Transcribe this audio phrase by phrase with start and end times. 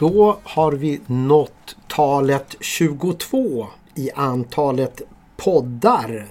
[0.00, 5.02] Då har vi nått talet 22 i antalet
[5.36, 6.26] poddar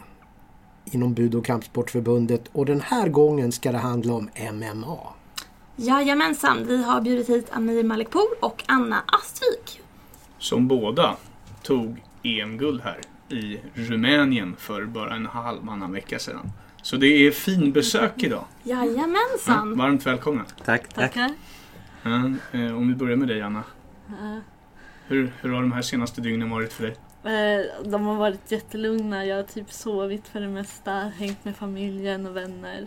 [0.85, 4.97] inom Bud och kampsportförbundet och den här gången ska det handla om MMA.
[5.75, 9.81] Jajamensan, vi har bjudit hit Amir Malikpour och Anna Astvik.
[10.39, 11.15] Som båda
[11.63, 12.99] tog EM-guld här
[13.37, 16.51] i Rumänien för bara en halvannan vecka sedan.
[16.81, 18.45] Så det är fin besök idag.
[18.63, 19.69] Jajamensan!
[19.69, 20.45] Ja, varmt välkomna.
[20.65, 21.13] Tack, tack.
[21.13, 21.31] Tackar.
[22.03, 23.63] Ja, eh, om vi börjar med dig Anna.
[25.07, 26.95] Hur, hur har de här senaste dygnen varit för dig?
[27.23, 29.25] Eh, De har varit jättelugna.
[29.25, 32.85] Jag har typ sovit för det mesta, hängt med familjen och vänner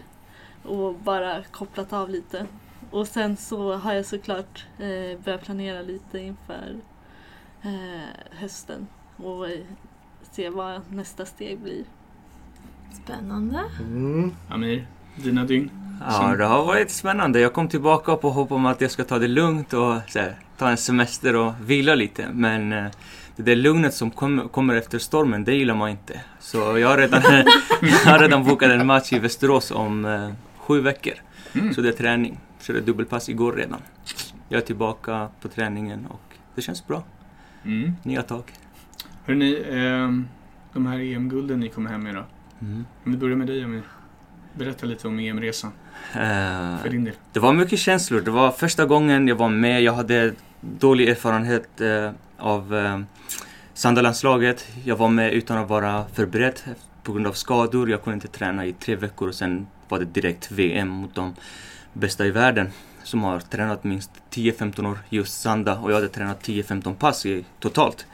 [0.62, 2.47] och bara kopplat av lite.
[2.91, 6.76] Och sen så har jag såklart eh, börjat planera lite inför
[7.63, 9.47] eh, hösten och
[10.30, 11.85] se vad nästa steg blir.
[13.04, 13.63] Spännande.
[13.80, 14.32] Mm.
[14.49, 15.71] Amir, dina dygn?
[16.01, 17.40] Ja, det har varit spännande.
[17.40, 20.68] Jag kom tillbaka på hopp om att jag ska ta det lugnt och här, ta
[20.68, 22.29] en semester och vila lite.
[22.32, 22.87] Men eh,
[23.37, 26.20] det där lugnet som kom, kommer efter stormen, det gillar man inte.
[26.40, 27.23] Så jag har redan,
[27.82, 31.15] jag har redan bokat en match i Västerås om eh, sju veckor.
[31.52, 31.74] Mm.
[31.74, 32.40] Så det är träning.
[32.59, 33.80] Så det är dubbelpass igår redan.
[34.48, 37.02] Jag är tillbaka på träningen och det känns bra.
[37.65, 37.93] Mm.
[38.02, 38.43] Nya tag.
[39.26, 40.10] Hörrni, eh,
[40.73, 42.24] de här EM-gulden ni kom hem med då?
[42.60, 42.85] Mm.
[43.04, 43.82] Om vi börjar med dig Amir.
[44.54, 45.73] Berätta lite om EM-resan
[46.15, 47.10] Del.
[47.32, 48.21] Det var mycket känslor.
[48.21, 49.82] Det var första gången jag var med.
[49.82, 53.01] Jag hade dålig erfarenhet eh, av eh,
[53.74, 54.66] Sandalandslaget.
[54.85, 56.60] Jag var med utan att vara förberedd
[57.02, 57.90] på grund av skador.
[57.90, 61.35] Jag kunde inte träna i tre veckor och sen var det direkt VM mot de
[61.93, 62.70] bästa i världen
[63.02, 67.44] som har tränat minst 10-15 år just Sanda och jag hade tränat 10-15 pass i,
[67.60, 68.06] totalt.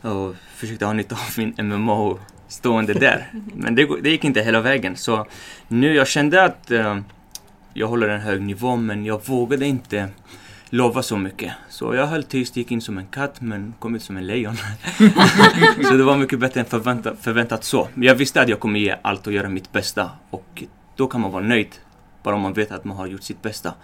[0.00, 3.32] Och försökte ha nytta av min MMA och stående där.
[3.54, 4.96] Men det, det gick inte hela vägen.
[4.96, 5.26] Så
[5.68, 6.98] nu jag kände att eh,
[7.74, 10.08] jag håller en hög nivå men jag vågade inte
[10.70, 11.52] lova så mycket.
[11.68, 14.56] Så jag höll tyst, gick in som en katt men kom ut som en lejon.
[15.84, 17.88] så det var mycket bättre än förväntat, förväntat så.
[17.94, 20.62] Men jag visste att jag kommer ge allt och göra mitt bästa och
[20.96, 21.68] då kan man vara nöjd.
[22.22, 23.74] Bara om man vet att man har gjort sitt bästa.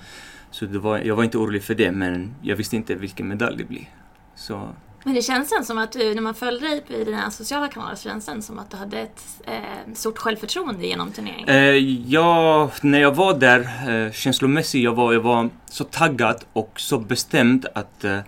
[0.51, 3.65] Så var, jag var inte orolig för det men jag visste inte vilken medalj det
[3.65, 3.89] blir.
[4.35, 4.69] Så
[5.05, 7.95] men det känns sen som att du, när man följde dig i dina sociala kanaler,
[7.95, 11.49] så känns det som att du hade ett eh, stort självförtroende genom turneringen.
[11.49, 16.73] Eh, ja, när jag var där eh, känslomässigt, jag var, jag var så taggad och
[16.77, 18.19] så bestämd att eh,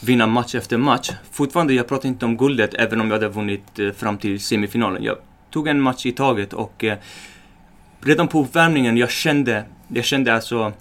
[0.00, 1.10] vinna match efter match.
[1.30, 5.02] Fortfarande, jag pratar inte om guldet även om jag hade vunnit eh, fram till semifinalen.
[5.02, 5.16] Jag
[5.50, 6.98] tog en match i taget och eh,
[8.00, 10.72] redan på uppvärmningen jag kände, jag kände alltså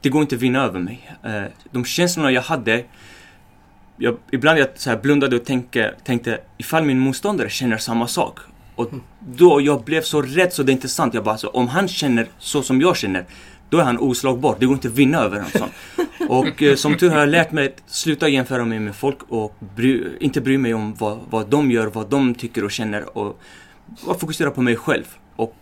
[0.00, 1.10] det går inte att vinna över mig.
[1.22, 2.84] Eh, de känslorna jag hade
[3.96, 8.38] jag, ibland jag så här blundade och tänkte, tänkte ifall min motståndare känner samma sak.
[8.74, 8.90] Och
[9.20, 11.14] då jag blev så rädd så det är inte sant.
[11.14, 13.24] Jag bara, alltså, om han känner så som jag känner,
[13.70, 14.56] då är han oslagbar.
[14.60, 15.68] Det går inte att vinna över en sån.
[16.28, 19.56] Och eh, som tur har jag lärt mig att sluta jämföra mig med folk och
[19.76, 23.40] bry, inte bry mig om vad, vad de gör, vad de tycker och känner och,
[24.04, 25.04] och fokusera på mig själv.
[25.36, 25.56] Och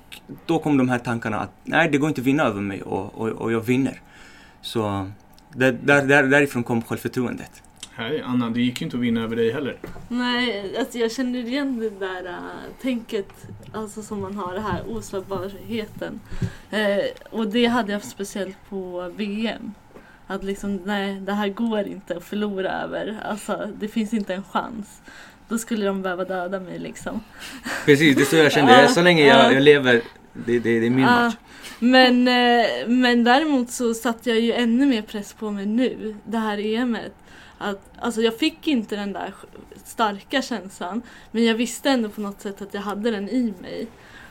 [0.46, 3.14] då kom de här tankarna att nej, det går inte att vinna över mig och,
[3.14, 4.00] och, och jag vinner.
[4.62, 5.10] Så
[5.54, 7.62] där, där, därifrån kom självförtroendet.
[7.96, 9.76] Hej Anna, det gick ju inte att vinna över dig heller.
[10.08, 12.38] Nej, alltså jag känner igen det där uh,
[12.82, 13.28] tänket
[13.74, 16.20] alltså som man har, det här oslagbarheten.
[16.70, 19.74] Eh, och det hade jag speciellt på VM.
[20.26, 23.18] Att liksom, nej, det här går inte att förlora över.
[23.24, 25.02] Alltså, det finns inte en chans.
[25.48, 27.20] Då skulle de behöva döda mig liksom.
[27.84, 28.88] Precis, det är så jag kände.
[28.94, 29.42] Så länge ja.
[29.42, 31.34] jag, jag lever, det, det, det är min match.
[31.78, 36.38] Men, eh, men däremot så satte jag ju ännu mer press på mig nu, det
[36.38, 37.14] här EMet.
[37.58, 39.34] Att, alltså jag fick inte den där
[39.84, 43.86] starka känslan, men jag visste ändå på något sätt att jag hade den i mig.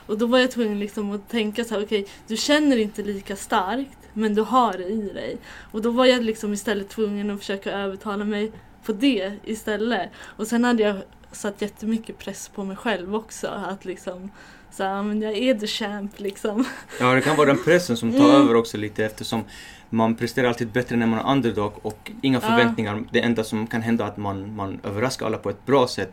[0.06, 3.36] Och då var jag tvungen liksom att tänka så här, okej, du känner inte lika
[3.36, 5.38] starkt, men du har det i dig.
[5.72, 8.52] Och då var jag liksom istället tvungen att försöka övertala mig
[8.84, 10.10] på det istället.
[10.16, 10.96] Och sen hade jag
[11.32, 14.30] satt jättemycket press på mig själv också, att liksom
[14.76, 16.64] så här, men jag är the champ liksom.
[17.00, 18.42] Ja, det kan vara den pressen som tar Mm.
[18.42, 19.44] över också lite eftersom
[19.90, 22.48] man presterar alltid bättre när man är underdog och inga Ja.
[22.48, 23.04] förväntningar.
[23.12, 26.12] Det enda som kan hända är att man, man överraskar alla på ett bra sätt.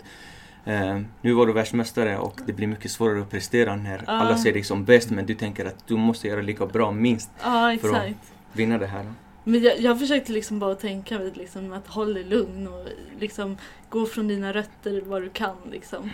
[0.66, 4.12] Eh, nu var du världsmästare och det blir mycket svårare att prestera när Ja.
[4.14, 7.30] alla ser dig som bäst men du tänker att du måste göra lika bra minst
[7.44, 8.06] Ja, För att-
[8.54, 9.14] vinna det här.
[9.44, 12.86] Men jag, jag försökte liksom bara tänka vid liksom att håll dig lugn och
[13.20, 13.58] liksom
[13.90, 16.10] gå från dina rötter vad du kan liksom.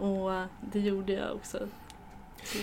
[0.00, 0.30] Och
[0.72, 1.58] det gjorde jag också.
[2.44, 2.58] Så,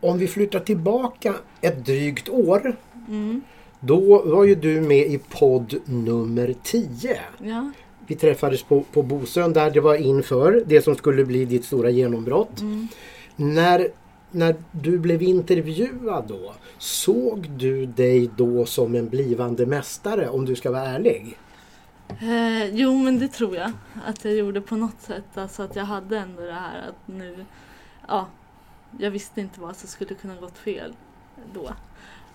[0.00, 2.76] Om vi flyttar tillbaka ett drygt år.
[3.08, 3.40] mm,
[3.80, 7.18] Då var ju du med i podd nummer 10.
[7.42, 7.70] ja.
[8.06, 11.90] Vi träffades på, på Bosön där det var inför det som skulle bli ditt stora
[11.90, 12.60] genombrott.
[12.60, 12.88] Mm,
[13.36, 13.88] När
[14.34, 20.54] när du blev intervjuad då, såg du dig då som en blivande mästare om du
[20.56, 21.36] ska vara ärlig?
[22.20, 23.72] Eh, jo men det tror jag
[24.06, 25.38] att jag gjorde på något sätt.
[25.38, 27.44] Alltså att jag hade ändå det här att nu,
[28.08, 28.28] ja,
[28.98, 30.94] jag visste inte vad som skulle kunna gått fel
[31.54, 31.66] då.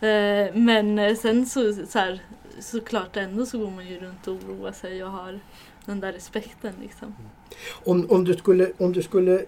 [0.08, 2.22] Eh, men eh, sen så, så här,
[2.60, 5.40] såklart ändå så går man ju runt och oroar sig och har
[5.86, 7.16] den där respekten liksom.
[7.86, 9.46] Om, om, du skulle, om du skulle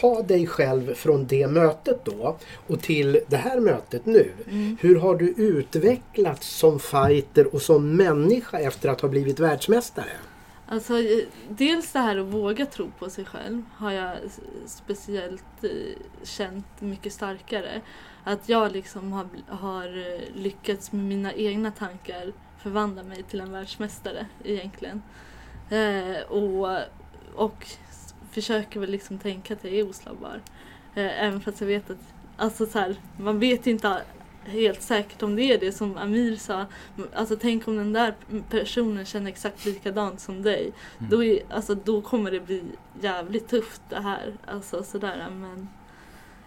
[0.00, 4.32] ta dig själv från det mötet då och till det här mötet nu.
[4.48, 4.76] Mm.
[4.80, 10.10] Hur har du utvecklats som fighter och som människa efter att ha blivit världsmästare?
[10.68, 14.16] Alltså, eh, dels det här att våga tro på sig själv har jag
[14.66, 15.70] speciellt eh,
[16.22, 17.80] känt mycket starkare.
[18.24, 23.52] Att jag liksom har, har eh, lyckats med mina egna tankar förvandla mig till en
[23.52, 25.02] världsmästare egentligen.
[25.70, 26.78] Eh, och,
[27.34, 27.66] och
[28.36, 30.40] försöker väl liksom tänka att jag är oslagbar.
[30.94, 34.02] Eh, även fast jag vet att, alltså så här, man vet inte
[34.44, 36.66] helt säkert om det är det som Amir sa.
[37.14, 38.14] Alltså tänk om den där
[38.50, 40.72] personen känner exakt likadant som dig.
[40.98, 41.10] Mm.
[41.10, 42.62] Då, är, alltså, då kommer det bli
[43.00, 44.34] jävligt tufft det här.
[44.46, 45.68] Alltså sådär men...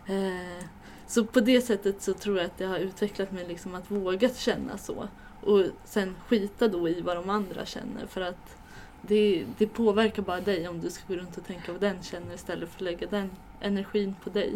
[0.06, 0.66] Eh,
[1.08, 4.30] så på det sättet så tror jag att det har utvecklat mig liksom att våga
[4.30, 5.08] känna så.
[5.42, 8.59] Och sen skita då i vad de andra känner för att
[9.02, 12.36] det, det påverkar bara dig om du ska gå runt och tänka vad den känner
[12.36, 13.30] istället för att lägga den
[13.62, 14.56] energin på dig.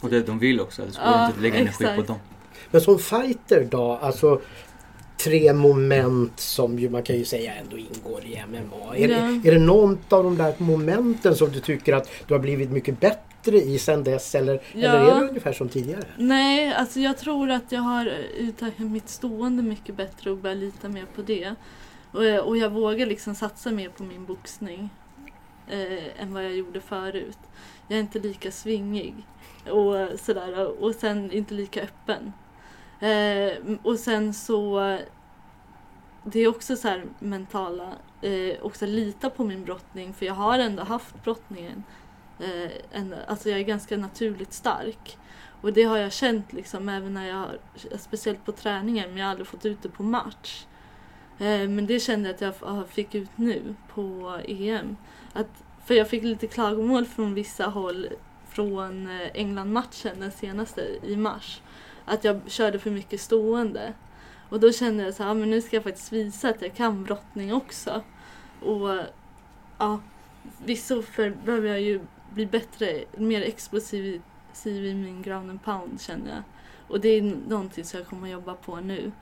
[0.00, 0.82] Och det de vill också.
[0.82, 1.96] Alltså, Ja, ja, inte lägga energi exakt.
[1.96, 2.16] på dem.
[2.70, 4.40] Men som fighter då, alltså
[5.24, 8.96] tre moment som ju man kan ju säga ändå ingår i MMA.
[8.96, 9.20] Är, Ja.
[9.42, 12.70] det, är det någon av de där momenten som du tycker att du har blivit
[12.70, 14.88] mycket bättre i sen dess eller, Ja.
[14.88, 16.02] eller är det ungefär som tidigare?
[16.16, 20.88] Nej, alltså jag tror att jag har utvecklat mitt stående mycket bättre och börjat lita
[20.88, 21.54] mer på det.
[22.12, 24.90] Och jag, och jag vågar liksom satsa mer på min boxning
[25.68, 27.38] eh, än vad jag gjorde förut.
[27.88, 29.14] Jag är inte lika svingig
[29.70, 32.32] och sådär och sen inte lika öppen.
[33.00, 34.98] Eh, och sen så
[36.24, 37.92] det är också så här mentala,
[38.22, 41.84] eh, också lita på min brottning för jag har ändå haft brottningen.
[42.38, 45.18] Eh, en, alltså jag är ganska naturligt stark.
[45.60, 47.58] Och det har jag känt liksom även när jag har,
[47.98, 50.66] speciellt på träningen, men jag har aldrig fått ut det på match.
[51.38, 54.96] Eh, men det kände jag att jag ah, fick ut nu på EM.
[55.32, 58.08] Att, för jag fick lite klagomål från vissa håll
[58.48, 61.60] från eh, England-matchen, den senaste i mars.
[62.04, 63.92] Att jag körde för mycket stående.
[64.48, 66.74] Och då kände jag så här, ja, men nu ska jag faktiskt visa att jag
[66.74, 68.02] kan brottning också.
[68.60, 69.00] Och
[69.78, 70.00] ja,
[70.64, 71.02] vissa
[71.44, 72.00] behöver jag ju
[72.30, 74.22] bli bättre, mer explosiv
[74.64, 76.42] i min ground and pound känner jag.
[76.88, 79.12] Och det är någonting som jag kommer att jobba på nu.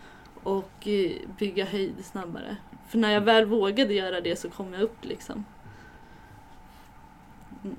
[0.44, 2.56] Och eh, bygga höjd snabbare.
[2.88, 5.44] För när jag väl vågade göra det så kom jag upp liksom.
[7.64, 7.76] Mm.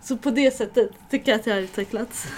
[0.00, 2.28] Så på det sättet tycker jag att jag har utvecklats.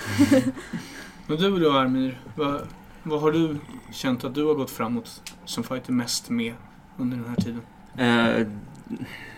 [1.26, 2.68] Men du då Armir, vad,
[3.02, 3.56] vad har du
[3.92, 6.54] känt att du har gått framåt som fighter mest med
[6.96, 7.62] under den här tiden?
[7.96, 8.46] Eh,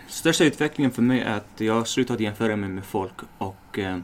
[0.07, 3.95] största utvecklingen för mig är att jag har slutat jämföra mig med folk och eh,
[3.95, 3.99] eh,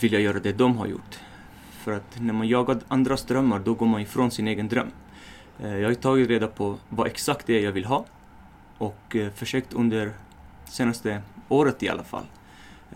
[0.00, 1.18] vilja göra det de har gjort.
[1.80, 4.90] För att när man jagar andras drömmar då går man ifrån sin egen dröm.
[5.62, 8.04] Eh, jag har tagit reda på vad exakt det är jag vill ha
[8.78, 10.12] och eh, försökt under
[10.64, 12.24] senaste året i alla fall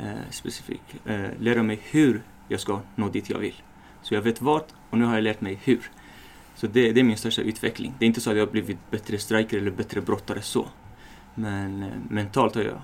[0.00, 0.96] eh, specifikt
[1.38, 3.62] lära mig hur jag ska nå dit jag vill.
[4.02, 5.90] Så jag vet vart och nu har jag lärt mig hur.
[6.54, 7.94] Så det, det är min största utveckling.
[7.98, 10.68] Det är inte så att jag har blivit bättre striker eller bättre brottare så.
[11.34, 12.80] Men mentalt har jag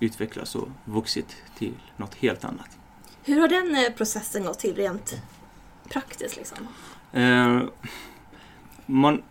[0.00, 2.78] utvecklats och vuxit till något helt annat.
[3.24, 5.22] Hur har den eh, processen gått till rent
[5.88, 6.58] praktiskt liksom?
[7.12, 7.62] Eh,
[8.86, 9.22] man,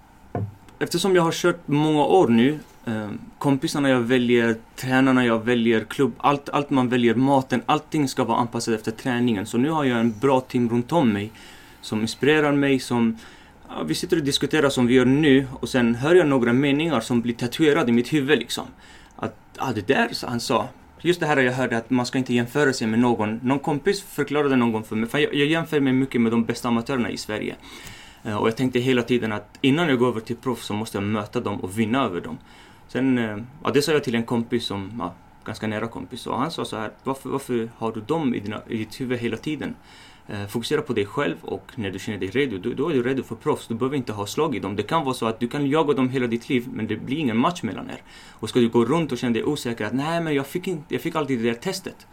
[0.79, 6.13] eftersom jag har kört många år nu, eh, kompisarna jag väljer, tränarna jag väljer, klubb,
[6.17, 9.45] allt, allt man väljer, maten, allting ska vara anpassat efter träningen.
[9.45, 11.31] Så nu har jag en bra team runt om mig
[11.81, 13.17] som inspirerar mig, som
[13.69, 17.01] ja, vi sitter och diskuterar som vi gör nu och sen hör jag några meningar
[17.01, 18.65] som blir tatuerade i mitt huvud liksom.
[19.15, 20.67] Att, ah, det där så han sa.
[21.03, 23.39] Just det här jag hörde att man ska inte jämföra sig med någon.
[23.43, 26.43] Någon kompis förklarade någon gång för mig, för jag, jag jämför mig mycket med de
[26.43, 27.55] bästa amatörerna i Sverige.
[28.24, 30.98] Eh, och jag tänkte hela tiden att innan jag går över till proffs så måste
[30.98, 32.38] jag möta dem och vinna över dem.
[32.88, 35.13] Sen, eh, ja, det sa jag till en kompis som, ja,
[35.46, 38.62] ganska nära kompis, och han sa så här, varför, varför har du dem i, dina,
[38.67, 39.75] i ditt huvud hela tiden?
[40.28, 43.04] Eh, fokusera på dig själv och när du känner dig redo, då, då är du
[43.04, 43.68] redo för proffs.
[43.68, 44.75] Du behöver inte ha slag i dem.
[44.75, 47.18] Det kan vara så att du kan jaga dem hela ditt liv, men det blir
[47.18, 48.01] ingen match mellan er.
[48.30, 50.94] Och ska du gå runt och känna dig osäker att nej, men jag fick, inte,
[50.94, 52.08] jag fick alltid det där testet.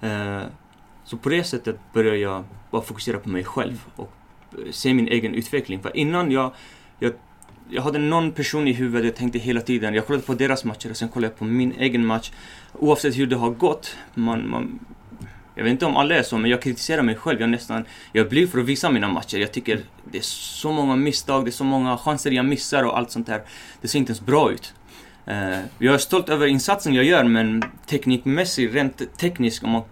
[0.00, 0.42] Eh,
[1.04, 4.12] så på det sättet börjar jag bara fokusera på mig själv och
[4.52, 5.82] eh, se min egen utveckling.
[5.82, 6.52] För innan jag,
[6.98, 7.12] jag,
[7.68, 10.90] jag hade någon person i huvudet, jag tänkte hela tiden, jag kollade på deras matcher
[10.90, 12.32] och sen kollade jag på min egen match.
[12.72, 14.78] Oavsett hur det har gått, man, man,
[15.56, 17.40] jag vet inte om alla är så, men jag kritiserar mig själv.
[17.40, 19.38] Jag nästan, jag blir för att visa mina matcher.
[19.38, 22.98] Jag tycker det är så många misstag, det är så många chanser jag missar och
[22.98, 23.42] allt sånt där.
[23.80, 24.74] Det ser inte ens bra ut.
[25.28, 29.82] Uh, jag är stolt över insatsen jag gör, men teknikmässigt, rent tekniskt, om man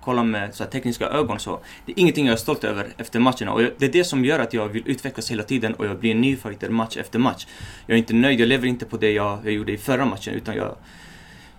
[0.00, 3.52] kollar med så tekniska ögon så det är ingenting jag är stolt över efter matcherna.
[3.52, 6.10] Och det är det som gör att jag vill utvecklas hela tiden och jag blir
[6.10, 7.46] en ny fighter match efter match.
[7.86, 10.34] Jag är inte nöjd, jag lever inte på det jag, jag gjorde i förra matchen
[10.34, 10.76] utan jag,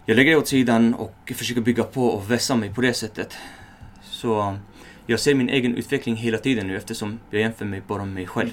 [0.06, 3.38] jag lägger det åt sidan och försöker bygga på och vässa mig på det sättet.
[4.04, 4.58] Så
[5.06, 8.28] jag ser min egen utveckling hela tiden nu eftersom jag jämför mig bara med mig
[8.28, 8.50] själv.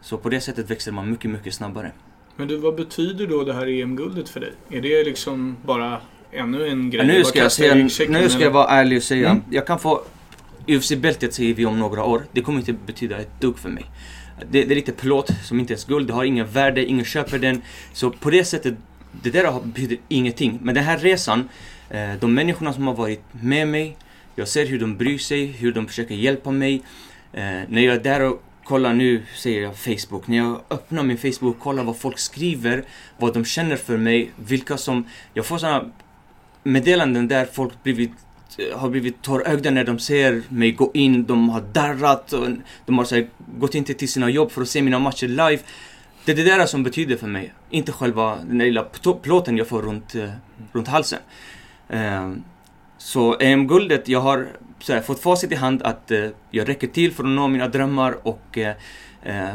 [0.00, 1.92] Så på det sättet växer man mycket, mycket snabbare.
[2.36, 4.52] Men du, vad betyder då det här EM-guldet för dig?
[4.70, 6.00] Är det liksom bara
[6.32, 7.06] ännu en grej?
[7.06, 7.74] nu ska, jag säga,
[8.08, 9.42] nu ska jag vara ärlig och säga, mm.
[9.50, 10.02] jag kan få
[10.66, 12.22] UFC-bältet säger vi om några år.
[12.32, 13.84] Det kommer inte betyda ett dugg för mig.
[14.50, 17.38] Det, det är lite plåt som inte ens guld, det har ingen värde, ingen köper
[17.38, 17.62] den.
[17.92, 18.74] Så på det sättet,
[19.22, 20.58] det där betyder ingenting.
[20.62, 21.48] Men den här resan,
[21.90, 23.96] eh, de människorna som har varit med mig,
[24.36, 26.82] jag ser hur de bryr sig, hur de försöker hjälpa mig.
[27.32, 31.18] Eh, när jag är där och kollar nu, säger jag Facebook, när jag öppnar min
[31.18, 32.84] Facebook och kollar vad folk skriver,
[33.18, 35.04] vad de känner för mig, vilka som...
[35.34, 35.90] Jag får sådana
[36.62, 38.12] meddelanden där folk blivit,
[38.58, 41.24] eh, har blivit tårögda när de ser mig gå in.
[41.24, 42.48] De har darrat och
[42.86, 45.62] de har så här, gått in till sina jobb för att se mina matcher live.
[46.28, 47.52] Det är det där som betyder för mig.
[47.70, 48.82] Inte själva den där lilla
[49.22, 50.30] plåten jag får runt, eh,
[50.72, 51.18] runt halsen.
[51.88, 52.42] Ehm,
[52.98, 57.12] så EM-guldet, jag har så här, fått facit i hand att eh, jag räcker till
[57.12, 59.54] för att nå mina drömmar och eh,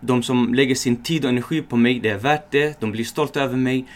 [0.00, 2.80] de som lägger sin tid och energi på mig, det är värt det.
[2.80, 3.86] De blir stolta över mig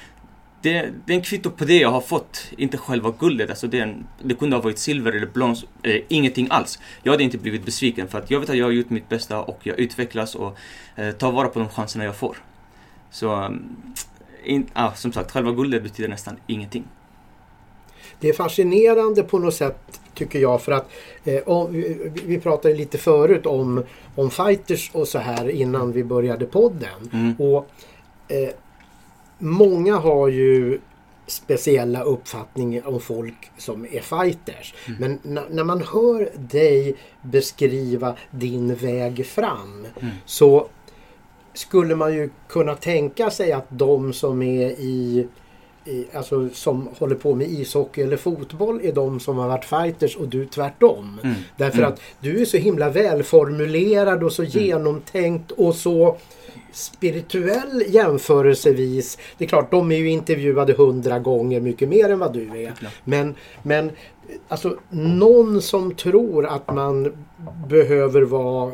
[0.62, 3.50] det, det är en kvitto på det jag har fått, inte själva guldet.
[3.50, 6.78] Alltså det, en, det kunde ha varit silver eller brons, eh, ingenting alls.
[7.02, 9.40] Jag hade inte blivit besviken för att jag vet att jag har gjort mitt bästa
[9.40, 10.56] och jag utvecklas och
[10.96, 12.36] eh, tar vara på de chanserna jag får.
[13.10, 13.76] Så, mm,
[14.44, 16.84] in, ah, som sagt, själva guldet betyder nästan ingenting.
[18.20, 20.90] Det är fascinerande på något sätt tycker jag för att
[21.24, 21.84] eh, om,
[22.24, 27.10] vi pratade lite förut om, om fighters och så här innan vi började podden.
[27.12, 27.34] Mm.
[27.38, 27.68] Och
[28.28, 28.48] eh,
[29.42, 30.80] många har ju
[31.26, 34.74] speciella uppfattningar om folk som är fighters.
[34.86, 35.18] Mm.
[35.22, 40.12] Men när man hör dig beskriva din väg fram mm.
[40.24, 40.68] så
[41.54, 45.28] skulle man ju kunna tänka sig att de som är i,
[45.84, 50.16] i, alltså som håller på med ishockey eller fotboll är de som har varit fighters
[50.16, 51.20] och du tvärtom.
[51.22, 51.36] Mm.
[51.56, 51.92] Därför mm.
[51.92, 54.52] att du är så himla välformulerad och så mm.
[54.52, 56.16] genomtänkt och så
[56.72, 59.18] spirituell jämförelsevis.
[59.38, 62.72] Det är klart, de är ju intervjuade hundra gånger mycket mer än vad du är.
[63.04, 63.90] Men, men
[64.48, 67.12] alltså någon som tror att man
[67.68, 68.72] behöver vara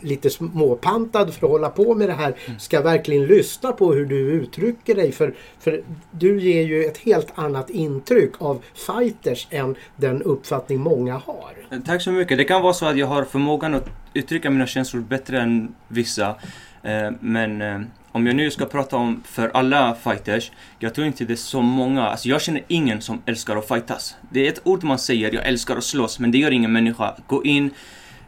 [0.00, 4.18] lite småpantad för att hålla på med det här ska verkligen lyssna på hur du
[4.18, 5.12] uttrycker dig.
[5.12, 11.14] För, för du ger ju ett helt annat intryck av fighters än den uppfattning många
[11.14, 11.80] har.
[11.86, 12.38] Tack så mycket.
[12.38, 16.28] Det kan vara så att jag har förmågan att uttrycka mina känslor bättre än vissa.
[16.82, 17.80] Eh, men eh,
[18.12, 21.62] om jag nu ska prata om för alla fighters, jag tror inte det är så
[21.62, 24.16] många, alltså jag känner ingen som älskar att fightas.
[24.30, 27.14] Det är ett ord man säger, jag älskar att slåss, men det gör ingen människa.
[27.26, 27.70] Gå in,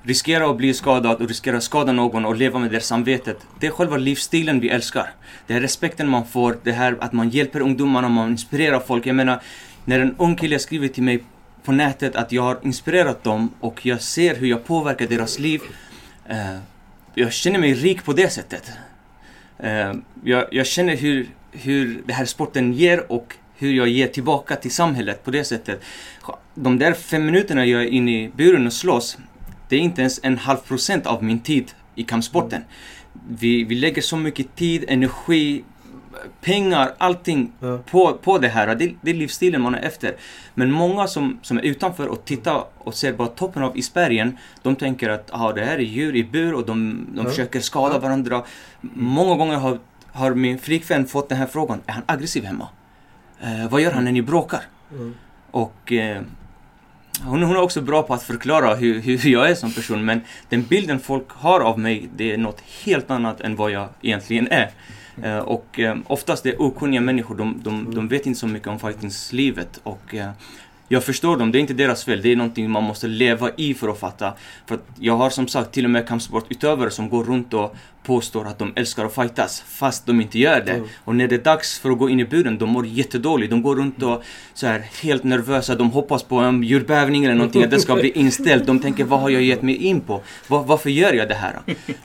[0.03, 3.47] riskera att bli skadad och riskera att skada någon och leva med det samvetet.
[3.61, 5.13] Det är själva livsstilen vi älskar.
[5.47, 9.07] Det är respekten man får, det här att man hjälper ungdomarna, man inspirerar folk.
[9.07, 9.43] Jag menar,
[9.85, 11.25] när en ung kille skriver till mig
[11.65, 15.61] på nätet att jag har inspirerat dem och jag ser hur jag påverkar deras liv.
[16.29, 16.59] Eh,
[17.15, 18.71] jag känner mig rik på det sättet.
[19.59, 19.93] Eh,
[20.25, 24.71] jag, jag, känner hur, hur den här sporten ger och hur jag ger tillbaka till
[24.71, 25.83] samhället på det sättet.
[26.55, 29.19] De där fem minuterna jag är inne i buren och slåss,
[29.71, 32.65] det är inte ens en halv procent av min tid i kampsporten.
[33.29, 35.65] Vi, vi lägger så mycket tid, energi,
[36.41, 37.79] pengar, allting ja.
[37.91, 38.75] på, på det här.
[38.75, 40.17] Det, det är livsstilen man är efter.
[40.55, 44.77] Men många som, som är utanför och tittar och ser bara toppen av isbergen, de
[44.77, 47.31] tänker att ah, det här är djur i bur och de, de ja.
[47.31, 48.45] försöker skada varandra.
[48.95, 49.79] Många gånger har,
[50.13, 52.69] har min flickvän fått den här frågan, är han aggressiv hemma?
[53.41, 54.63] Eh, vad gör han när ni bråkar?
[54.93, 55.15] Mm.
[55.51, 56.23] Och eh,
[57.25, 60.21] hon, hon är också bra på att förklara hur, hur jag är som person men
[60.49, 64.49] den bilden folk har av mig, det är något helt annat än vad jag egentligen
[64.51, 64.71] är.
[65.25, 68.79] Uh, och uh, oftast är okunniga människor, de, de, de vet inte så mycket om
[68.79, 69.81] fightingslivet.
[69.83, 70.31] Och uh,
[70.93, 72.23] jag förstår dem, det är inte deras fel.
[72.23, 74.33] Det är någonting man måste leva i för att fatta.
[74.67, 78.47] För att jag har som sagt till och med kampsportutövare som går runt och påstår
[78.47, 80.73] att de älskar att fightas fast de inte gör det.
[80.73, 80.89] Mm.
[81.05, 83.51] Och när det är dags för att gå in i buren, de mår jättedåligt.
[83.51, 84.23] De går runt och
[84.55, 85.75] så här helt nervösa.
[85.75, 88.67] De hoppas på en djurbävning eller någonting, att det ska bli inställt.
[88.67, 90.21] De tänker, vad har jag gett mig in på?
[90.49, 91.59] Var, varför gör jag det här?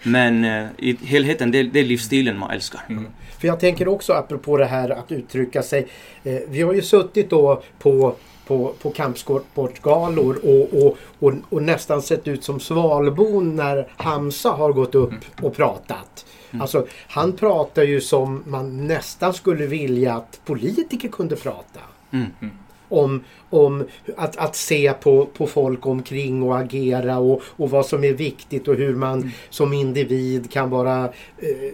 [0.03, 2.81] Men uh, i helheten, det, det, är livsstilen man älskar.
[2.89, 3.07] Mm.
[3.39, 5.87] För jag tänker också apropå det här att uttrycka sig.
[6.23, 8.15] Eh, vi har ju suttit då på
[8.47, 14.73] på, på kampsportgalor och, och, och, och nästan sett ut som Svalbon när Hamza har
[14.73, 16.25] gått upp och pratat.
[16.59, 21.79] Alltså, han pratar ju som man nästan skulle vilja att politiker kunde prata.
[22.11, 22.31] Mm.
[22.95, 23.85] Om, om
[24.17, 28.67] att, att se på, på folk omkring och agera och, och vad som är viktigt
[28.67, 31.03] och hur man som individ kan vara
[31.37, 31.73] eh,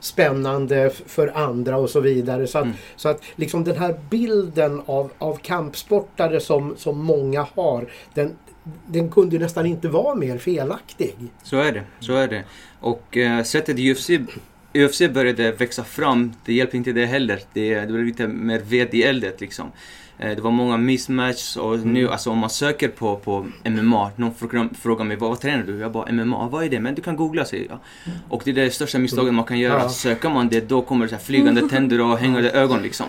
[0.00, 2.46] spännande för andra och så vidare.
[2.46, 7.86] Så att, så att liksom den här bilden av, av kampsportare som, som många har,
[8.14, 8.36] den,
[8.86, 11.14] den kunde nästan inte vara mer felaktig.
[11.42, 12.44] Så är det, så är det.
[12.80, 14.10] Och eh, sättet UFC,
[14.74, 17.40] UFC började växa fram, det hjälpte inte det heller.
[17.52, 19.72] Det, det blev lite mer ved i eldet liksom.
[20.22, 24.34] Eh, det var många mismatch och nu, alltså om man söker på, på MMA, någon
[24.80, 25.78] frågar, mig vad, vad tränar du?
[25.78, 26.80] Jag bara MMA, vad är det?
[26.80, 27.78] Men du kan googla säger jag.
[28.28, 29.82] Och det är det största misstaget man kan göra.
[29.82, 29.88] Ja.
[29.88, 33.06] Söker man det, då kommer det så här flygande tänder och hängande ögon liksom.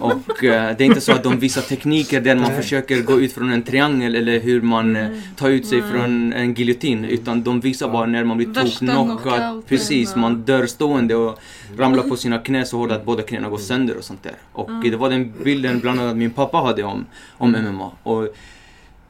[0.00, 2.62] Och eh, det är inte så att de visar tekniker där man Nej.
[2.62, 5.90] försöker gå ut från en triangel eller hur man eh, tar ut sig Nej.
[5.90, 7.04] från en giljotin.
[7.04, 9.66] Utan de visar bara när man blir toknockad.
[9.68, 11.40] Precis, man dör stående och
[11.78, 14.34] ramlar på sina knän så hårt att båda knäna går sönder och sånt där.
[14.52, 17.06] Och det var den bilden bland annat min pappa hade om,
[17.38, 17.90] om MMA.
[18.02, 18.28] Och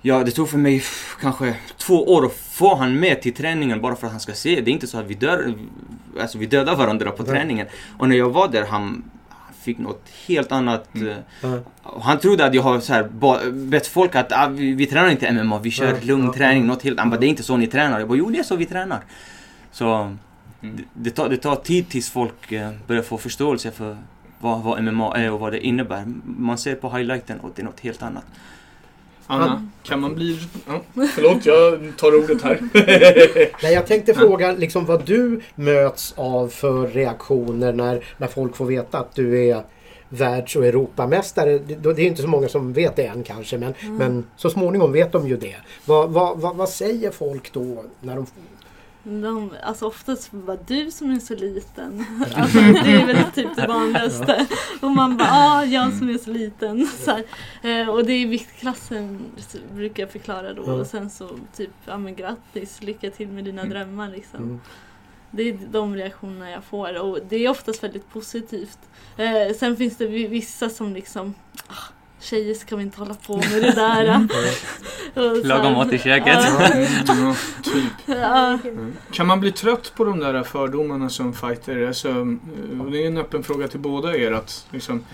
[0.06, 0.82] Ja, det tog för mig
[1.20, 4.60] kanske två år att få han med till träningen bara för att han ska se.
[4.60, 5.54] Det är inte så att vi dör,
[6.20, 7.66] alltså vi dödar varandra på träningen.
[7.98, 10.88] Och när jag var där, han, han fick något helt annat.
[11.42, 11.58] Ja.
[11.82, 15.08] och Han trodde att jag har så här, bett folk att ah, vi, vi tränar
[15.08, 17.20] inte MMA, vi kör Ja, lugn träning, något helt annat.
[17.20, 17.98] Det är inte så ni tränar.
[17.98, 19.04] Jag bara, jo det är så vi tränar.
[19.72, 20.16] Så
[20.60, 23.96] det, det, tar, det tar tid tills folk eh, börjar få förståelse för
[24.44, 26.04] vad, vad MMA är och vad det innebär.
[26.24, 28.24] Man ser på highlighten och det är något helt annat.
[29.26, 30.38] Anna, kan man bli...
[30.66, 30.80] Ja,
[31.14, 32.60] förlåt, jag tar ordet här.
[33.62, 38.66] Nej, jag tänkte fråga liksom vad du möts av för reaktioner när, när folk får
[38.66, 39.62] veta att du är
[40.08, 41.58] världs och Europamästare.
[41.58, 44.92] Det, det är inte så många som vet det än kanske men, men så småningom
[44.92, 45.56] vet de ju det.
[45.84, 47.84] Vad, vad, vad, vad säger folk då?
[48.00, 48.26] När de,
[49.04, 52.04] De, alltså oftast bara du som är så liten.
[52.36, 54.46] Alltså, det är väl typ det vanligaste.
[54.80, 56.86] Och man bara, ah, jag som är så liten.
[56.86, 57.10] Så.
[57.68, 59.20] Eh, och det är viktklassen
[59.74, 60.62] brukar jag förklara då.
[60.62, 64.42] Och sen så typ, ja men grattis, lycka till med dina drömmar liksom.
[64.42, 64.60] Mm.
[65.30, 68.78] Det är de reaktionerna jag får och det är oftast väldigt positivt.
[69.16, 71.34] Eh, sen finns det vi- vissa som liksom,
[71.66, 71.74] ah,
[72.24, 74.28] tjejer ska vi inte hålla på med det där.
[75.44, 76.38] Laga här, mat i köket.
[77.06, 77.92] Ja, typ.
[78.06, 78.58] ja.
[79.10, 81.86] Kan man bli trött på de där fördomarna som fighter?
[81.86, 82.08] Alltså,
[82.90, 84.32] det är en öppen fråga till båda er.
[84.32, 85.04] Att, liksom,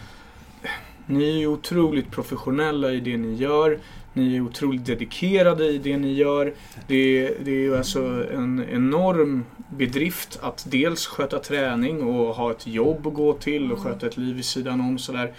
[1.07, 3.79] ni är ju otroligt professionella i det ni gör.
[4.13, 6.55] Ni är otroligt dedikerade i det ni gör.
[6.87, 12.51] Det är, det är ju alltså en enorm bedrift att dels sköta träning och ha
[12.51, 14.99] ett jobb att gå till och sköta ett liv vid sidan om.
[14.99, 15.33] Sådär.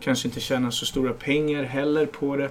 [0.00, 2.50] Kanske inte tjäna så stora pengar heller på det.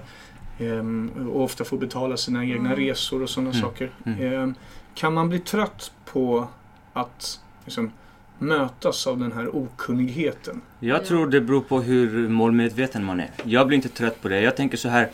[0.60, 2.76] Ehm, och ofta få betala sina egna Mm.
[2.76, 3.62] resor och sådana Mm.
[3.62, 3.90] saker.
[4.06, 4.20] Mm.
[4.42, 4.54] Ehm,
[4.94, 6.48] kan man bli trött på
[6.92, 7.92] att liksom,
[8.38, 10.60] mötas av den här okunnigheten?
[10.80, 13.30] Jag tror det beror på hur målmedveten man är.
[13.44, 14.40] Jag blir inte trött på det.
[14.40, 15.08] Jag tänker så här.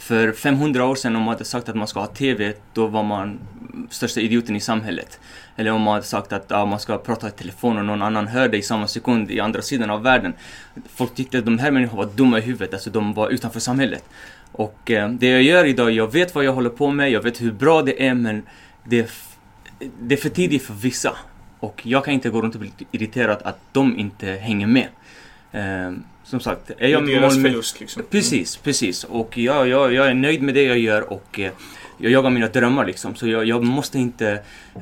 [0.00, 3.02] För 500 år sedan om man hade sagt att man ska ha TV, då var
[3.02, 3.38] man
[3.90, 5.20] största idioten i samhället.
[5.56, 8.26] Eller om man hade sagt att ja, man ska prata i telefon och någon annan
[8.26, 10.32] hör dig i samma sekund i andra sidan av världen.
[10.94, 14.04] Folk tyckte att de här människorna var dumma i huvudet, alltså de var utanför samhället.
[14.52, 17.40] Och eh, det jag gör idag, jag vet vad jag håller på med, jag vet
[17.40, 18.42] hur bra det är men
[18.84, 19.10] det är,
[20.00, 21.16] det är för tidigt för vissa.
[21.60, 24.88] Och jag kan inte gå runt och bli irriterad att de inte hänger med.
[25.52, 25.92] Eh,
[26.30, 28.02] som sagt, är Det är jag deras målmed- förlust liksom.
[28.10, 29.04] Precis, precis.
[29.04, 31.50] Och jag, jag, jag är nöjd med det jag gör och eh,
[31.98, 33.14] jag jagar mina drömmar liksom.
[33.14, 34.30] Så jag, jag måste inte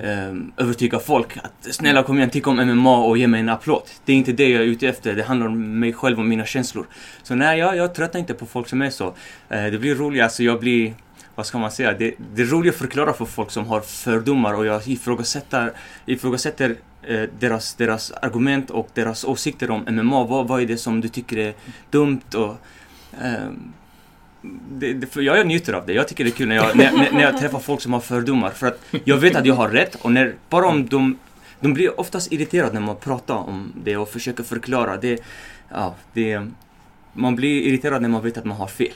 [0.02, 3.82] eh, övertyga folk att snälla kom igen, tycka om MMA och ge mig en applåd.
[4.04, 5.14] Det är inte det jag är ute efter.
[5.14, 6.86] Det handlar om mig själv och mina känslor.
[7.22, 9.06] Så nej, jag, jag tröttnar inte på folk som är så.
[9.48, 10.94] Eh, det blir roligt, alltså jag blir
[11.34, 11.92] vad ska man säga?
[11.92, 15.72] Det, det är roligt att förklara för folk som har fördomar och jag ifrågasätter,
[16.06, 16.76] ifrågasätter
[17.08, 20.24] eh, deras, deras argument och deras åsikter om MMA.
[20.24, 21.54] Vad, vad är det som du tycker är
[21.90, 22.20] dumt?
[22.34, 22.56] Och,
[23.22, 23.72] ehm,
[24.70, 25.92] det, det, för jag njuter av det.
[25.92, 28.00] Jag tycker det är kul när jag, när, när- när jag träffar folk som har
[28.00, 28.50] fördomar.
[28.50, 31.18] För att jag vet att jag har rätt och när, bara om de...
[31.60, 34.96] De blir oftast irriterade när man pratar om det och försöker förklara.
[34.96, 35.22] Det,
[35.68, 36.46] ja, det,
[37.12, 38.92] man blir irriterad när man vet att man har fel.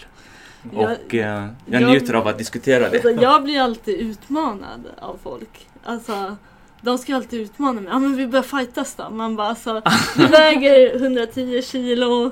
[0.72, 3.22] Jag- Och eh, jag jag- njuter av att diskutera Alltså, det.
[3.22, 5.66] jag blir alltid utmanad av folk.
[5.84, 6.36] Alltså,
[6.82, 7.90] de ska alltid utmana mig.
[7.92, 9.10] Ja men vi börjar fightas då.
[9.10, 9.82] Man bara alltså,
[10.16, 12.30] du väger 110 kilo.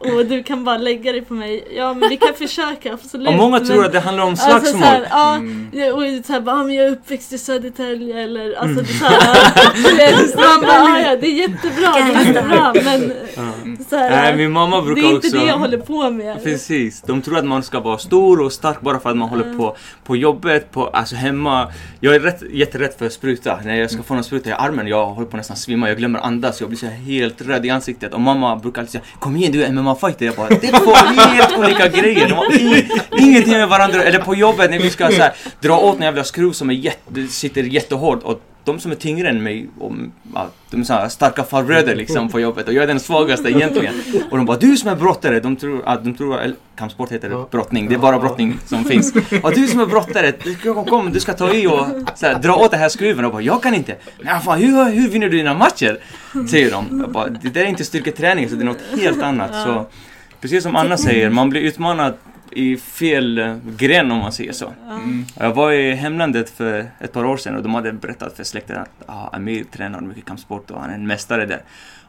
[0.00, 1.68] Och du kan bara lägga dig på mig.
[1.76, 3.28] Ja men vi kan försöka absolut.
[3.28, 4.80] Och många men, tror att det handlar om Alltså slagsmål.
[4.82, 5.94] såhär, ja, Mm.
[5.94, 10.60] och såhär bara, ah, men jag är uppväxt i Södertälje eller alltså det såhär, man
[10.68, 13.52] bara, ja det är jättebra, det är jättebra men Ja.
[13.90, 15.38] såhär, Nej, min mamma det brukar är inte också...
[15.38, 16.42] det jag håller på med.
[16.44, 19.44] Precis, de tror att man ska vara stor och stark bara för att man håller
[19.44, 19.58] Mm.
[19.58, 21.66] på på jobbet, på, alltså hemma.
[22.00, 23.58] Jag är rätt, jätterädd för spruta.
[23.64, 26.18] När jag ska få någon spruta i armen, jag håller på nästan svimma, jag glömmer
[26.20, 28.14] andas, jag blir så helt röd i ansiktet.
[28.14, 30.26] Och mamma brukar alltid säga Kom igen du är MMA-fighter.
[30.26, 32.28] Jag bara, det är två helt olika grejer.
[32.28, 35.78] De har i, ingenting med varandra Eller på jobbet när vi ska så här, dra
[35.78, 38.22] åt en jävla skruv som är jätte, sitter jättehårt.
[38.22, 38.40] Och
[38.72, 39.92] de som är tyngre än mig, och,
[40.34, 43.94] ja, de är så starka farbröder liksom på jobbet och jag är den svagaste egentligen.
[44.30, 47.28] Och de bara du som är brottare, de tror att de tror, eller kampsport heter
[47.28, 47.48] det, Ja.
[47.50, 49.14] brottning, det är bara brottning som finns.
[49.42, 52.38] Och du som är brottare, du ska, kom, du ska ta i och så här,
[52.38, 53.96] dra åt den här skruven och bara jag kan inte.
[54.22, 55.98] Nej fan hur, hur vinner du dina matcher?
[56.50, 57.00] Säger de.
[57.00, 59.50] Jag bara, det där är inte styrketräning så det är något helt annat.
[59.64, 59.86] Så,
[60.40, 62.14] precis som Anna säger, man blir utmanad
[62.52, 64.72] i fel gren om man säger så.
[64.90, 65.24] Mm.
[65.38, 68.76] Jag var i hemlandet för ett par år sedan och de hade berättat för släkten
[68.76, 71.62] att ah, Amir tränar mycket kampsport och han är en mästare där.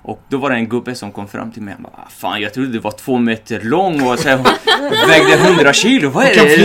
[0.04, 2.41] Och då var det en gubbe som kom fram till mig och bara, "Ah, Fan
[2.41, 4.38] jag trodde du var två meter lång och så här,
[5.08, 6.56] vägde 100 kilo, vad är det?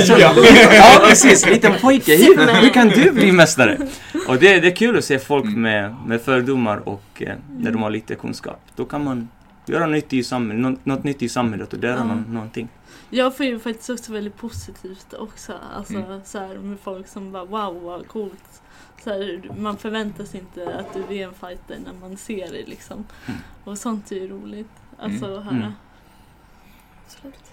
[0.76, 3.78] Ja precis, liten pojke, hur, hur kan du bli mästare?
[4.28, 7.82] Och det, det är kul att se folk med, med fördomar och eh, när de
[7.82, 8.60] har lite kunskap.
[8.76, 9.28] Då kan man
[9.66, 12.68] göra nytt i samhället, något, nytt i samhället och lära någon, någonting.
[13.10, 15.54] Jag får ju faktiskt också väldigt positivt också.
[15.74, 16.20] Alltså Mm.
[16.24, 18.62] så här, med folk som bara wow vad coolt.
[19.04, 22.64] Så här, man förväntar sig inte att du är en fighter när man ser dig
[22.66, 23.04] liksom.
[23.26, 23.40] Mm.
[23.64, 24.70] Och sånt är ju roligt.
[24.98, 25.56] Alltså att höra.
[25.56, 25.72] Mm.
[27.06, 27.44] Absolut.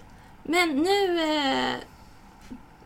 [0.42, 1.22] Men nu...
[1.22, 1.74] Eh,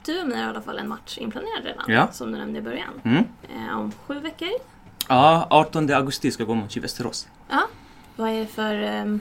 [0.04, 1.84] du och mig har i alla fall en match inplanerad redan.
[1.88, 2.08] Ja.
[2.12, 3.00] Som du nämnde i början.
[3.04, 3.24] Mm.
[3.54, 4.48] Eh, om sju veckor.
[5.08, 7.28] Ja, 18 augusti ska jag gå mot i Västerås.
[8.16, 9.16] Vad är det för eh,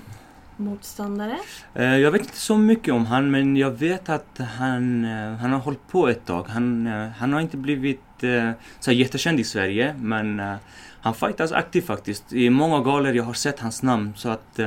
[0.58, 1.38] motståndare?
[1.74, 5.52] Eh, jag vet inte så mycket om han, men jag vet att han, eh, han
[5.52, 6.46] har hållit på ett tag.
[6.48, 8.02] Han, eh, han har inte blivit
[8.80, 10.42] så jättekänd i Sverige, men
[11.02, 12.34] han fightas aktivt faktiskt.
[12.34, 14.60] I många galor jag har sett hans namn, så att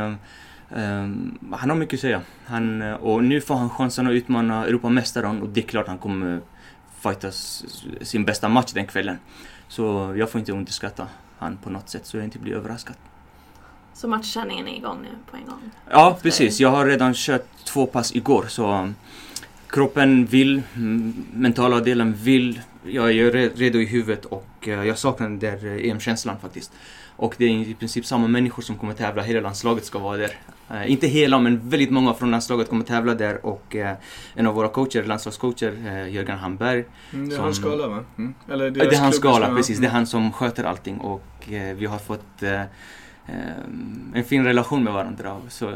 [0.74, 2.22] Um, han har mycket att säga.
[2.44, 6.40] Han, och nu får han chansen att utmana Europamästaren och det är klart han kommer
[7.00, 7.64] fightas
[8.00, 9.18] sin bästa match den kvällen.
[9.68, 12.96] Så jag får inte underskatta han på något sätt, så jag inte blir överraskad.
[13.94, 15.60] Så matchträningen är igång nu på en gång.
[15.90, 16.60] Ja, precis.
[16.60, 18.94] Jag har redan kört två pass igår så um,
[19.68, 22.60] kroppen vill, mm, mentala delen vill.
[22.84, 26.72] Jag är re- redo i huvudet och eh, jag saknar den där eh, EM-känslan faktiskt.
[27.16, 30.30] Och det är i princip samma människor som kommer tävla, hela landslaget ska vara där.
[30.70, 33.96] Eh, inte hela, men väldigt många från landslaget kommer tävla där och eh,
[34.34, 36.84] en av våra coacher, landslagscoacher, eh, Jörgen Hamberg.
[37.12, 38.04] Mm, det är Som- hans skala va?
[38.18, 38.34] Mm.
[38.50, 39.78] Eller Det är hans skala, som- precis.
[39.78, 39.94] Det är Mm.
[39.96, 42.42] han som sköter allting och eh, vi har fått
[44.14, 45.36] en fin relation med varandra.
[45.48, 45.72] Så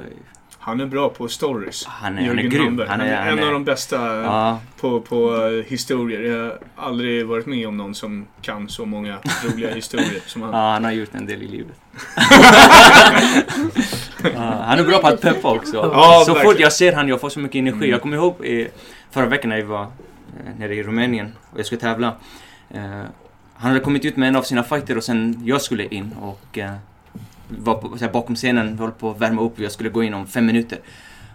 [0.58, 1.86] Han är bra på stories.
[1.86, 2.82] han är, han är grym.
[2.88, 6.20] Han är, han en är, av de bästa Ja, på, på eh, historier.
[6.20, 10.50] Jag har aldrig varit med om någon som kan så många roliga historier som han.
[10.52, 11.76] ja, han har gjort en del i livet.
[14.34, 15.76] ja, han är bra på att peppa också.
[15.76, 16.52] Ja, så verkligen.
[16.52, 17.76] fort jag ser han, jag får så mycket energi.
[17.76, 17.90] Mm.
[17.90, 18.68] Jag kommer ihåg i,
[19.10, 19.88] förra veckan när jag var eh,
[20.58, 22.12] nere i Rumänien och jag skulle tävla.
[22.70, 22.82] Eh,
[23.56, 26.58] han hade kommit ut med en av sina fighter och sen jag skulle in och
[26.58, 26.72] eh,
[27.48, 29.58] var på, här, bakom scenen, höll på att värma upp.
[29.58, 30.78] Jag skulle gå in om fem minuter.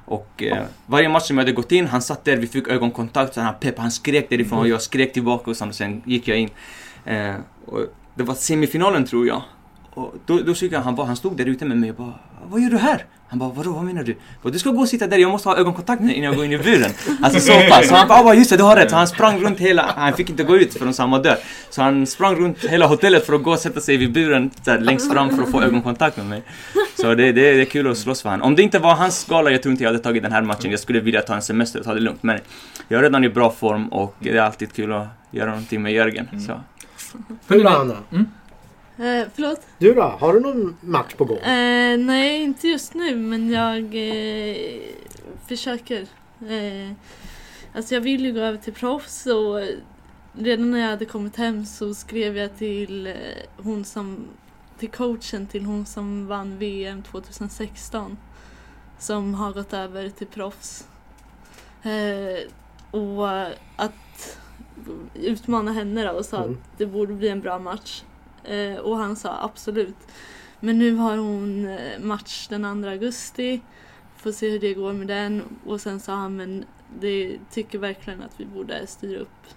[0.06, 3.34] Och eh, varje match som jag hade gått in, han satt där, vi fick ögonkontakt,
[3.34, 6.28] så han peppade, han skrek därifrån och jag skrek tillbaka och sen, och sen gick
[6.28, 6.50] jag in.
[7.06, 7.80] Eh, och
[8.16, 9.42] det var semifinalen tror jag.
[10.00, 12.14] Och då, då såg jag han, bara, han stod där ute med mig och bara
[12.50, 13.06] Vad gör du här?
[13.30, 14.16] Han bara vadå, vad menar du?
[14.44, 16.46] Bara, du ska gå och sitta där, jag måste ha ögonkontakt med innan jag går
[16.46, 16.92] in i buren.
[17.24, 17.88] Alltså så pass.
[17.88, 18.90] Så han bara, "Ah, just det, du har rätt.
[18.90, 21.38] Så han sprang runt hela, han fick inte gå ut förrän han var död.
[21.70, 24.80] Så han sprang runt hela hotellet för att gå och sätta sig vid buren här,
[24.80, 26.44] längst fram för att få ögonkontakt med mig.
[27.02, 28.48] Så det, det, det är kul att slåss för honom.
[28.48, 30.72] Om det inte var hans skala, jag tror inte jag hade tagit den här matchen.
[30.72, 32.24] Jag skulle vilja ta en semester och ta det lugnt.
[32.24, 32.40] Men
[32.88, 35.94] jag är redan i bra form och det är alltid kul att göra någonting med
[35.94, 36.28] Jörgen.
[36.48, 36.60] Så.
[37.48, 37.96] Du då Anna?
[39.00, 39.62] Eh, förlåt?
[39.78, 40.02] Du då?
[40.02, 41.38] Har du någon match på gång?
[41.38, 44.82] Eh, nej, inte just nu men jag eh,
[45.48, 46.02] försöker.
[46.42, 46.92] Eh,
[47.74, 49.62] alltså jag vill ju gå över till proffs och
[50.34, 53.14] redan när jag hade kommit hem så skrev jag till eh,
[53.58, 54.28] hon som
[54.80, 58.18] till coachen till hon som vann VM 2016
[59.00, 60.88] som har gått över till proffs.
[61.84, 62.50] Eh,
[63.00, 63.30] och
[63.76, 64.40] att
[65.14, 66.52] utmana henne då och sa Mm.
[66.52, 68.04] att det borde bli en bra match.
[68.50, 69.96] Eh, och han sa absolut.
[70.60, 73.62] Men nu har hon eh, match den 2 augusti.
[74.18, 75.44] Får se hur det går med den.
[75.66, 76.66] Och sen sa han men
[77.00, 79.48] det tycker verkligen att vi borde styra upp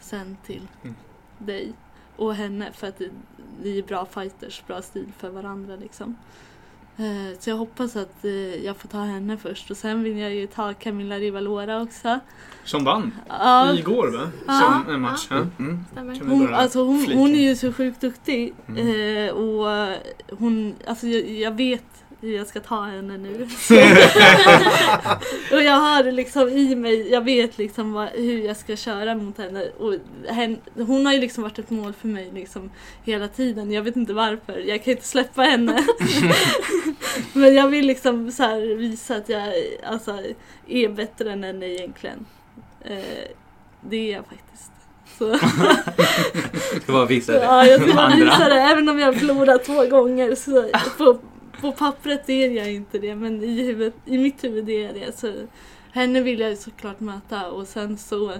[0.00, 0.94] sen till Mm.
[1.38, 1.72] dig
[2.16, 3.00] och henne för att
[3.62, 6.16] vi är bra fighters, bra stil för varandra liksom.
[6.98, 10.34] Eh, Så jag hoppas att eh, jag får ta henne först och sen vill jag
[10.34, 12.18] ju ta Camilla Rivalora också.
[12.64, 14.30] Som vann Ja, igår va?
[14.46, 14.82] Ja.
[14.84, 15.26] Som en match.
[15.30, 15.36] Ja.
[15.58, 15.84] Mm.
[16.28, 19.26] Hon, alltså hon, hon är ju så sjukt duktig Mm.
[19.28, 19.96] eh, och
[20.38, 23.42] hon, alltså jag, jag vet jag ska ta henne nu.
[25.52, 29.38] och jag har liksom i mig, jag vet liksom vad, hur jag ska köra mot
[29.38, 29.68] henne.
[29.78, 29.94] Och
[30.28, 32.70] hen, hon har ju liksom varit ett mål för mig liksom
[33.04, 33.72] hela tiden.
[33.72, 35.86] Jag vet inte varför, jag kan inte släppa henne.
[37.32, 39.54] Men jag vill liksom så visa att jag
[39.86, 40.18] alltså,
[40.66, 42.26] är bättre än henne egentligen.
[42.84, 43.30] Eh,
[43.80, 44.72] det är jag faktiskt.
[45.18, 45.38] Så.
[46.82, 47.44] Ska bara visa det.
[47.44, 48.60] Ja, jag ska bara visa det.
[48.60, 51.18] Även om jag har förlorat två gånger så på,
[51.60, 53.14] på pappret är jag inte det.
[53.14, 55.18] Men i, huvudet, i mitt huvud är jag det.
[55.18, 55.32] Så
[55.92, 57.50] henne vill jag såklart möta.
[57.50, 58.30] Och sen så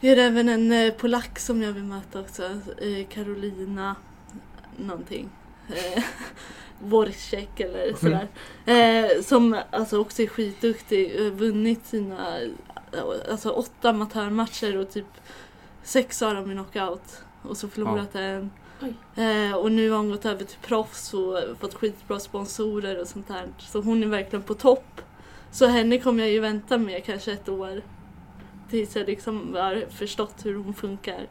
[0.00, 2.42] är det även en eh, polack som jag vill möta också.
[2.78, 3.96] Eh, Carolina
[4.76, 5.28] någonting.
[5.68, 6.02] Eh,
[6.80, 8.28] Borcek eller sådär.
[8.66, 11.20] Eh, som alltså också är skitduktig.
[11.26, 12.50] eh, Vunnit sina eh,
[13.30, 15.06] alltså, åtta amatörmatcher och typ
[15.82, 17.22] sex av dem i knockout.
[17.42, 18.50] Och så förlorat en.
[19.14, 23.28] Eh, och nu har hon gått över till proffs och fått skitbra sponsorer och sånt
[23.28, 23.48] där.
[23.58, 25.00] Så hon är verkligen på topp.
[25.50, 27.82] Så henne kommer jag ju vänta med kanske ett år.
[28.70, 31.26] Tills jag liksom har förstått hur hon funkar.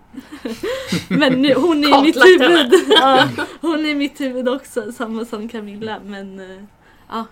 [1.10, 2.74] Men nu, hon är i mitt huvud.
[2.90, 3.30] Ja,
[3.62, 6.00] hon är i mitt huvud också, samma som Camilla.
[6.06, 6.64] Men eh,
[7.10, 7.26] ja,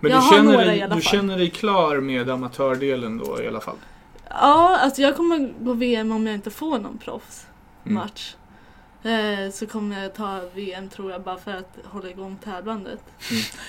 [0.00, 3.76] Men Jag du känner, dig, du känner dig klar med amatördelen då i alla fall?
[4.28, 8.34] Ja, alltså jag kommer gå VM om jag inte får någon proffsmatch.
[9.02, 13.00] Eh, så kommer jag ta VM tror jag bara för att hålla igång tävlandet.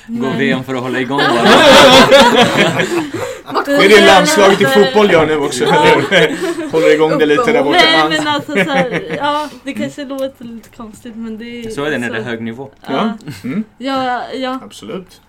[0.08, 1.44] Gå Men- VM för att hålla igång bara.
[3.66, 5.66] Det är det landslaget i fotboll gör nu också.
[6.72, 7.78] Håller igång det lite där borta.
[7.80, 11.84] Nej men alltså så här, ja det kanske låter lite konstigt men det är Så
[11.84, 12.70] är det när det är hög nivå.
[12.88, 13.18] Ja.
[13.44, 14.60] Mm, Ja, ja.
[14.64, 15.22] absolut.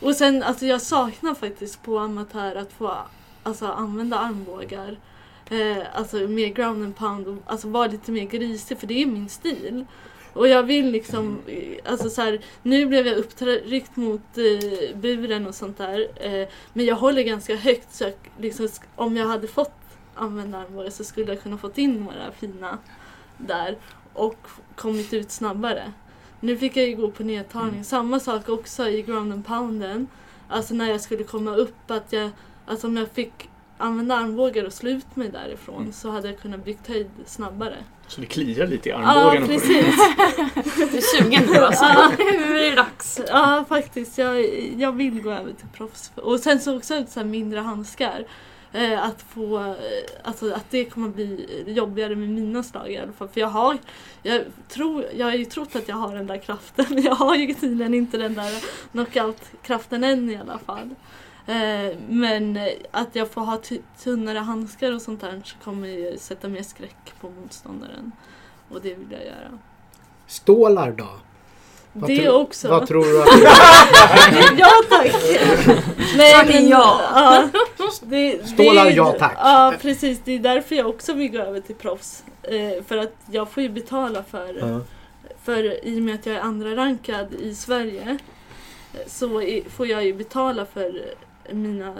[0.00, 2.92] Och sen alltså jag saknar faktiskt på amatör att få
[3.42, 4.96] alltså, använda armbågar.
[5.52, 9.06] Eh, alltså mer ground and pound och alltså vara lite mer grisig för det är
[9.06, 9.86] min stil.
[10.32, 15.46] Och jag vill liksom, eh, alltså så här, nu blev jag uppryckt mot eh, buren
[15.46, 16.08] och sånt där.
[16.16, 19.74] Eh, men jag håller ganska högt så jag, liksom, om jag hade fått
[20.14, 22.78] använda armbågar så skulle jag kunna fått in några fina
[23.38, 23.78] där
[24.12, 25.92] och kommit ut snabbare.
[26.40, 27.84] Nu fick jag ju gå på nedtagning.
[27.84, 30.08] Samma sak också i ground and pounden.
[30.48, 32.30] Alltså när jag skulle komma upp att jag,
[32.66, 33.48] alltså om jag fick
[33.82, 35.92] använda armbågar och slå ut mig därifrån Mm.
[35.92, 37.76] så hade jag kunnat byggt höjd snabbare.
[38.06, 39.58] Så det kliar lite i Ja, armbågarna dig.
[39.58, 39.96] precis.
[40.90, 41.84] Du är sugen nu alltså.
[42.18, 43.20] Nu är det dags.
[43.28, 44.18] Ja, faktiskt.
[44.18, 44.46] Jag,
[44.78, 46.12] jag vill gå över till proffs.
[46.14, 48.24] Och sen så också så här mindre handskar.
[48.74, 49.74] Eh, att få, eh,
[50.24, 53.28] alltså att det kommer bli jobbigare med mina slag i alla fall.
[53.28, 53.78] För jag har,
[54.22, 56.84] jag tror, jag har ju trott att jag har den där kraften.
[56.88, 58.52] Men jag har ju tydligen inte den där
[58.92, 60.90] knockout-kraften än i alla fall.
[61.46, 63.60] Eh, men eh, att jag får ha
[64.02, 68.12] tunnare handskar och sånt där så kommer ju sätta mer skräck på motståndaren.
[68.68, 69.58] Och det vill jag göra.
[70.26, 71.08] Stålar då?
[71.92, 72.68] Vad det också.
[72.68, 73.28] Vad tror du att...
[74.58, 75.14] ja tack!
[76.16, 77.00] Nej, men, ja.
[77.14, 77.48] ja
[78.02, 79.32] det, Stålar, det ja, tack.
[79.36, 82.24] Ja precis, det är därför jag också vill gå över till proffs.
[82.42, 84.80] Eh, för att jag får ju betala för, Ja.
[85.44, 88.18] för i och med att jag är andra rankad i Sverige
[89.06, 91.14] så i- får jag ju betala för
[91.50, 91.94] mina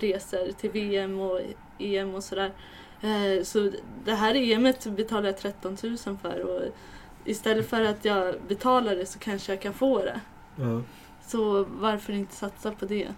[0.00, 1.40] resor till VM och
[1.78, 2.52] EM och sådär.
[3.00, 3.70] Eh, så
[4.04, 6.62] det här EMet betalar jag 13 000 för och
[7.24, 10.20] istället för att jag betalar det så kanske jag kan få det.
[10.56, 10.82] Ja.
[11.26, 13.08] Så varför inte satsa på det?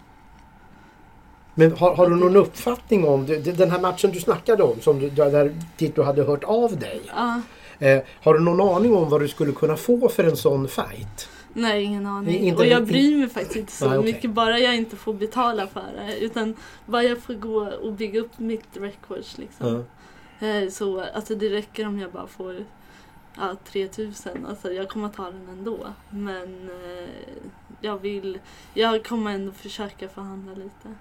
[1.54, 4.98] Men har, har du någon uppfattning om det- den här matchen du snackade om, som
[4.98, 7.00] du, där, dit du hade hört av dig?
[7.06, 7.40] Ja,
[7.82, 11.28] Eh, har du någon aning om vad du skulle kunna få för en sån fight?
[11.54, 12.38] Nej, ingen aning.
[12.38, 14.12] Inte- och jag bryr mig faktiskt inte så Nej, okej.
[14.12, 16.18] mycket, bara jag inte får betala för det.
[16.20, 16.54] Utan
[16.86, 19.84] bara jag får gå och bygga upp mitt records liksom.
[20.40, 22.64] Eh, Så alltså det räcker om jag bara får
[23.36, 24.46] ja, 3000.
[24.46, 25.78] Alltså jag kommer ta den ändå.
[26.10, 27.08] Men eh,
[27.80, 28.38] jag vill,
[28.74, 30.94] jag kommer ändå försöka förhandla lite.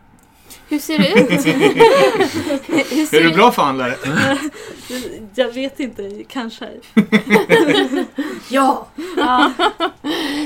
[0.69, 1.45] Hur ser det ut?
[2.91, 3.95] Hur Är ser du bra förhandlare?
[5.35, 6.69] Jag vet inte, kanske.
[8.49, 8.87] Ja!
[9.17, 9.51] Ja.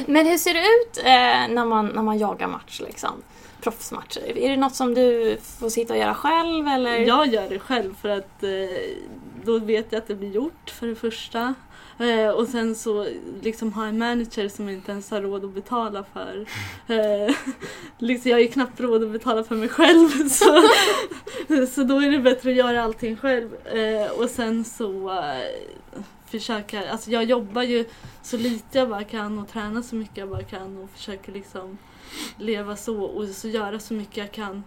[0.06, 3.12] Men hur ser det ut eh, när, man, när man jagar match liksom?
[3.62, 4.38] Proffsmatcher.
[4.38, 6.98] Är det något som du får sitta och göra själv eller?
[6.98, 8.50] Jag gör det själv för att eh,
[9.44, 11.54] då vet jag att det blir gjort för det första.
[12.00, 13.08] Eh, och sen så
[13.42, 16.46] liksom ha en manager som inte ens har råd att betala för.
[16.88, 17.36] Eh,
[17.98, 20.10] liksom, jag har ju knappt råd att betala för mig själv.
[20.30, 20.62] Så,
[21.68, 23.56] så då är det bättre att göra allting själv.
[23.68, 25.44] Eh, och sen så eh,
[26.26, 27.86] försöka, alltså jag jobbar ju
[28.22, 31.78] så lite jag bara kan och tränar så mycket jag bara kan och försöker liksom
[32.38, 34.64] leva så och så göra så mycket jag kan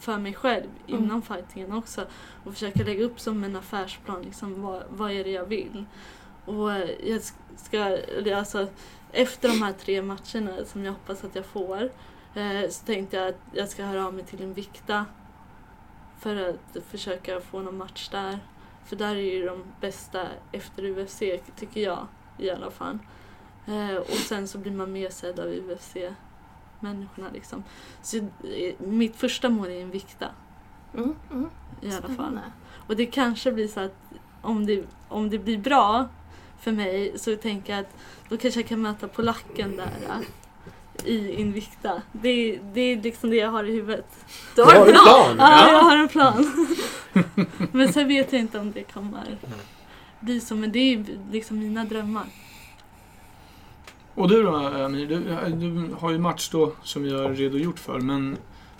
[0.00, 1.04] för mig själv Mm.
[1.04, 2.04] innan fightingen också.
[2.44, 5.84] Och försöka lägga upp som en affärsplan, liksom vad, vad är det jag vill.
[6.44, 6.70] Och
[7.04, 7.20] jag
[7.56, 7.98] ska,
[8.36, 8.68] alltså,
[9.12, 11.90] efter de här tre matcherna som jag hoppas att jag får
[12.34, 15.06] eh, så tänkte jag att jag ska höra av mig till en vikta
[16.18, 18.38] för att försöka få någon match där.
[18.84, 21.18] För där är ju de bästa efter UFC
[21.56, 22.06] tycker jag
[22.38, 22.98] i alla fall.
[23.66, 27.64] Eh, och sen så blir man mer sedd av UFC-människorna liksom.
[28.02, 30.28] Så eh, mitt första mål är en vikta
[30.94, 31.50] Mm, mm.
[31.80, 32.14] i alla fall.
[32.14, 32.52] Spännande.
[32.86, 36.08] Och det kanske blir så att om det, om det blir bra
[36.62, 37.96] för mig så tänker jag att
[38.28, 42.02] då kanske jag kan möta polacken där äh, i Invicta.
[42.12, 44.06] Det, det är liksom det jag har i huvudet.
[44.56, 45.36] Du Du har har en plan!
[45.38, 46.68] Ja, jag har en plan.
[47.72, 49.38] men sen vet jag inte om det kommer
[50.20, 50.54] bli så.
[50.54, 52.26] Men det är liksom mina drömmar.
[54.14, 55.06] Och du då Amir?
[55.06, 55.20] Du,
[55.50, 58.00] du har ju match då som vi har redogjort för.
[58.00, 58.36] Men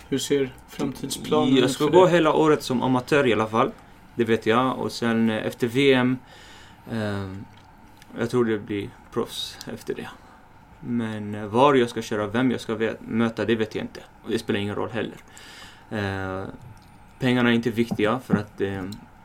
[0.09, 3.71] hur ser framtidsplanen Jag ut ska för gå hela året som amatör i alla fall.
[4.15, 4.79] Det vet jag.
[4.79, 6.17] Och sen eh, efter VM,
[6.91, 7.29] eh,
[8.19, 10.09] jag tror det blir proffs efter det.
[10.79, 13.99] Men eh, var jag ska köra, vem jag ska möta, det vet jag inte.
[14.23, 15.17] Och det spelar ingen roll heller.
[15.89, 16.47] Eh,
[17.19, 18.83] pengarna är inte viktiga för att eh,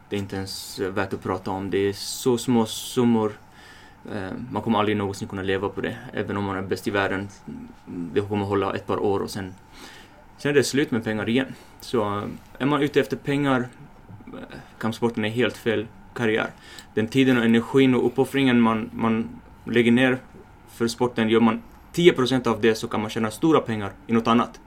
[0.09, 1.70] det är inte ens värt att prata om.
[1.70, 3.33] Det är så små summor.
[4.12, 5.96] Eh, man kommer aldrig någonsin kunna leva på det.
[6.12, 7.29] Även om man är bäst i världen.
[7.87, 9.55] Det kommer hålla ett par år och sen
[10.38, 11.55] Sen är det slut med pengar igen.
[11.81, 12.24] Så eh,
[12.59, 13.68] är man ute efter pengar,
[14.27, 15.87] eh, kampsporten är helt fel
[16.19, 16.51] karriär.
[16.95, 19.29] Den tiden och energin och uppoffringen man, man
[19.65, 20.19] lägger ner
[20.77, 21.63] för sporten, gör man
[21.95, 24.61] 10% av det så kan man tjäna stora pengar i något annat.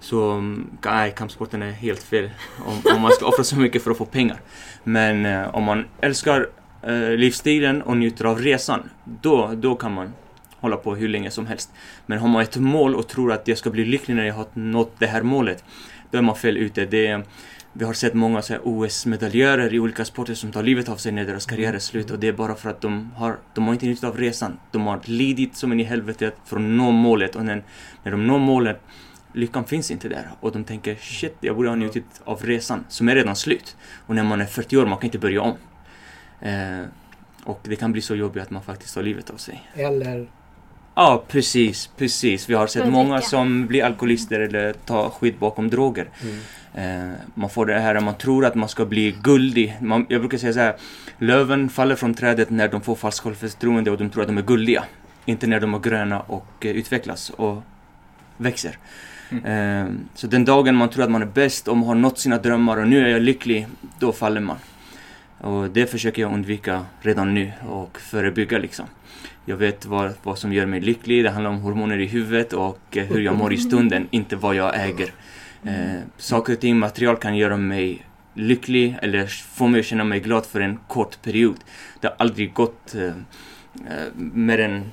[0.00, 2.30] Så mm, nej, kampsporten är helt fel
[2.66, 4.40] om, om man ska offra så mycket för att få pengar.
[4.84, 6.48] Men eh, om man älskar
[6.82, 10.12] eh, livsstilen och njuter av resan, då, då kan man
[10.60, 11.70] hålla på hur länge som helst.
[12.06, 14.46] Men har man ett mål och tror att jag ska bli lycklig när jag har
[14.52, 15.64] nått det här målet,
[16.10, 16.86] då är man fel ute.
[16.86, 17.22] Det,
[17.72, 21.12] vi har sett många så här OS-medaljörer i olika sporter som tar livet av sig
[21.12, 23.72] när deras karriär är slut och det är bara för att de har, de har
[23.72, 24.58] inte njutit av resan.
[24.70, 27.64] De har lidit som en i helvetet för att nå målet och när,
[28.02, 28.80] när de når målet,
[29.32, 33.08] lyckan finns inte där och de tänker shit, jag borde ha njutit av resan som
[33.08, 33.76] är redan slut.
[34.06, 35.54] Och när man är 40 år, man kan inte börja om.
[36.40, 36.84] Eh,
[37.44, 39.70] och det kan bli så jobbigt att man faktiskt tar livet av sig.
[39.74, 40.28] Eller
[41.00, 42.48] Ja, precis, precis.
[42.48, 46.08] Vi har sett Börja många som blir alkoholister eller tar skit bakom droger.
[46.74, 49.76] Eh, man får det här att man tror att man ska bli guldig.
[49.80, 50.76] Man, jag brukar säga så här,
[51.18, 54.42] löven faller från trädet när de får falskt självförtroende och de tror att de är
[54.42, 54.84] guldiga.
[55.24, 57.62] Inte när de är gröna och eh, utvecklas och
[58.36, 58.78] växer.
[59.44, 59.84] Eh,
[60.14, 62.76] så den dagen man tror att man är bäst och man har nått sina drömmar
[62.76, 63.66] och nu är jag lycklig,
[63.98, 64.56] då faller man.
[65.40, 68.86] Och det försöker jag undvika redan nu och förebygga liksom.
[69.44, 72.96] Jag vet vad, vad som gör mig lycklig, det handlar om hormoner i huvudet och
[72.96, 75.12] eh, hur jag mår i stunden, inte vad jag äger.
[75.64, 80.20] Eh, saker och ting, material kan göra mig lycklig eller få mig att känna mig
[80.20, 81.56] glad för en kort period.
[82.00, 83.12] Det har aldrig gått eh, eh
[84.16, 84.84] mer än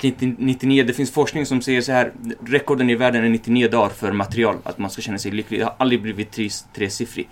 [0.00, 2.12] 99, det finns forskning som säger så här,
[2.46, 5.60] rekorden i världen är 99 dagar för material, att man ska känna sig lycklig.
[5.60, 7.28] Det har aldrig blivit tre, tresiffrig.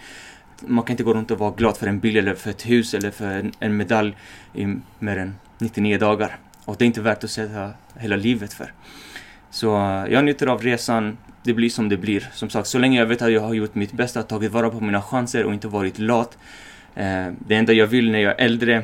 [0.60, 2.94] Man kan inte gå runt och vara glad för en bil eller för ett hus
[2.94, 4.16] eller för en, en medalj
[4.54, 4.66] i
[4.98, 6.38] mer än 99 dagar.
[6.64, 8.72] Och det är inte värt att sätta hela livet för.
[9.50, 12.28] Så eh, jag njuter av resan, det blir som det blir.
[12.32, 14.80] Som sagt, så länge jag vet att jag har gjort mitt bästa, tagit vara på
[14.80, 16.38] mina chanser och inte varit lat.
[16.94, 18.82] Eh, det enda jag vill när jag är äldre,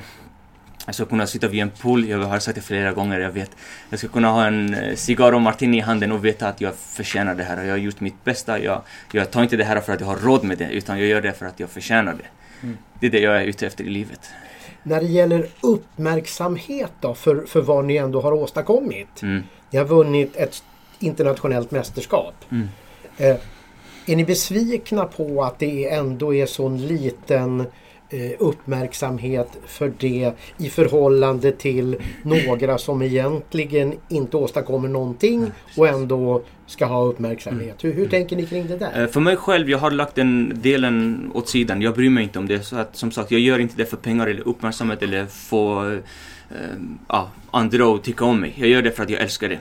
[0.87, 3.51] jag ska kunna sitta vid en pool, jag har sagt det flera gånger, jag vet.
[3.91, 6.75] Jag ska kunna ha en eh, cigarr och martini i handen och veta att jag
[6.75, 8.59] förtjänar det här jag har gjort mitt bästa.
[8.59, 11.09] Jag, jag tar inte det här för att jag har råd med det, utan jag
[11.09, 12.27] gör det för att jag förtjänar det.
[12.63, 12.79] Mm.
[13.01, 14.31] Det är det jag är ute efter i livet.
[14.83, 19.23] när det gäller uppmärksamhet då för, för vad ni ändå har åstadkommit.
[19.23, 19.43] Mm.
[19.71, 20.63] Ni har vunnit ett
[20.99, 22.35] internationellt mästerskap.
[22.51, 22.69] Mm.
[23.17, 23.37] Eh,
[24.07, 27.67] är ni besvikna på att det ändå är sån liten
[28.39, 36.87] uppmärksamhet för det i förhållande till några som egentligen inte åstadkommer någonting och ändå ska
[36.87, 37.85] ha uppmärksamhet?
[37.85, 39.03] Hur, hur tänker ni kring det där?
[39.03, 41.83] Eh, För mig själv, jag har lagt den delen åt sidan.
[41.83, 42.63] Jag bryr mig inte om det.
[42.63, 46.57] Så att, som sagt, jag gör inte det för pengar eller uppmärksamhet eller få eh,
[47.09, 48.55] ja, andra att tycka om mig.
[48.57, 49.59] Jag gör det för att jag älskar det.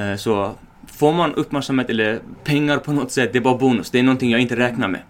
[0.00, 0.50] Eh, så
[0.86, 3.90] får man uppmärksamhet eller pengar på något sätt, det är bara bonus.
[3.90, 5.00] Det är någonting jag inte räknar med.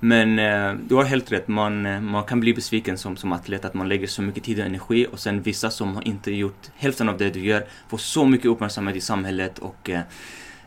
[0.00, 3.64] Men eh, du har helt rätt, man, eh, man kan bli besviken som, som atlet
[3.64, 6.70] att man lägger så mycket tid och energi och sen vissa som har inte gjort
[6.76, 10.00] hälften av det du gör får så mycket uppmärksamhet i samhället och eh,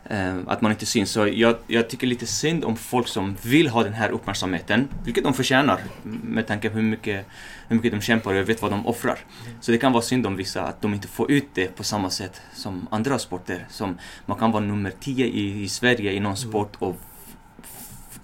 [0.04, 1.10] eh, att man inte syns.
[1.10, 5.24] Så jag, jag tycker lite synd om folk som vill ha den här uppmärksamheten, vilket
[5.24, 7.26] de förtjänar med tanke på hur mycket,
[7.68, 9.18] hur mycket de kämpar och jag vet vad de offrar.
[9.60, 12.10] Så det kan vara synd om vissa att de inte får ut det på samma
[12.10, 13.66] sätt som andra sporter.
[13.70, 17.00] Som man kan vara nummer 10 i, i Sverige i någon sport och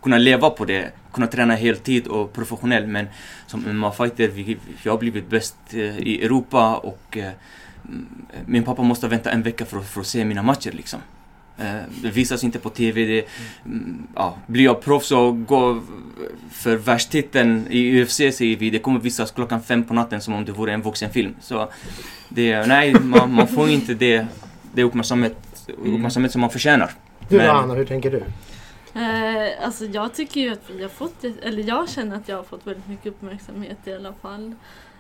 [0.03, 3.07] kunna leva på det, kunna träna heltid och professionell men
[3.47, 7.25] som MMA-fighter, vi- jag har blivit bäst eh, i Europa och eh,
[7.89, 8.07] mm,
[8.47, 11.01] min pappa måste vänta en vecka för, att- för att se mina matcher liksom.
[11.59, 13.05] Eh, Det visas inte på TV.
[13.07, 13.25] Det,
[13.65, 15.81] mm, ja, blir jag proffs och går
[16.51, 20.45] för världstiteln i UFC säger vi, det kommer visas klockan fem på natten som om
[20.45, 21.35] det vore en vuxenfilm.
[21.41, 21.69] Så
[22.29, 24.27] det, nej, man, man får inte det,
[24.75, 25.37] det uppmärksamhet,
[25.85, 26.91] uppmärksamhet som man förtjänar.
[27.29, 28.23] Du Men- Anna, hur tänker du?
[28.95, 32.45] Eh, alltså jag tycker ju att vi har fått, eller jag känner att jag har
[32.45, 34.55] fått väldigt mycket uppmärksamhet i alla fall.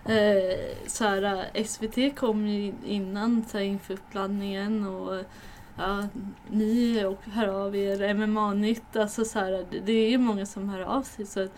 [0.05, 5.25] Eh, så här, eh, SVT kom ju innan så här, inför uppladdningen och
[5.77, 6.09] ja,
[6.49, 10.69] ni och hör av er, MMA-nytt, alltså så här, det, det är ju många som
[10.69, 11.53] hör av sig så att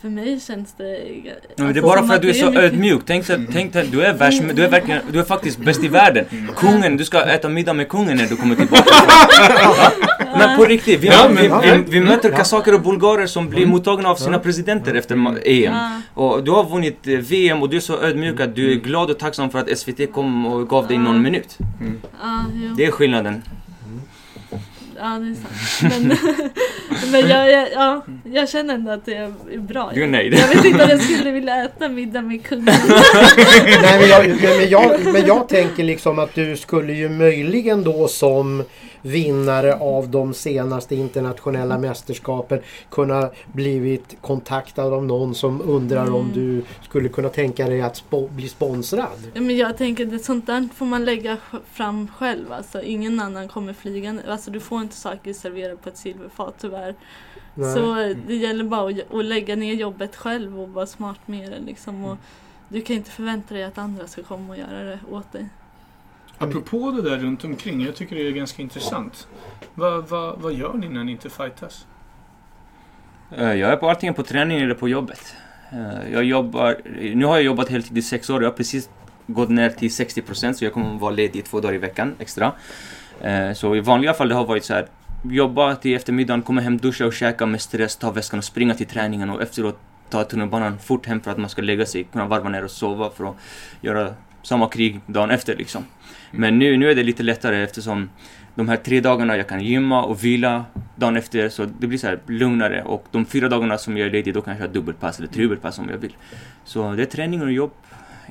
[0.00, 0.84] för mig känns det...
[0.84, 3.02] Ja, men det är alltså, bara för att du är så ödmjuk.
[3.06, 5.88] Tänk, så- tänk, dig- du är världs, du är verkligen, du är faktiskt bäst i
[5.88, 6.24] världen.
[6.56, 8.84] Kungen, du ska äta middag med kungen när du kommer tillbaka.
[10.38, 14.08] Men på riktigt, vi, Ja, vi, vi, vi möter kazaker och bulgarer som blir mottagna
[14.08, 15.74] av sina presidenter efter EM.
[15.74, 16.00] Ja.
[16.14, 19.10] Och du har vunnit eh, VM och du är så ödmjuk att du är glad
[19.10, 21.58] och tacksam för att SVT kom och gav dig någon minut.
[22.76, 23.42] Det är skillnaden.
[25.00, 25.48] Ja, det är sant.
[25.82, 29.90] Men, men jag, jag, ja, jag känner ändå att det är bra.
[29.94, 30.34] Du är nöjd.
[30.34, 32.64] Jag vet inte om jag skulle vilja äta middag med kungen.
[33.82, 37.84] Nej, men, jag, men, men, jag, men jag tänker liksom att du skulle ju möjligen
[37.84, 38.64] då som
[39.02, 46.62] vinnare av de senaste internationella mästerskapen kunna blivit kontaktad av någon som undrar om du
[46.82, 49.30] skulle kunna tänka dig att spo- bli sponsrad.
[49.34, 51.36] Ja, Men jag tänker att sånt där får man lägga
[51.72, 52.52] fram själv.
[52.52, 54.22] Alltså, ingen annan kommer flygande.
[54.28, 56.94] Alltså, du får inte saker serverade på ett silverfat tyvärr.
[57.54, 57.74] Nej.
[57.74, 61.50] Så eh, det gäller bara att, att lägga ner jobbet själv och vara smart med
[61.52, 61.58] det.
[61.66, 62.04] Liksom.
[62.04, 62.16] Och
[62.68, 65.48] du kan inte förvänta dig att andra ska komma och göra det åt dig.
[66.42, 69.28] Apropå det där runt omkring, jag tycker det är ganska intressant.
[69.74, 71.86] Vad, va, vad gör ni när ni inte fightas?
[73.36, 75.34] Eh, jag är på antingen på träning eller på jobbet.
[75.72, 76.76] Eh, jag jobbar,
[77.14, 78.42] nu har jag jobbat heltid i sex år.
[78.42, 78.90] Jag har precis
[79.26, 82.52] gått ner till 60% så jag kommer vara ledig två dagar i veckan extra.
[83.20, 84.86] Eh, så i vanliga fall det har varit så här.
[85.24, 88.86] Jobba till eftermiddagen, komma hem, duscha och käka med stress, ta väskan och springa till
[88.86, 89.78] träningen och efteråt
[90.10, 93.10] ta tunnelbanan fort hem för att man ska lägga sig, kunna varva ner och sova
[93.10, 93.36] för att
[93.80, 95.84] göra samma krig dagen efter liksom.
[96.30, 98.10] Men nu, nu är det lite lättare eftersom
[98.54, 100.64] de här tre dagarna jag kan gymma och vila
[100.96, 104.10] dagen efter så det blir så här lugnare och de fyra dagarna som jag är
[104.10, 106.16] ledig då kan jag köra dubbelpass eller trippelpass om jag vill.
[106.64, 107.72] Så det är träning och jobb,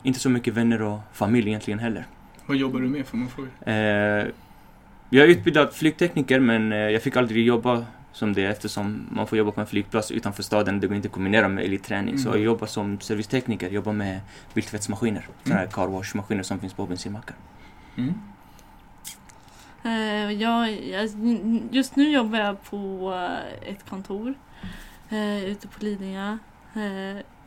[0.03, 2.05] inte så mycket vänner och familj egentligen heller.
[2.45, 3.49] Vad jobbar du med får man fråga?
[3.65, 4.27] Eh,
[5.09, 9.37] jag är utbildad flygtekniker men eh, jag fick aldrig jobba som det eftersom man får
[9.37, 10.79] jobba på en flygplats utanför staden.
[10.79, 12.17] Det går inte att kombinera med elitträning.
[12.17, 12.39] Så Mm.
[12.39, 14.19] jag jobbar som servicetekniker, jobbar med
[14.53, 15.27] biltvättsmaskiner.
[15.43, 17.35] Sådana här car wash-maskiner som finns på bensinmackar.
[17.99, 18.13] Mm.
[19.83, 21.09] Eh, jag, jag,
[21.71, 24.33] just nu jobbar jag på eh, ett kontor
[25.09, 26.37] eh, ute på Lidingö.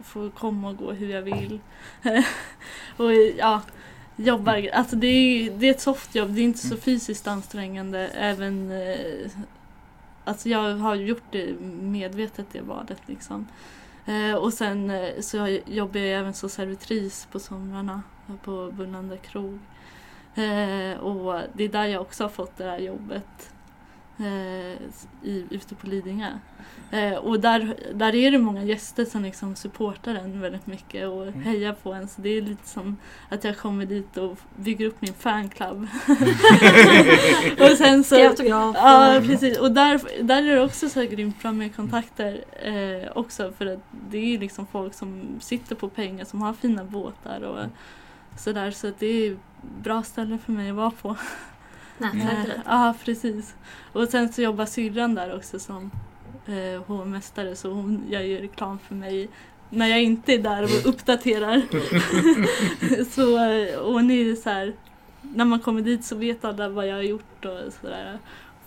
[0.02, 1.60] Får komma och gå hur jag vill.
[2.96, 3.62] och ja,
[4.16, 4.68] jobbar.
[4.72, 8.08] Alltså det är, det är ett softjobb, det är inte så fysiskt ansträngande.
[8.08, 8.72] Även,
[10.24, 13.46] alltså jag har gjort det medvetet det valet liksom.
[14.40, 18.02] Och sen så jobbar jag även som servitris på somrarna
[18.44, 19.58] på Bullande krog.
[20.34, 23.52] Eh, och det är där jag också har fått det här jobbet.
[24.18, 24.76] Eh,
[25.22, 26.28] i, ute på Lidingö.
[26.90, 31.22] Eh, och där, där är det många gäster som liksom supportar en väldigt mycket och
[31.22, 31.42] Mm.
[31.42, 32.08] hejar på en.
[32.08, 32.96] Så det är lite som
[33.28, 35.86] att jag kommer dit och bygger upp min fanclub.
[37.60, 38.28] och sen så...
[38.28, 38.76] Autograf.
[38.76, 39.58] Ja, precis.
[39.58, 43.52] Och där, där är det också så här grymt bra med kontakter eh, också.
[43.58, 43.80] För att
[44.10, 47.66] det är liksom folk som sitter på pengar, som har fina båtar och
[48.36, 48.70] sådär.
[48.70, 49.36] Så att det är
[49.82, 51.16] bra ställe för mig att vara på.
[51.98, 52.62] Nätverket Eh, lite.
[52.66, 53.54] Ja, precis.
[53.92, 55.90] Och sen så jobbar syrran där också som
[56.46, 59.28] eh, hovmästare så hon gör ju reklam för mig
[59.70, 61.62] när jag inte är där och uppdaterar.
[63.10, 64.72] så, eh, och hon är ju så här,
[65.20, 68.18] när man kommer dit så vet alla vad jag har gjort och sådär.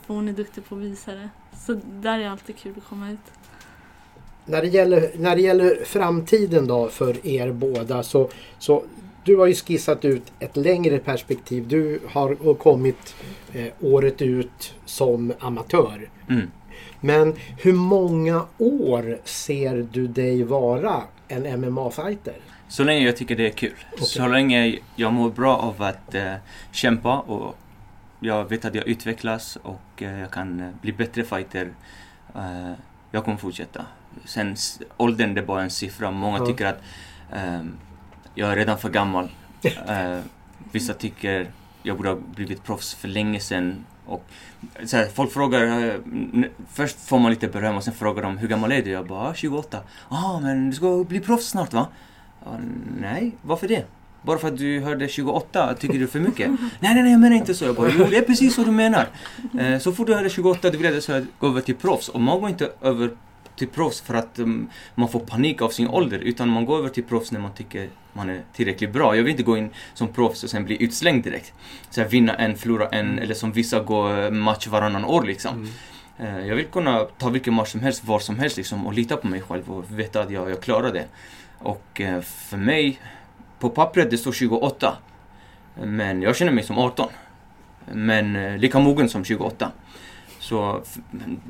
[0.06, 1.30] För hon är duktig på att visa det.
[1.58, 3.20] Så där är alltid kul att komma ut.
[4.46, 8.84] När det gäller, när det gäller framtiden då för er båda så, så
[9.26, 11.68] du har ju skissat ut ett längre perspektiv.
[11.68, 13.16] Du har kommit
[13.54, 16.10] eh, året ut som amatör.
[16.30, 16.52] Mm.
[17.02, 22.34] Men hur många år ser du dig vara en MMA-fighter?
[22.68, 23.76] Så länge jag tycker det är kul.
[23.98, 26.34] Så länge jag mår bra av att eh,
[26.72, 27.56] kämpa och
[28.20, 31.70] jag vet att jag utvecklas och eh, jag kan eh, bli bättre fighter.
[32.36, 32.72] Eh,
[33.12, 33.86] jag kommer fortsätta.
[34.26, 34.56] Sen
[34.98, 36.12] åldern det är bara en siffra.
[36.12, 36.46] Många Ja.
[36.46, 36.82] tycker att
[37.34, 37.72] ehm,
[38.36, 39.30] jag är redan för gammal.
[39.64, 40.20] Eh,
[40.72, 41.52] vissa tycker
[41.84, 43.86] jag borde ha blivit proffs för länge sedan.
[44.06, 44.26] Och,
[44.86, 45.94] så här, folk frågar, eh,
[46.74, 48.90] först får man lite beröm och sen frågar de hur gammal är du?
[48.92, 49.80] Jag bara "Ah, 28.
[50.10, 51.88] Ja, ah, men du ska bli proffs snart va?
[52.46, 52.52] Ja,
[53.02, 53.86] nej, varför det?
[54.22, 56.48] Bara för att du hörde 28, tycker du för mycket?
[56.80, 57.66] nej, nej, nej, jag menar inte så.
[57.66, 59.08] Jag bara, jo, det är precis så du menar.
[59.60, 62.10] Eh, så fort du hörde 28, du vill att jag ska gå över till proffs.
[62.10, 63.10] Och man går inte över
[63.56, 66.90] till proffs för att um, man får panik av sin ålder, utan man går över
[66.90, 69.16] till proffs när man tycker man är tillräckligt bra.
[69.16, 71.54] Jag vill inte gå in som proffs och sen bli utslängd direkt.
[71.90, 75.54] Så här, vinna en, förlora en, eller som vissa går match varannan år liksom.
[75.54, 76.40] Mm.
[76.40, 79.18] Eh, Jag vill kunna ta vilken match som helst, var som helst liksom, och lita
[79.18, 81.06] på mig själv och veta att jag, jag klarar det.
[81.60, 83.00] Och eh, för mig,
[83.60, 84.98] på pappret det står 28.
[85.84, 87.10] Men jag känner mig som 18.
[87.92, 89.72] Men eh, lika mogen som 28.
[90.46, 90.82] Så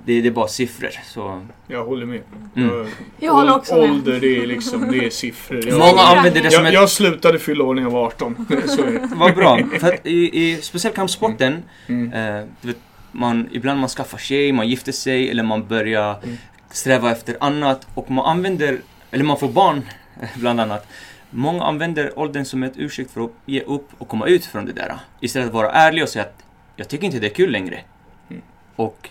[0.05, 0.89] det, det är bara siffror.
[1.05, 2.21] Så, Jag håller med.
[2.55, 2.69] Mm.
[2.77, 2.87] Jag,
[3.19, 3.91] Jag håller också med.
[3.91, 5.67] Ålder, det är liksom, det är siffror.
[5.67, 6.79] Jag, många använder det som jag, ett...
[6.79, 8.45] jag slutade fylla år när jag var 18.
[8.67, 9.09] Så är det.
[9.15, 9.59] Vad bra.
[9.79, 12.13] För att i, i speciellt kampsporten, Mm.
[12.13, 12.77] eh, du vet,
[13.11, 16.37] man, ibland man skaffar tjej, man gifter sig eller man börjar Mm.
[16.71, 18.77] sträva efter annat och man använder,
[19.11, 19.81] eller man får barn
[20.21, 20.87] eh, bland annat.
[21.29, 24.71] Många använder åldern som ett ursäkt för att ge upp och komma ut från det
[24.73, 24.95] där.
[25.19, 26.43] Istället för att vara ärlig och säga att
[26.75, 27.79] jag tycker inte det är kul längre.
[28.75, 29.09] Och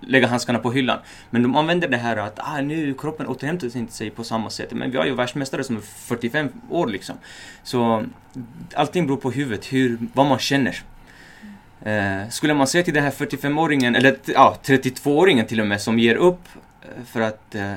[0.00, 0.98] lägga handskarna på hyllan.
[1.30, 4.50] Men de använder det här att ah, nu kroppen återhämtar sig inte sig på samma
[4.50, 4.72] sätt.
[4.72, 7.16] Men vi har ju världsmästare som är 45 år liksom.
[7.62, 8.04] Så
[8.74, 10.82] allting beror på huvudet, hur, vad man känner.
[11.82, 15.98] Eh, skulle man säga till den här 45-åringen, eller ja, 32-åringen till och med, som
[15.98, 16.40] ger upp
[16.82, 17.72] eh, för att eh,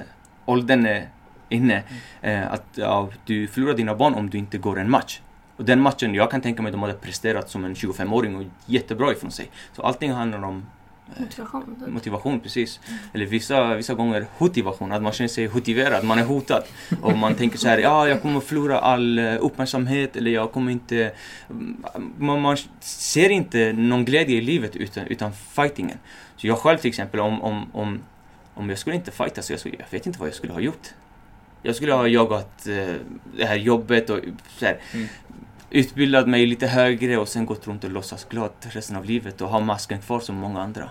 [0.46, 1.10] åldern är
[1.50, 1.84] inne,
[2.22, 5.22] eh, att ja, du förlorar dina barn om du inte går en match.
[5.58, 8.44] Och den matchen, jag kan tänka mig att de hade presterat som en 25-åring och
[8.66, 9.50] jättebra ifrån sig.
[9.74, 10.66] Så allting handlar om
[11.18, 11.76] Motivation.
[11.80, 11.94] typ.
[11.94, 12.80] motivation, precis.
[13.14, 16.64] Eller vissa, vissa gånger motivation, att man känner sig motiverad, man är hotad.
[17.02, 20.72] Och man tänker så här, ja jag kommer förlora all eh, uppmärksamhet eller jag kommer
[20.72, 21.12] inte...
[22.18, 25.98] Man, man ser inte någon glädje i livet utan, utan fightingen.
[26.38, 28.00] Så jag själv till exempel, om, om, om,
[28.54, 30.60] om jag skulle inte fighta så jag, skulle, jag vet inte vad jag skulle ha
[30.60, 30.88] gjort.
[31.62, 32.94] Jag skulle ha jagat eh,
[33.38, 34.20] det här jobbet och
[34.58, 35.08] så här, Mm.
[35.70, 39.50] utbildat mig lite högre och sen gått runt och låtsas glad resten av livet och
[39.50, 40.90] ha masken kvar som många andra.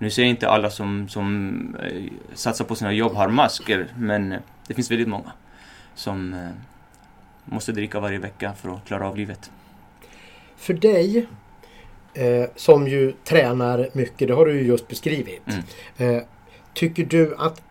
[0.00, 2.02] Nu säger jag inte alla som, som eh,
[2.34, 5.32] satsar på sina jobb har masker, men eh, det finns väldigt många
[5.94, 6.48] som eh,
[7.44, 9.50] måste dricka varje vecka för att klara av livet.
[10.56, 11.26] För dig
[12.14, 15.42] eh, som ju tränar mycket, det har du ju just beskrivit.
[15.98, 16.16] Mm.
[16.16, 16.22] Eh,
[16.74, 17.62] tycker du att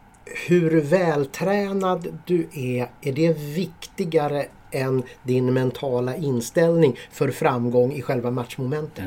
[0.47, 8.31] hur vältränad du är, är det viktigare än din mentala inställning för framgång i själva
[8.31, 9.05] matchmomentet?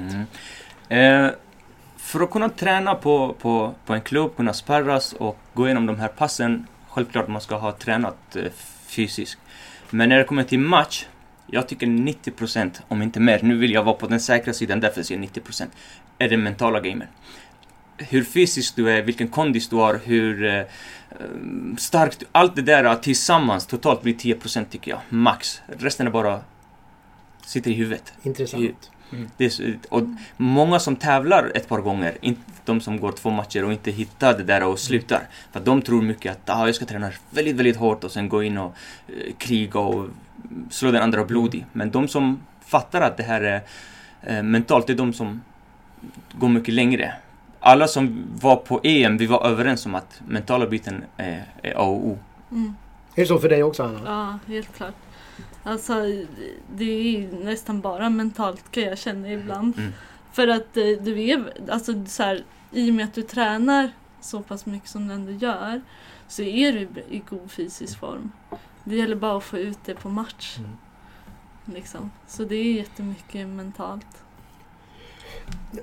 [0.88, 1.26] Mm.
[1.26, 1.32] Eh,
[2.02, 5.98] för att kunna träna på, på, på en klubb, kunna sparras och gå igenom de
[5.98, 8.42] här passen, självklart man ska ha tränat eh,
[8.86, 9.38] fysiskt.
[9.90, 11.06] Men när det kommer till match,
[11.46, 15.02] jag tycker 90% om inte mer, nu vill jag vara på den säkra sidan, därför
[15.02, 15.66] säger jag 90%,
[16.18, 17.08] är den mentala gamen.
[17.96, 20.66] Hur fysisk du är, vilken kondis du har, hur eh, eh,
[21.78, 25.62] stark du Allt det där tillsammans totalt blir 10% tycker jag, max.
[25.78, 26.40] Resten är bara
[27.46, 28.12] sitter i huvudet.
[28.22, 28.90] Intressant.
[29.36, 30.02] Det är, och
[30.36, 34.38] många som tävlar ett par gånger, inte de som går två matcher och inte hittar
[34.38, 35.22] det där och slutar.
[35.52, 38.28] För att de tror mycket att ah, jag ska träna väldigt, väldigt hårt och sen
[38.28, 38.74] gå in och
[39.08, 40.08] eh, kriga och
[40.70, 41.66] slå den andra blodig.
[41.72, 43.62] Men de som fattar att det här är
[44.22, 45.40] eh, mentalt, det är de som
[46.32, 47.14] går mycket längre.
[47.60, 51.82] Alla som var på EM, vi var överens om att mentala biten är, är A
[51.82, 52.18] och O.
[52.50, 52.74] Mm.
[53.14, 54.00] Är det så för dig också Anna?
[54.04, 54.94] Ja, helt klart.
[55.62, 55.94] Alltså,
[56.76, 59.78] det är ju nästan bara mentalt kan jag känna ibland.
[59.78, 59.92] Mm.
[60.32, 64.42] För att eh, du är, alltså så här, i och med att du tränar så
[64.42, 65.82] pass mycket som du ändå gör
[66.28, 68.32] så är du i god fysisk form.
[68.84, 70.56] Det gäller bara att få ut det på match.
[70.58, 70.70] Mm.
[71.64, 72.10] Liksom.
[72.26, 74.06] Så det är jättemycket mentalt.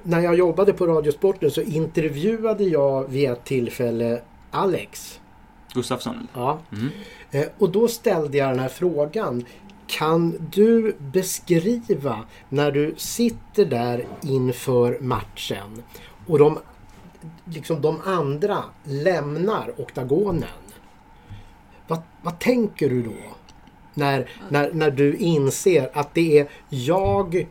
[0.04, 4.22] När jag jobbade på Radiosporten så intervjuade jag vid ett tillfälle
[4.52, 5.20] Alex.
[5.74, 6.28] Gustafsson.
[6.34, 6.60] Ja.
[6.72, 6.90] Mm.
[7.32, 9.46] Eh, Och då ställde jag den här frågan.
[9.90, 12.20] Kan du beskriva
[12.50, 15.84] när du sitter där inför matchen
[16.28, 16.60] och de,
[17.46, 20.44] liksom de andra lämnar oktagonen.
[21.88, 23.14] Vad, vad tänker du då?
[23.94, 27.48] När, när, när du inser att det är jag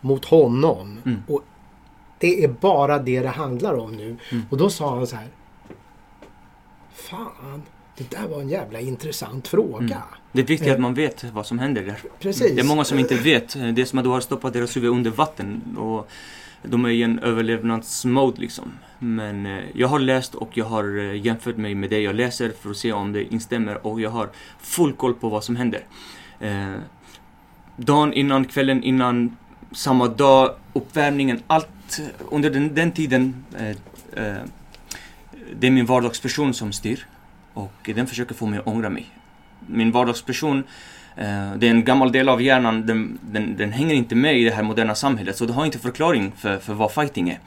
[0.00, 1.22] mot honom Mm.
[1.28, 1.42] och
[2.18, 4.16] det är bara det det handlar om nu.
[4.30, 4.44] Mm.
[4.50, 5.28] Och då sa han så här.
[6.92, 7.62] Fan,
[8.10, 9.84] det där var en jävla intressant fråga.
[9.84, 9.98] Mm.
[10.32, 11.98] Det är viktigt att man vet vad som händer där.
[12.18, 12.54] Precis.
[12.54, 13.52] Det är många som inte vet.
[13.52, 15.76] Det är som att du har stoppat deras huvud under vatten.
[15.78, 16.10] Och
[16.62, 18.72] de är i en överlevnadsmode liksom.
[18.98, 22.52] Men eh, jag har läst och jag har eh, jämfört mig med det jag läser
[22.60, 24.28] för att se om det instämmer och jag har
[24.60, 25.84] full koll på vad som händer.
[26.40, 26.74] Eh,
[27.76, 29.36] dagen innan, kvällen innan,
[29.72, 32.00] samma dag, uppvärmningen, allt
[32.30, 33.44] under den, den tiden.
[33.58, 33.68] Eh,
[34.26, 34.42] eh,
[35.60, 37.06] det är min vardagsperson som styr
[37.54, 39.06] och den försöker få mig att ångra mig.
[39.66, 40.58] Min vardagsperson,
[41.16, 44.44] eh, det är en gammal del av hjärnan, den, den, den, hänger inte med i
[44.44, 47.38] det här moderna samhället så det har inte förklaring för, för vad fighting är.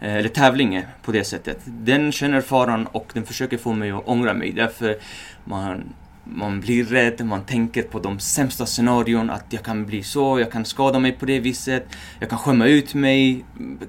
[0.00, 1.58] Eh, eller tävling är på det sättet.
[1.64, 4.52] Den känner faran och den försöker få mig att ångra mig.
[4.52, 4.96] Därför
[5.44, 5.84] man
[6.28, 10.52] man blir rädd, man tänker på de sämsta scenarion, att jag kan bli så, jag
[10.52, 11.86] kan skada mig på det viset,
[12.20, 13.44] jag kan skämma ut mig,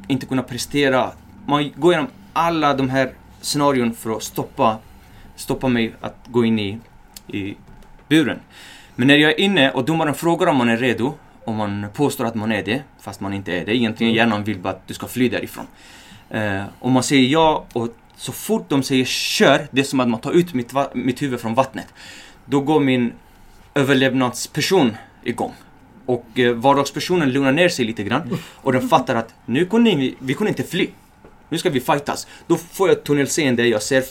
[0.07, 1.11] inte kunna prestera.
[1.45, 3.11] Man går igenom alla de här
[3.41, 4.77] scenarion för att stoppa,
[5.37, 6.79] stoppa mig att gå in i,
[7.27, 7.55] i
[8.07, 8.39] buren.
[8.95, 11.13] Men när jag är inne och domaren frågar om man är redo,
[11.45, 13.75] och man påstår att man är det, fast man inte är det.
[13.75, 14.17] Egentligen mm.
[14.17, 15.65] hjärnan vill bara att du ska fly därifrån.
[16.35, 20.09] Uh, och man säger ja och så fort de säger kör, det är som att
[20.09, 21.93] man tar ut mitt, mitt huvud från vattnet
[22.49, 23.13] då går min
[23.75, 25.53] överlevnadsperson igång.
[26.05, 30.15] Och eh, vardagspersonen lugnar ner sig lite grann och den fattar att nu kunde vi,
[30.19, 30.89] vi kunde inte fly.
[31.49, 32.27] Nu ska vi fightas.
[32.47, 34.03] Då får jag tunnelseende, jag ser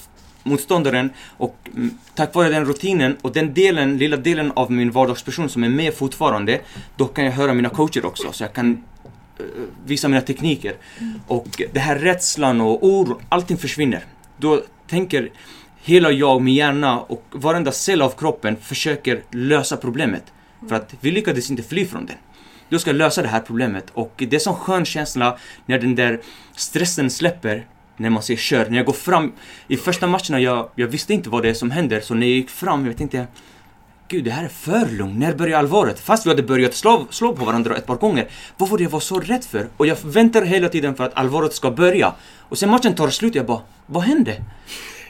[0.47, 5.49] motståndaren och mm, tack vare den rutinen och den delen, lilla delen av min vardagsperson
[5.49, 6.61] som är med fortfarande,
[6.97, 8.84] då kan jag höra mina coacher också så jag kan
[9.38, 9.44] eh,
[9.86, 10.74] visa mina tekniker.
[11.26, 14.05] Och det här rädslan och oro, allting försvinner.
[14.36, 15.30] Då tänker
[15.82, 20.32] hela jag, min hjärna och varenda cell av kroppen försöker lösa problemet.
[20.68, 22.16] För att vi lyckades inte fly från den.
[22.68, 25.94] Du ska lösa det här problemet och det är en sån skön känsla när den
[25.94, 26.20] där
[26.57, 27.66] stressen släpper
[27.97, 28.70] när man ser kör.
[28.70, 29.32] När jag går fram,
[29.68, 32.36] i första matcherna jag, jag visste inte vad det är som händer så när jag
[32.36, 33.26] gick fram, jag tänkte
[34.09, 35.18] Gud, det här är för lugnt.
[35.18, 36.01] När börjar allvaret?
[36.01, 38.28] Fast vi hade börjat slå, slå på varandra ett par gånger.
[38.57, 39.68] Vad var det jag var så rädd för?
[39.76, 42.14] Och jag väntar hela tiden för att allvaret ska börja.
[42.38, 44.42] Och sen matchen tar slut, jag bara, vad hände?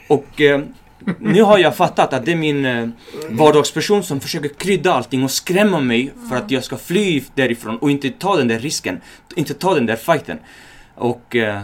[0.07, 0.61] Och eh,
[1.19, 2.89] nu har jag fattat att det är min eh,
[3.29, 7.91] vardagsperson som försöker krydda allting och skrämma mig för att jag ska fly därifrån och
[7.91, 9.01] inte ta den där risken.
[9.35, 10.39] Inte ta den där fighten.
[10.95, 11.61] Och, eh,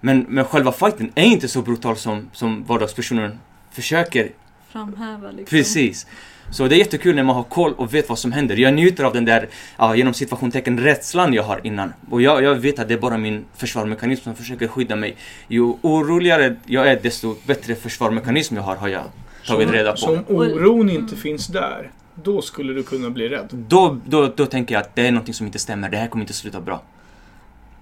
[0.00, 3.38] men, men själva fighten är inte så brutal som, som vardagspersonen
[3.70, 4.30] försöker
[4.68, 5.30] framhäva.
[5.30, 5.44] Liksom.
[5.44, 6.06] Precis.
[6.50, 8.56] Så det är jättekul när man har koll och vet vad som händer.
[8.56, 11.92] Jag njuter av den där, ja, genom situationstecken, rädslan jag har innan.
[12.10, 15.16] Och jag, jag vet att det är bara min försvarsmekanism som försöker skydda mig.
[15.48, 19.04] Ju oroligare jag är, desto bättre försvarsmekanism jag har, har jag
[19.46, 19.96] tagit så, reda på.
[19.96, 23.48] Så om oron inte finns där, då skulle du kunna bli rädd?
[23.50, 25.88] Då, då, då tänker jag att det är någonting som inte stämmer.
[25.88, 26.82] Det här kommer inte sluta bra.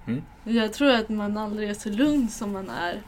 [0.09, 0.23] Mm.
[0.43, 3.01] Jag tror att man aldrig är så lugn som man är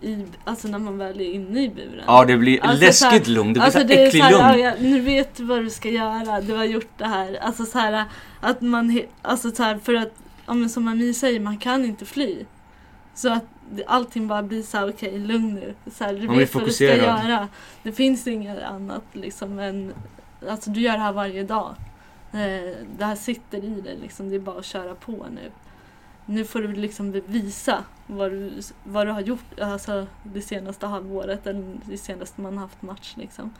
[0.00, 2.04] i, alltså när man väl är inne i buren.
[2.06, 3.48] Ja, det blir alltså, läskigt lugn.
[3.48, 4.58] Det blir alltså, så äcklig lugn.
[4.60, 6.40] Ja, nu vet du vad du ska göra.
[6.40, 7.38] Du har gjort det här.
[7.42, 8.04] Alltså så här,
[8.40, 10.12] att man, alltså så här, för att,
[10.46, 12.44] ja, men som Ami säger, man kan inte fly.
[13.14, 13.44] Så att
[13.86, 15.74] allting bara blir så här, okej, okay, lugn nu.
[15.92, 17.48] Så här, du man vet vad du ska göra.
[17.82, 19.92] Det finns inget annat liksom än,
[20.48, 21.74] alltså du gör det här varje dag.
[22.32, 25.50] Eh, det här sitter i dig liksom, det är bara att köra på nu
[26.30, 28.52] nu får du liksom visa vad du,
[28.84, 33.14] vad du har gjort alltså det senaste halvåret eller det senaste man haft match.
[33.16, 33.54] Liksom.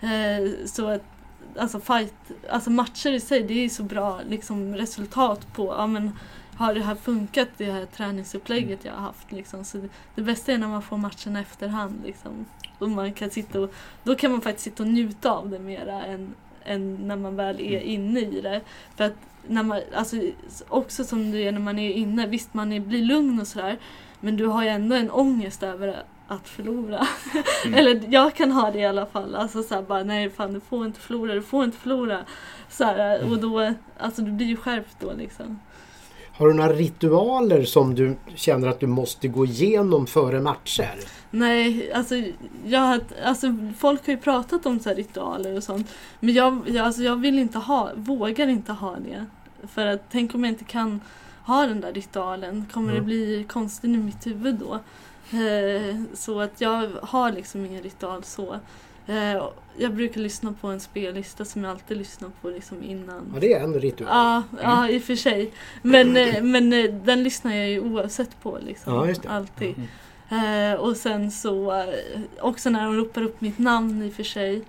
[0.00, 1.02] Eh, så att,
[1.56, 2.14] alltså, fight,
[2.50, 6.12] alltså matcher i sig, det är så bra liksom, resultat på ja, men,
[6.56, 9.32] har det här funkat, det här träningsupplägget jag har haft.
[9.32, 9.64] Liksom.
[9.64, 12.00] Så det, det bästa är när man får matchen efterhand.
[12.04, 12.46] Liksom.
[12.78, 16.04] Och man kan sitta och, då kan man faktiskt sitta och njuta av det mera
[16.04, 16.34] än,
[16.64, 17.88] än när man väl är mm.
[17.88, 18.60] inne i det.
[18.96, 19.16] För att
[19.48, 20.16] när man, alltså,
[20.68, 23.78] också som du är när man är inne, visst man är, blir lugn och sådär
[24.20, 27.06] men du har ju ändå en ångest över att förlora.
[27.64, 27.74] Mm.
[27.78, 29.34] Eller jag kan ha det i alla fall.
[29.34, 32.24] Alltså såhär bara nej fan du får inte förlora, du får inte förlora.
[32.70, 35.58] Så här, och då, alltså du blir ju skärpt då liksom.
[36.32, 40.94] Har du några ritualer som du känner att du måste gå igenom före matcher?
[41.30, 42.14] Nej, alltså,
[42.64, 45.94] jag, alltså folk har ju pratat om så ritualer och sånt.
[46.20, 49.26] Men jag, jag, alltså, jag vill inte ha, vågar inte ha det.
[49.68, 51.00] För att tänk om jag inte kan
[51.46, 52.66] ha den där ritualen.
[52.72, 53.02] Kommer mm.
[53.02, 54.78] det bli konstigt i mitt huvud då?
[55.38, 58.56] Eh, så att jag har liksom ingen ritual så.
[59.06, 59.42] Eh,
[59.76, 63.30] jag brukar lyssna på en spellista som jag alltid lyssnar på liksom innan.
[63.34, 64.08] Ja, det är en ritual.
[64.10, 65.52] Ja, ja i och för sig.
[65.82, 66.70] Men, eh, men
[67.04, 68.58] den lyssnar jag ju oavsett på.
[68.66, 69.28] Liksom, ja, just det.
[69.28, 69.74] Alltid.
[69.76, 70.80] Mm.
[70.80, 71.84] Och sen så,
[72.40, 74.64] också när de ropar upp mitt namn i och för sig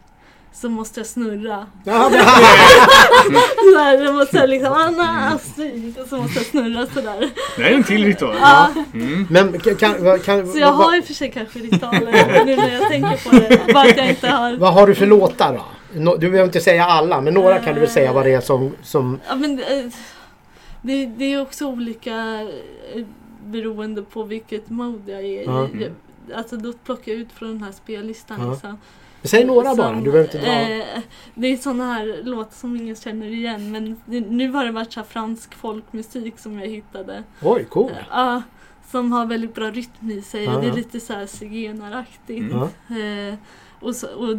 [0.62, 1.66] så måste jag snurra.
[1.86, 7.30] så här, jag måste liksom Anna Astrid och så måste jag snurra sådär.
[7.58, 8.36] Det är en till ritual.
[8.41, 8.70] Ja.
[8.93, 9.28] Mm.
[9.30, 12.89] Men kan, kan, så jag har i och för sig kanske ritualer nu när jag
[12.89, 13.74] tänker på det.
[13.74, 14.58] Bara att jag inte har.
[14.58, 15.53] Vad har du för låtar
[15.93, 16.16] då?
[16.16, 18.72] Du behöver inte säga alla men några kan du väl säga vad det är som...
[18.84, 19.20] som...
[19.28, 19.55] Ja, men,
[20.82, 22.16] det, det är också olika
[22.95, 23.05] eh,
[23.45, 25.45] beroende på vilket mode jag är i.
[25.45, 25.91] Jag-
[26.36, 28.51] Alltså då plockar jag ut från den här spellistan Ja.
[28.51, 28.78] liksom.
[29.24, 30.72] Säg några bara, Som, du behöver inte dra.
[30.97, 31.01] eh,
[31.36, 35.03] Det är såna här låtar som ingen känner igen men nu har det varit så
[35.03, 37.24] fransk folkmusik som jag hittade.
[37.41, 37.91] Oj, cool.
[38.09, 38.41] Ja,
[38.91, 42.45] som har väldigt bra rytm i sig och det är lite så här zigenaraktigt.
[42.51, 42.95] Ja.
[42.97, 43.36] Eh,
[43.80, 44.38] och, så, och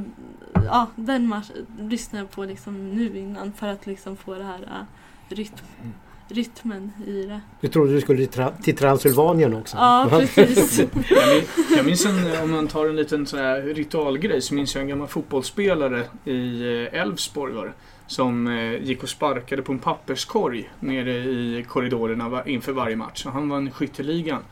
[0.55, 1.35] ja, den
[1.81, 4.85] lyssnar jag på liksom nu innan för att liksom få det här uh,
[5.29, 5.55] rytm,
[6.29, 7.41] rytmen i det.
[7.61, 9.77] Du trodde du skulle till, Tra- till Transylvanien också?
[9.77, 10.79] Ja, precis.
[10.79, 14.75] Jag minns, jag minns en, om man tar en liten sån här ritualgrej, så minns
[14.75, 16.63] jag en gammal fotbollsspelare i
[16.93, 17.73] eh, Elfsborg var det,
[18.07, 23.23] som eh, gick och sparkade på en papperskorg nere i korridorerna inför varje match.
[23.23, 24.43] Så han vann skytteligan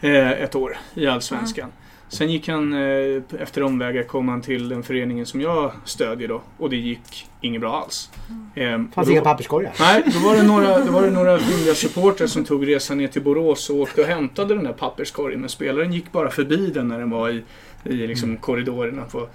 [0.00, 1.68] eh, ett år i Allsvenskan.
[2.14, 6.42] Sen gick han, eh, efter omvägar kom han till den föreningen som jag stödjer då
[6.58, 8.10] och det gick inget bra alls.
[8.54, 9.72] Eh, fanns och då- inga papperskorgar?
[9.80, 13.08] Nej, då var det några, då var det några hungriga supportrar som tog resan ner
[13.08, 15.40] till Borås och åkte och hämtade den där papperskorgen.
[15.40, 17.42] Men spelaren gick bara förbi den när den var i,
[17.84, 19.02] i liksom korridorerna.
[19.04, 19.28] På,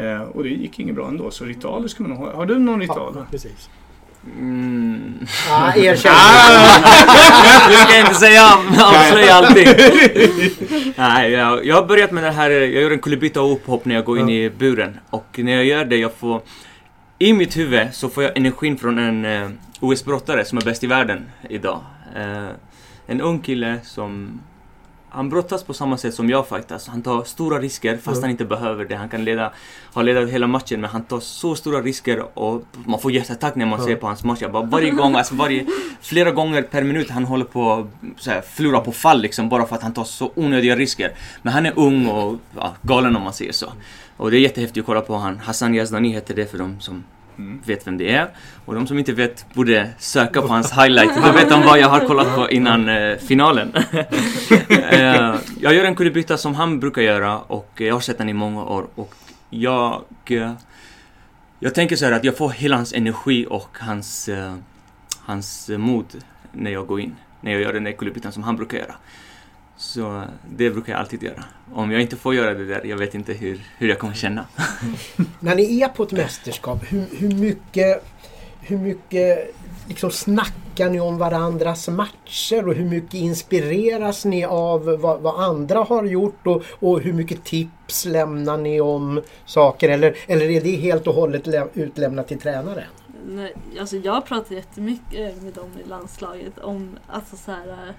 [0.00, 1.30] eh, och det gick inget bra ändå.
[1.30, 2.32] Så ritualer ska man ha.
[2.36, 3.12] Har du någon ritual?
[3.16, 3.70] Ja, precis.
[4.24, 5.26] Mm.
[5.50, 6.12] Ah, erkänn!
[7.72, 8.42] Jag ska inte säga
[8.84, 9.66] avslöja allting.
[10.96, 13.94] Nej, jag, jag har börjat med det här, jag gör en kullerbytta och upphopp när
[13.94, 14.34] jag går in Ja.
[14.34, 14.98] i buren.
[15.10, 16.42] Och när jag gör det, jag får...
[17.18, 19.50] I mitt huvud så får jag energin från en uh,
[19.80, 21.80] OS-brottare som är bäst i världen idag.
[22.16, 22.48] Eh,
[23.06, 24.40] en ung kille som...
[25.12, 26.88] Han brottas på samma sätt som jag fightas.
[26.88, 28.20] Han tar stora risker fast Ja.
[28.22, 28.94] han inte behöver det.
[28.96, 29.52] Han kan leda,
[29.94, 33.66] ha ledat hela matchen men han tar så stora risker och man får hjärtattack när
[33.66, 33.86] man Ja.
[33.86, 34.40] ser på hans match.
[34.52, 35.66] Bara, varje gång, alltså varje,
[36.00, 39.82] flera gånger per minut han håller på att förlora på fall liksom bara för att
[39.82, 41.12] han tar så onödiga risker.
[41.42, 43.66] Men han är ung och ja, galen om man säger så.
[44.16, 45.38] Och det är jättehäftigt att kolla på han.
[45.38, 47.04] Hassan Yazdani heter det för de som
[47.40, 47.60] Mm.
[47.66, 48.28] vet vem det är.
[48.64, 51.14] Och de som inte vet borde söka på hans highlight.
[51.24, 53.72] Då vet de vad jag har kollat på innan eh, finalen.
[54.90, 58.32] Eh, jag gör en kullerbytta som han brukar göra och jag har sett den i
[58.32, 58.86] många år.
[58.94, 59.14] Och
[59.50, 60.04] jag...
[60.24, 60.52] eh,
[61.58, 64.54] jag tänker så här att jag får hela hans energi och hans, eh,
[65.20, 66.06] hans mod
[66.52, 67.16] när jag går in.
[67.40, 68.94] När jag gör den där kullerbyttan som han brukar göra.
[69.80, 71.44] Så det brukar jag alltid göra.
[71.72, 74.46] Om jag inte får göra det där, jag vet inte hur, hur jag kommer känna.
[75.40, 78.04] När ni är på ett mästerskap, hur, hur mycket,
[78.60, 79.54] hur mycket
[79.88, 85.78] liksom snackar ni om varandras matcher och hur mycket inspireras ni av vad, vad andra
[85.78, 90.76] har gjort och, och hur mycket tips lämnar ni om saker eller, eller är det
[90.76, 92.84] helt och hållet lä- utlämnat till tränaren?
[93.28, 97.94] Nej, alltså jag pratar jättemycket med dem i landslaget om alltså så här,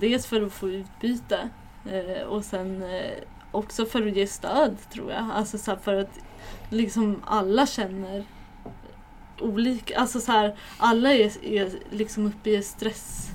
[0.00, 1.48] dels för att få utbyte
[1.90, 3.12] eh, och sen eh,
[3.50, 5.30] också för att ge stöd tror jag.
[5.32, 6.18] Alltså så för att
[6.70, 8.24] liksom alla känner
[9.40, 13.30] olika, alltså så här, alla är, är liksom uppe i stress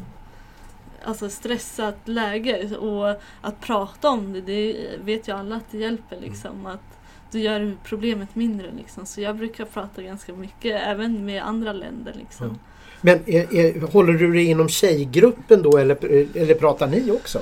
[1.04, 6.20] Alltså stressat läge och att prata om det, det vet ju alla att det hjälper
[6.20, 6.66] liksom.
[6.66, 7.00] Att
[7.32, 9.06] du gör problemet mindre liksom.
[9.06, 12.60] Så jag brukar prata ganska mycket även med andra länder liksom.
[13.02, 16.06] Men är, är, håller du dig inom tjejgruppen då eller,
[16.38, 17.40] eller pratar ni också?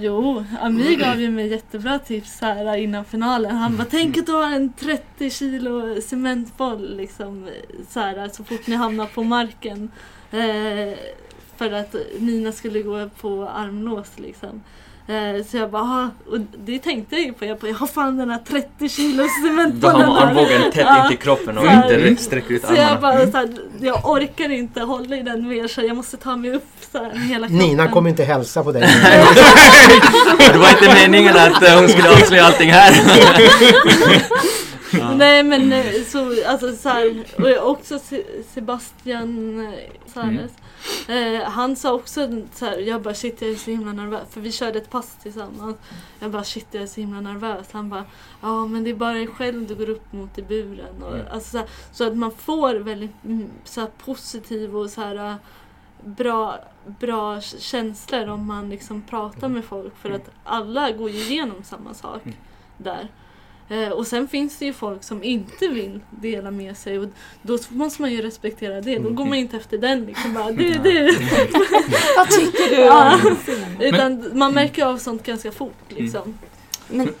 [0.00, 3.56] Jo, Amir gav ju mig jättebra tips här innan finalen.
[3.56, 7.48] Han bara tänk att du har en 30 kilo cementboll liksom
[7.88, 9.90] så, här, så fort ni hamnar på marken.
[10.30, 10.98] Eh,
[11.56, 14.62] för att Nina skulle gå på armlås liksom.
[15.08, 17.44] Eh, så jag bara, "Ah." och det tänkte jag ju på.
[17.44, 20.74] Jag bara, jag har fan den här 30 kilos Då har cementbollen man armbågen tätt
[20.86, 21.02] Ja.
[21.02, 22.06] intill kroppen och här.
[22.08, 23.00] inte sträcker ut Så jag armarna.
[23.00, 23.48] bara, så här,
[23.80, 27.10] jag orkar inte hålla i den mer så jag måste ta mig upp så här,
[27.18, 27.66] hela kroppen.
[27.68, 28.82] Nina kommer inte hälsa på dig.
[30.52, 32.92] Det var inte meningen att eh, hon skulle avslöja allting här.
[34.92, 35.14] Ja.
[35.16, 37.24] Nej men eh, så, alltså så här,
[37.62, 39.72] och också Se- Sebastian eh,
[40.06, 40.52] Sares.
[41.08, 44.22] Eh, han sa också så här, jag bara shit jag är så himla nervös.
[44.30, 45.76] För vi körde ett pass tillsammans.
[46.20, 47.68] Jag bara shit jag är så himla nervös.
[47.72, 48.04] Han bara
[48.40, 51.02] ja men det är bara dig själv du går upp mot i buren.
[51.02, 51.26] Och, Mm.
[51.32, 55.34] alltså, så, här, så att man får väldigt mm, så positiv och så här eh,
[56.04, 56.58] bra,
[57.00, 59.96] bra känslor om man liksom pratar med folk.
[60.02, 62.36] För att alla går ju igenom samma sak Mm.
[62.76, 63.08] där.
[63.70, 67.08] Eh, och sen finns det ju folk som inte vill dela med sig och
[67.42, 68.98] då måste man ju respektera det.
[68.98, 71.04] Då går man inte efter den liksom bara du, du.
[72.16, 73.20] Vad tycker du Ja.
[73.80, 76.38] Utan man märker av sånt ganska fort liksom.
[76.88, 77.14] Men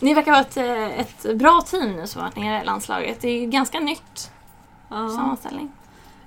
[0.00, 3.20] ni verkar vara ett, eh, ett bra team nu som har varit nere i landslaget.
[3.20, 4.30] Det är ju ganska nytt
[4.88, 5.08] Ja.
[5.08, 5.72] sammanställning.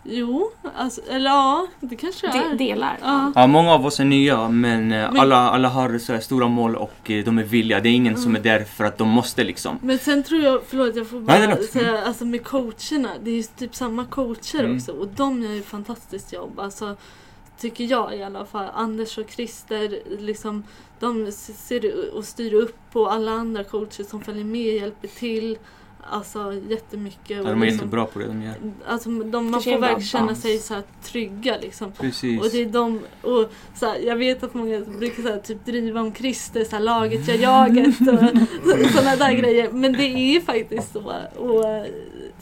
[0.09, 2.55] Jo, alltså, eller ja, det kanske De, är.
[2.57, 2.97] delar.
[3.01, 3.31] Ja.
[3.35, 6.47] Ja, många av oss är nya men, eh, Men- alla, alla har så här stora
[6.47, 7.79] mål och eh, de är villiga.
[7.79, 9.79] Det är ingen som är där för att de måste liksom.
[9.81, 11.69] Men sen tror jag, förlåt jag får Nej, bara det är lugnt.
[11.71, 14.77] säga, alltså med coacherna, det är ju typ samma coacher Mm.
[14.77, 16.59] också och de gör ju fantastiskt jobb.
[16.59, 16.95] Alltså,
[17.59, 18.67] tycker jag i alla fall.
[18.73, 20.63] Anders och Christer, liksom,
[20.99, 25.57] de ser och styr upp på alla andra coacher som följer med, hjälper till.
[26.09, 27.37] Alltså jättemycket.
[27.37, 28.55] Ja, de är liksom, jättebra på det de gör.
[28.87, 31.91] Alltså, de, man får verkligen känna sig så här trygga liksom.
[31.91, 32.41] Precis.
[32.41, 35.65] Och det är de, och så här, jag vet att många brukar så här, typ
[35.65, 39.71] driva om Christer, så här, laget gör jaget och sådana där grejer.
[39.71, 41.13] Men det är ju faktiskt så.
[41.37, 41.85] Och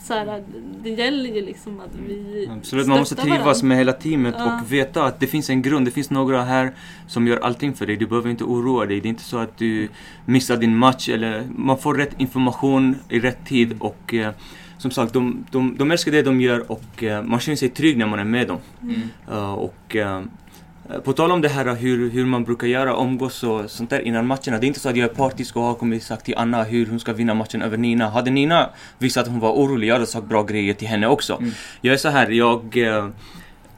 [0.06, 0.44] så här,
[0.84, 3.68] det gäller ju liksom att vi Absolut, man måste trivas varandra.
[3.68, 4.60] med hela teamet Ja.
[4.62, 5.88] och veta att det finns en grund.
[5.88, 6.74] Det finns några här
[7.08, 7.96] som gör allting för dig.
[7.96, 9.02] Du behöver inte oroa dig.
[9.02, 9.90] Det är inte så att du
[10.26, 11.10] missar din match.
[11.10, 14.32] Eller, man får rätt information i rätt tid och eh,
[14.78, 17.98] som sagt, de, de, de älskar det de gör och eh, man känner sig trygg
[17.98, 18.58] när man är med dem.
[18.82, 19.02] Mm.
[19.32, 20.22] Uh, och uh,
[21.04, 24.28] på tal om det här hur, hur man brukar göra, umgås och sånt där innan
[24.28, 24.60] matcherna.
[24.60, 26.86] Det är inte så att jag är partisk och har kommit sagt till Anna hur
[26.86, 28.10] hon ska vinna matchen över Nina.
[28.10, 28.70] Hade Nina
[29.00, 31.34] visat att hon var orolig, jag hade sagt bra grejer till henne också.
[31.34, 31.52] Mm.
[31.82, 32.78] Jag är så här, jag...
[32.78, 33.10] eh,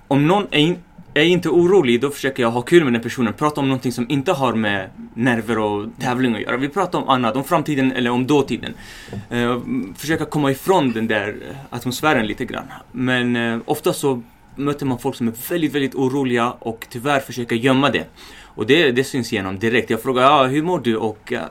[0.07, 0.77] om någon är, in,
[1.13, 3.33] är inte orolig, då försöker jag ha kul med den personen.
[3.33, 6.57] Prata om någonting som inte har med nerver och tävling att göra.
[6.57, 8.73] Vi pratar om annat, om framtiden eller om dåtiden.
[9.29, 9.59] Eh,
[9.97, 11.35] försöka komma ifrån den där
[11.69, 12.65] atmosfären lite grann.
[12.91, 14.21] Men eh, ofta så
[14.57, 18.05] möter man folk som är väldigt, väldigt oroliga och tyvärr försöker gömma det.
[18.43, 19.89] Och det, det syns igenom direkt.
[19.89, 20.95] Jag frågar ja, hur mår du?
[20.95, 21.41] Och eh,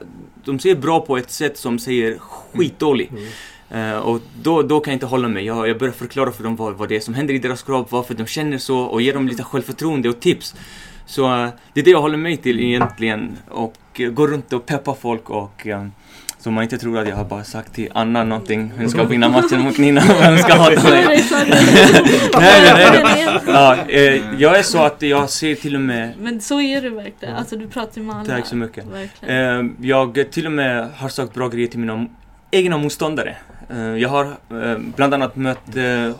[0.44, 3.12] de säger bra på ett sätt som säger skitdålig.
[3.70, 5.44] Eh, och då, då kan jag inte hålla mig.
[5.44, 7.92] Jag, jag börjar förklara för dem vad, vad det är som händer i deras kropp,
[7.92, 10.54] varför de känner så och ge dem lite självförtroende och tips.
[11.06, 13.36] Så eh, det är det jag håller mig till egentligen.
[13.48, 15.66] Och uh, går runt och peppar folk och
[16.46, 18.72] så man inte tror att jag har bara sagt till Anna någonting.
[18.78, 21.04] Hon ska vinna matchen mot Nina och hon ska hata mig.
[21.06, 21.24] Nej,
[22.38, 23.38] nej, nej, nej.
[23.46, 26.90] Ja, eh, jag är så att jag ser till och med Men så är det
[26.90, 27.36] verkligen.
[27.36, 28.24] Alltså du pratar med alla.
[28.24, 28.84] Tack så mycket.
[29.22, 29.36] Eh,
[29.80, 32.06] jag till och med har sagt bra grejer till mina
[32.50, 33.36] egna motståndare.
[33.70, 36.14] Eh, jag har eh, bland annat mött eh,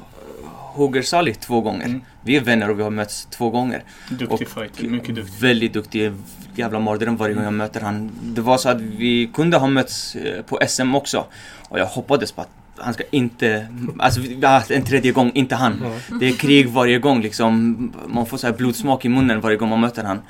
[0.77, 1.87] Hoger Salih två gånger.
[1.87, 2.01] Mm.
[2.23, 3.83] Vi är vänner och vi har mötts två gånger.
[4.11, 5.41] Duktig Och fighter, mycket duktig.
[5.41, 6.13] Väldigt duktig.
[6.59, 8.11] Jävla mardröm varje gång jag möter han.
[8.23, 11.25] Det var så att vi kunde ha mötts eh, på SM också.
[11.69, 12.49] Och jag hoppades på att
[12.79, 13.67] han ska inte,
[13.99, 14.21] alltså
[14.69, 15.85] en tredje gång, inte han.
[16.21, 17.93] Det är krig varje gång liksom.
[18.07, 20.21] Man får så här blodsmak i munnen varje gång man möter han.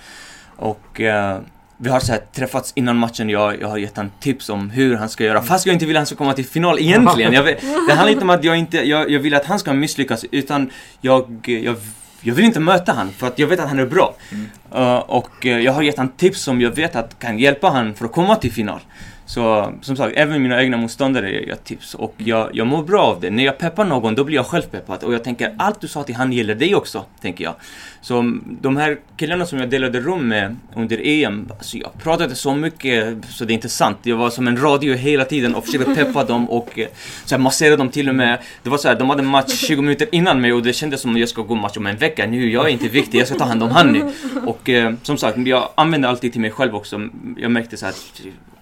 [0.56, 1.40] Och eh,
[1.78, 4.96] vi har så här träffats innan matchen, jag, jag har gett han tips om hur
[4.96, 5.42] han ska göra.
[5.42, 7.32] Fast jag inte vill att han ska komma till final egentligen.
[7.32, 7.44] Jag,
[7.88, 10.70] det handlar inte om att jag inte, jag, jag vill att han ska misslyckas utan
[11.00, 11.76] jag, jag,
[12.20, 14.14] jag vill inte möta han för att jag vet att han är bra.
[14.32, 14.46] Mm.
[14.74, 17.94] Uh, och eh, jag har gett han tips som jag vet att kan hjälpa han
[17.94, 18.80] för att komma till final.
[19.26, 23.02] Så som sagt, även mina egna motståndare ger jag tips och jag, jag mår bra
[23.02, 23.30] av det.
[23.30, 26.02] När jag peppar någon, då blir jag själv peppad och jag tänker allt du sa
[26.02, 27.54] till han gäller dig också, tänker jag.
[28.00, 32.54] Så de här killarna som jag delade rum med under EM, alltså jag pratade så
[32.54, 33.98] mycket så det är inte sant.
[34.02, 36.88] Jag var som en radio hela tiden och försökte peppa dem och eh,
[37.24, 38.38] så här, massera dem till och med.
[38.62, 41.14] Det var så här, de hade match 20 minuter innan mig och det kändes som
[41.14, 42.26] att jag ska gå match om en vecka.
[42.26, 44.12] Nu, jag är inte viktig, jag ska ta hand om han nu.
[44.46, 47.08] Och eh, som sagt, jag använder alltid till mig själv också.
[47.36, 47.94] Jag märkte så här,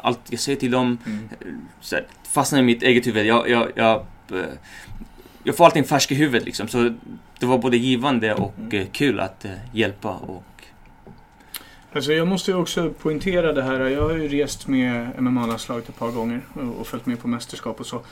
[0.05, 1.29] allt jag säger till dem Mm.
[1.81, 3.27] så här, fastnar i mitt eget huvud.
[3.27, 4.45] Jag, jag, jag, eh,
[5.45, 6.69] jag får allting färsk i huvudet liksom.
[6.69, 6.95] Så
[7.39, 10.45] det var både givande och eh, kul att eh, hjälpa och
[11.95, 13.81] Alltså jag måste ju också poängtera det här.
[13.81, 16.41] Jag har ju rest med MMA-landslaget ett par gånger
[16.79, 18.03] och, följt med på mästerskap och så.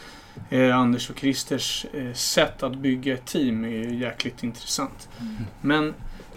[0.50, 5.08] Eh, Anders och Christers eh, sätt att bygga ett team är ju jäkligt intressant.
[5.60, 5.94] Men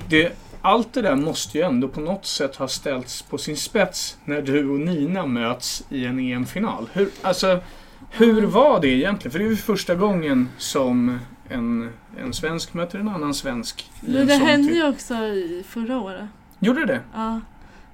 [0.09, 0.31] det,
[0.65, 4.41] allt det där måste ju ändå på något sätt ha ställts på sin spets när
[4.41, 6.89] du och Nina möts i en EM-final.
[6.93, 7.59] Hur, alltså,
[8.11, 9.31] hur var det egentligen?
[9.31, 11.89] För det är ju första gången som en,
[12.19, 13.91] en svensk möter en annan svensk.
[14.01, 16.25] i en det sån hände typ- ju också i förra året.
[16.59, 16.99] Gjorde det?
[17.13, 17.41] Ja.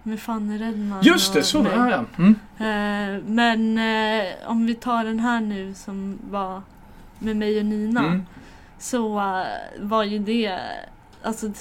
[0.04, 1.00] Med Fanny Redman.
[1.04, 2.06] Just det, så var det.
[2.18, 2.36] Mm.
[2.58, 6.62] Eh, Men eh, om vi tar den här nu som var
[7.20, 8.06] med mig och Nina.
[8.06, 8.26] Mm.
[8.80, 9.46] Så eh,
[9.80, 10.60] var ju det,
[11.24, 11.52] alltså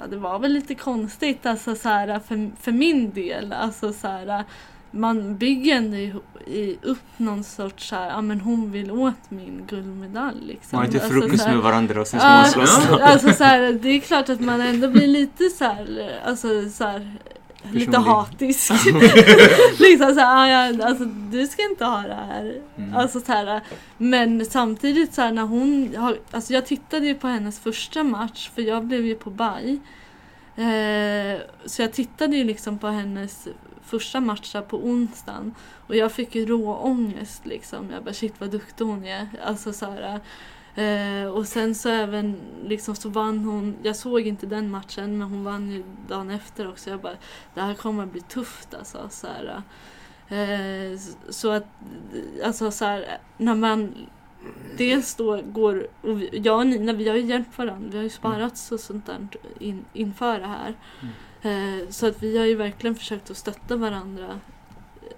[0.00, 3.52] Ja, det var väl lite konstigt alltså så här, för, för min del.
[3.52, 4.44] Alltså så här,
[4.90, 5.96] man bygger ändå
[6.46, 10.68] i, upp någon sorts så här, ja men hon vill åt min guldmedalj liksom.
[10.72, 12.88] man har inte Alltså, frukost så här- med varandra och sen ska man slåss.
[13.00, 16.84] alltså så här, det är klart att man ändå blir lite så här, alltså så
[16.84, 17.12] här,
[17.72, 18.10] lite Personlig.
[18.10, 18.70] hatisk.
[19.80, 22.60] liksom så här, "Ah, alltså du ska inte ha det här.
[22.76, 22.96] Mm.
[22.96, 23.60] Alltså så här,
[23.98, 25.94] men samtidigt så här när hon
[26.30, 29.80] alltså jag tittade ju på hennes första match för jag blev ju på baj.
[30.56, 33.48] Eh, så jag tittade ju liksom på hennes
[33.86, 35.54] första match på onsdagen
[35.86, 37.90] och jag fick ju rå ångest liksom.
[37.90, 39.28] Jag bara shit vad duktig hon är.
[39.44, 40.20] Alltså så här,
[40.74, 45.28] Eh, och sen så även liksom så vann hon, jag såg inte den matchen men
[45.28, 46.90] hon vann ju dagen efter också.
[46.90, 47.16] Jag bara,
[47.54, 49.08] det här kommer att bli tufft alltså.
[49.10, 49.62] Så, här,
[50.28, 50.98] eh,
[51.28, 51.66] så att,
[52.44, 53.94] alltså så här, när man
[54.76, 58.10] dels då går, och jag och Nina vi har ju hjälpt varandra, vi har ju
[58.10, 60.74] sparats och sånt där in, inför det här.
[61.42, 64.40] Eh, så att vi har ju verkligen försökt att stötta varandra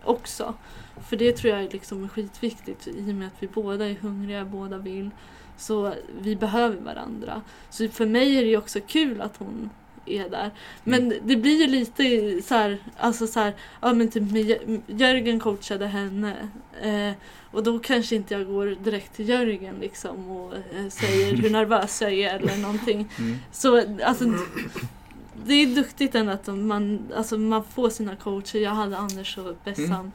[0.04, 0.54] också.
[1.08, 4.44] För det tror jag är liksom skitviktigt i och med att vi båda är hungriga,
[4.44, 5.10] båda vill.
[5.56, 7.42] Så vi behöver varandra.
[7.70, 9.70] Så för mig är det ju också kul att hon
[10.06, 10.50] är där.
[10.84, 12.02] Men det blir ju lite
[12.42, 14.22] så här, alltså så här, ja men typ
[14.86, 16.48] Jörgen coachade henne.
[16.82, 17.12] Eh,
[17.50, 22.02] och då kanske inte jag går direkt till Jörgen liksom och eh, säger hur nervös
[22.02, 23.08] jag är eller någonting.
[23.18, 23.38] Mm.
[23.52, 24.24] Så alltså,
[25.46, 28.58] det är duktigt ändå att man, alltså, man får sina coacher.
[28.58, 30.12] Jag hade Anders och Bessan Mm.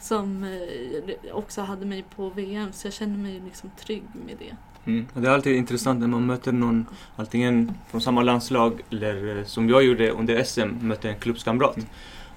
[0.00, 4.56] som eh, också hade mig på VM så jag känner mig liksom trygg med det.
[4.90, 5.06] Mm.
[5.14, 6.86] Det är alltid intressant när man möter någon
[7.16, 11.76] antingen från samma landslag eller eh, som jag gjorde under SM, mötte en klubbskamrat.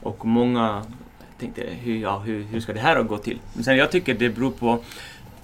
[0.01, 0.83] Och många
[1.39, 3.39] tänkte, hur, ja, hur, hur ska det här gå till?
[3.53, 4.83] Men sen jag tycker det beror på,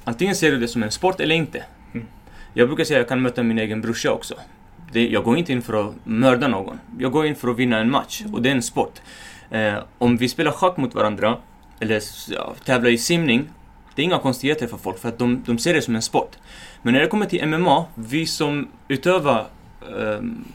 [0.04, 1.64] antingen ser du det som en sport eller inte.
[1.94, 2.08] Mm.
[2.54, 4.36] Jag brukar säga att jag kan möta min egen brorsa också.
[4.92, 6.80] Det, jag går inte in för att mörda någon.
[7.00, 9.02] Jag går in för att vinna en match och det är en sport.
[9.50, 11.38] Eh, om vi spelar schack mot varandra
[11.80, 13.50] eller ja, tävlar i simning,
[14.00, 16.38] det är inga konstigheter för folk för att de, de ser det som en sport.
[16.82, 19.48] Men när det kommer till MMA, vi som utövar
[19.98, 20.46] ehm,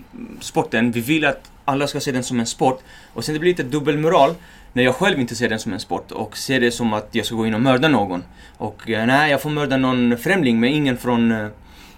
[0.40, 2.80] sporten, vi vill att alla ska se den som en sport.
[3.14, 4.34] Och sen det blir lite dubbelmoral
[4.72, 7.26] när jag själv inte ser den som en sport och ser det som att jag
[7.26, 8.22] ska gå in och mörda någon.
[8.56, 11.48] Och eh, nej, jag får mörda någon främling men ingen från eh,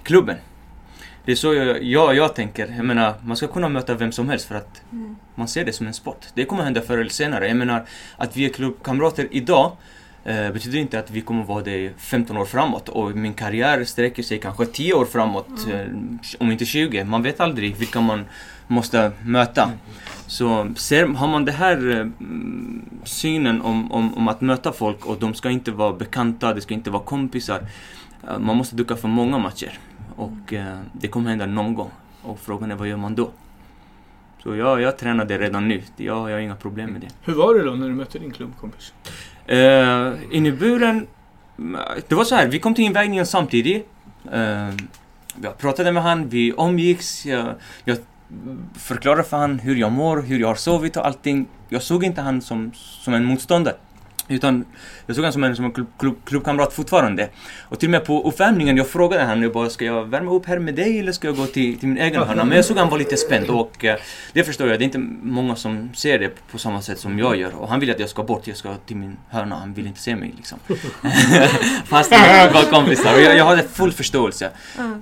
[0.02, 0.36] klubben.
[1.24, 2.74] Det är så jag, jag, jag tänker.
[2.76, 4.82] Jag menar, man ska kunna möta vem som helst för att
[5.34, 6.26] man ser det som en sport.
[6.34, 7.48] Det kommer hända förr eller senare.
[7.48, 7.86] Jag menar,
[8.16, 9.72] att vi är klubbkamrater idag
[10.26, 12.88] eh, betyder inte att vi kommer vara det i 15 år framåt.
[12.88, 15.86] Och min karriär sträcker sig kanske 10 år framåt, eh,
[16.38, 17.04] om inte 20.
[17.04, 18.24] Man vet aldrig vilka man
[18.66, 19.70] måste möta.
[20.26, 25.06] Så ser, har man den här eh, mm, synen om, om, om att möta folk
[25.06, 27.60] och de ska inte vara bekanta, det ska inte vara kompisar.
[28.28, 29.78] Eh, man måste ducka för många matcher.
[30.16, 31.90] Och eh, det kommer hända någon gång.
[32.22, 33.30] Och frågan är vad gör man då?
[34.42, 35.82] Så jag, jag tränar det redan nu.
[35.96, 37.08] Jag, jag har inga problem med det.
[37.22, 38.92] Hur var det då när du mötte din klubbkompis?
[39.46, 41.06] Eh, uh, inne i buren,
[42.08, 43.86] det var så här, vi kom till invägningen samtidigt.
[44.34, 44.70] Uh,
[45.42, 47.26] jag pratade med han, vi omgicks.
[47.26, 47.98] Jag, jag
[48.74, 51.46] förklarade för han hur jag mår, hur jag har sovit och allting.
[51.68, 53.74] Jag såg inte han som, som en motståndare.
[54.28, 54.64] Utan
[55.06, 57.28] jag såg han som en, som en klubb, klubb, klubbkamrat fortfarande.
[57.62, 60.46] Och till och med på uppvärmningen, jag frågade han jag bara, ska jag värma upp
[60.46, 62.44] här med dig eller ska jag gå till, till min egen hörna?
[62.44, 63.96] Men jag såg han var lite spänd och eh,
[64.32, 67.36] det förstår jag, det är inte många som ser det på samma sätt som jag
[67.36, 67.54] gör.
[67.54, 70.00] Och han vill att jag ska bort, jag ska till min hörna, han vill inte
[70.00, 70.58] se mig liksom.
[71.84, 74.50] Fast vi var kompisar och jag, jag hade full förståelse.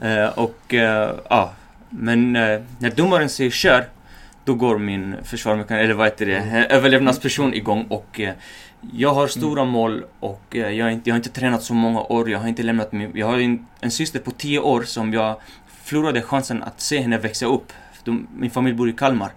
[0.02, 1.52] Eh, och eh, ja,
[1.90, 3.84] men eh, när domaren säger kör,
[4.44, 8.20] då går min försvarmekanik, eller vad heter det, överlevnadsperson igång och
[8.92, 12.00] jag har stora mål och eh, jag, har inte, jag har inte tränat så många
[12.00, 13.10] år, jag har inte lämnat min...
[13.14, 17.18] Jag har en, en syster på 10 år som jag förlorade chansen att se henne
[17.18, 17.72] växa upp.
[18.04, 19.32] De, min familj bor i Kalmar.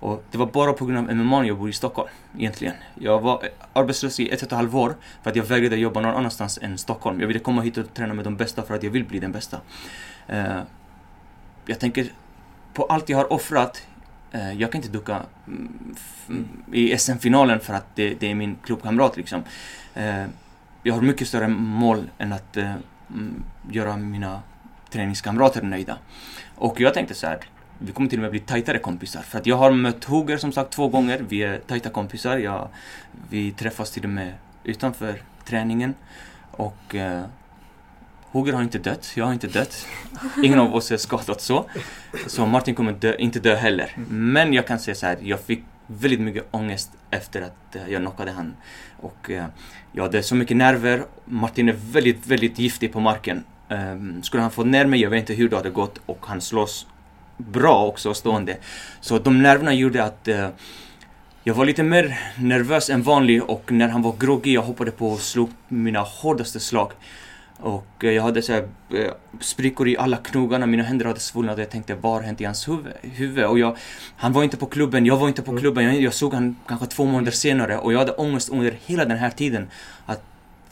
[0.00, 2.74] Och det var bara på grund av MMA jag bor i Stockholm, egentligen.
[2.94, 6.00] Jag var eh, arbetslös i ett och ett halvt år för att jag vägrade jobba
[6.00, 7.20] någon annanstans än Stockholm.
[7.20, 9.32] Jag ville komma hit och träna med de bästa för att jag vill bli den
[9.32, 9.60] bästa.
[10.32, 10.60] Uh,
[11.66, 12.06] jag tänker
[12.74, 13.86] på allt jag har offrat.
[14.32, 19.16] Eh, jag kan inte ducka mm, i SM-finalen för att det, det är min klubbkamrat
[19.16, 19.42] liksom.
[19.94, 20.24] Eh,
[20.82, 22.74] jag har mycket större mål än att eh,
[23.10, 24.42] mm, göra mina
[24.90, 25.98] träningskamrater nöjda.
[26.54, 27.38] Och jag tänkte så här,
[27.78, 29.22] vi kommer till och med bli tajtare kompisar.
[29.22, 32.38] För att jag har mött Huger som sagt två gånger, vi är tajta kompisar.
[32.38, 32.68] Jag,
[33.30, 35.94] vi träffas till och med utanför träningen.
[36.50, 37.24] Och eh,
[38.32, 39.86] Hugger har inte dött, jag har inte dött.
[40.42, 41.70] Ingen av oss är skadad så.
[42.26, 43.96] Så Martin kommer dö, inte dö heller.
[44.08, 48.02] Men jag kan säga så här, jag fick väldigt mycket ångest efter att eh, jag
[48.02, 48.54] knockade han.
[49.00, 49.44] Och eh,
[49.92, 51.04] jag hade så mycket nerver.
[51.24, 53.44] Martin är väldigt, väldigt giftig på marken.
[53.68, 56.00] Um, skulle han få ner mig, jag vet inte hur det hade gått.
[56.06, 56.86] Och han slåss
[57.36, 58.56] bra också stående.
[59.00, 60.48] Så de nerverna gjorde att eh,
[61.44, 65.08] jag var lite mer nervös än vanligt och när han var groggy jag hoppade på
[65.08, 66.92] och slog mina hårdaste slag.
[67.62, 71.54] Och eh, jag hade så här, eh, sprickor i alla knogarna, mina händer hade svullnat
[71.54, 72.68] och jag tänkte vad har hänt i hans
[73.00, 73.44] huvud?
[73.44, 73.76] Och jag,
[74.16, 76.86] han var inte på klubben, jag var inte på klubben, jag, jag såg han kanske
[76.86, 79.68] två månader senare och jag hade ångest under hela den här tiden.
[80.06, 80.22] Att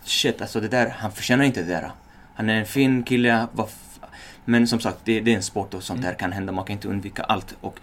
[0.05, 1.91] shit, alltså det där, han förtjänar inte det där.
[2.35, 3.47] Han är en fin kille,
[4.45, 6.75] men som sagt, det, det är en sport och sånt där kan hända, man kan
[6.75, 7.55] inte undvika allt.
[7.61, 7.81] Och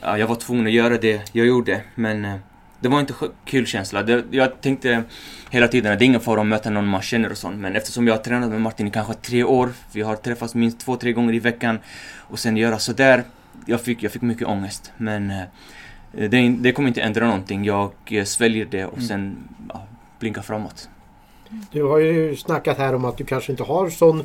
[0.00, 2.36] ja, jag var tvungen att göra det jag gjorde, men eh,
[2.84, 3.14] det var inte
[3.44, 4.02] kul känsla.
[4.02, 5.02] Det, jag tänkte
[5.50, 7.56] hela tiden att det är ingen fara att möta någon man känner och sånt.
[7.60, 10.80] Men eftersom jag har tränat med Martin i kanske tre år, vi har träffats minst
[10.80, 11.78] två, tre gånger i veckan
[12.18, 13.24] och sen göra sådär,
[13.66, 14.92] jag fick, jag fick mycket ångest.
[14.96, 15.42] Men eh,
[16.28, 17.64] det, det kommer inte ändra någonting.
[17.64, 19.08] Jag eh, sväljer det och Mm.
[19.08, 19.36] sen
[19.68, 19.86] ja,
[20.18, 20.88] blinkar framåt.
[21.72, 24.24] Du har ju snackat här om att du kanske inte har sån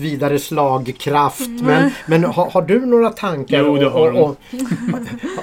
[0.00, 1.48] vidare slagkraft.
[1.48, 1.62] Nej.
[1.62, 3.58] Men, men har, har du några tankar?
[3.58, 4.36] Jo, det har och, och,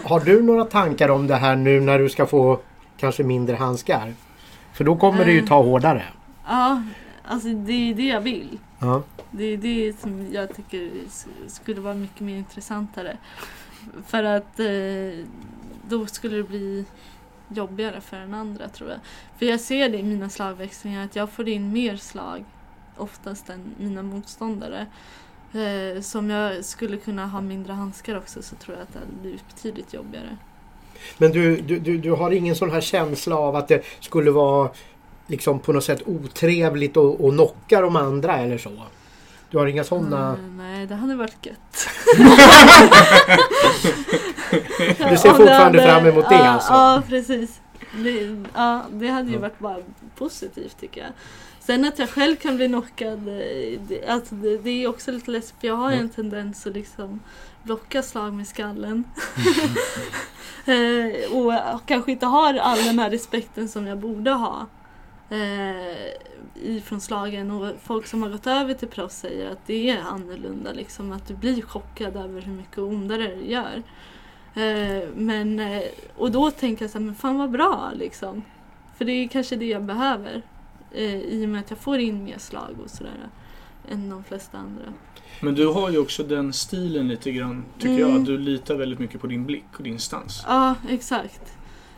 [0.03, 2.59] har du några tankar om det här nu när du ska få
[2.97, 4.13] kanske mindre handskar?
[4.73, 6.03] För då kommer det ju ta hårdare.
[6.47, 6.83] Ja,
[7.27, 8.57] alltså det är det jag vill.
[8.79, 9.03] Ja.
[9.31, 10.91] Det är det som jag tycker
[11.47, 13.17] skulle vara mycket mer intressantare.
[14.07, 15.25] För att eh,
[15.89, 16.85] då skulle det bli
[17.47, 18.99] jobbigare för den andra tror jag.
[19.37, 22.43] För jag ser det i mina slagväxlingar att jag får in mer slag
[22.97, 24.85] oftast än mina motståndare.
[25.53, 29.21] Eh, om jag skulle kunna ha mindre handskar också så tror jag att det hade
[29.21, 30.37] blivit betydligt jobbigare.
[31.17, 34.69] Men du, du, du, du har ingen sån här känsla av att det skulle vara
[35.27, 38.71] liksom på något sätt otrevligt att, att knocka de andra eller så?
[39.49, 40.33] Du har inga sådana...
[40.33, 41.87] Mm, nej, det hade varit gött.
[45.09, 46.73] Du ser fortfarande fram emot det alltså?
[46.73, 47.61] Ja, precis.
[47.93, 49.77] Det, ja, det hade ju varit bara
[50.15, 51.09] positivt tycker jag.
[51.68, 55.32] Sen att jag själv kan bli knockad, eh, det, alltså det, det är också lite
[55.32, 57.20] läskigt för jag har ju en tendens att liksom
[57.63, 59.03] blocka slag med skallen.
[60.65, 64.65] eh, och, och kanske inte har all den här respekten som jag borde ha
[65.30, 66.15] eh,
[66.55, 70.72] ifrån slagen och folk som har gått över till proffs säger att det är annorlunda
[70.72, 73.84] liksom att du blir chockad över hur mycket ondare det gör.
[74.55, 75.84] Eh, men, eh,
[76.15, 78.43] och då tänker jag så här, men fan vad bra liksom.
[78.97, 80.43] För det är kanske det jag behöver.
[80.97, 83.29] Eh, I och med att jag får in mer slag och sådär.
[83.89, 84.93] Än de flesta andra.
[85.41, 87.99] Men du har ju också den stilen lite grann, tycker Mm.
[88.09, 88.19] jag.
[88.19, 90.43] att Du litar väldigt mycket på din blick och din stans.
[90.47, 91.53] Ja, exakt.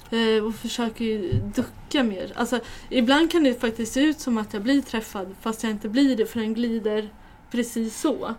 [0.10, 2.32] Eh, och försöker ju ducka mer.
[2.36, 5.90] Alltså, ibland kan det faktiskt se ut som att jag blir träffad fast jag inte
[5.90, 7.10] blir det för den glider
[7.52, 8.34] precis så.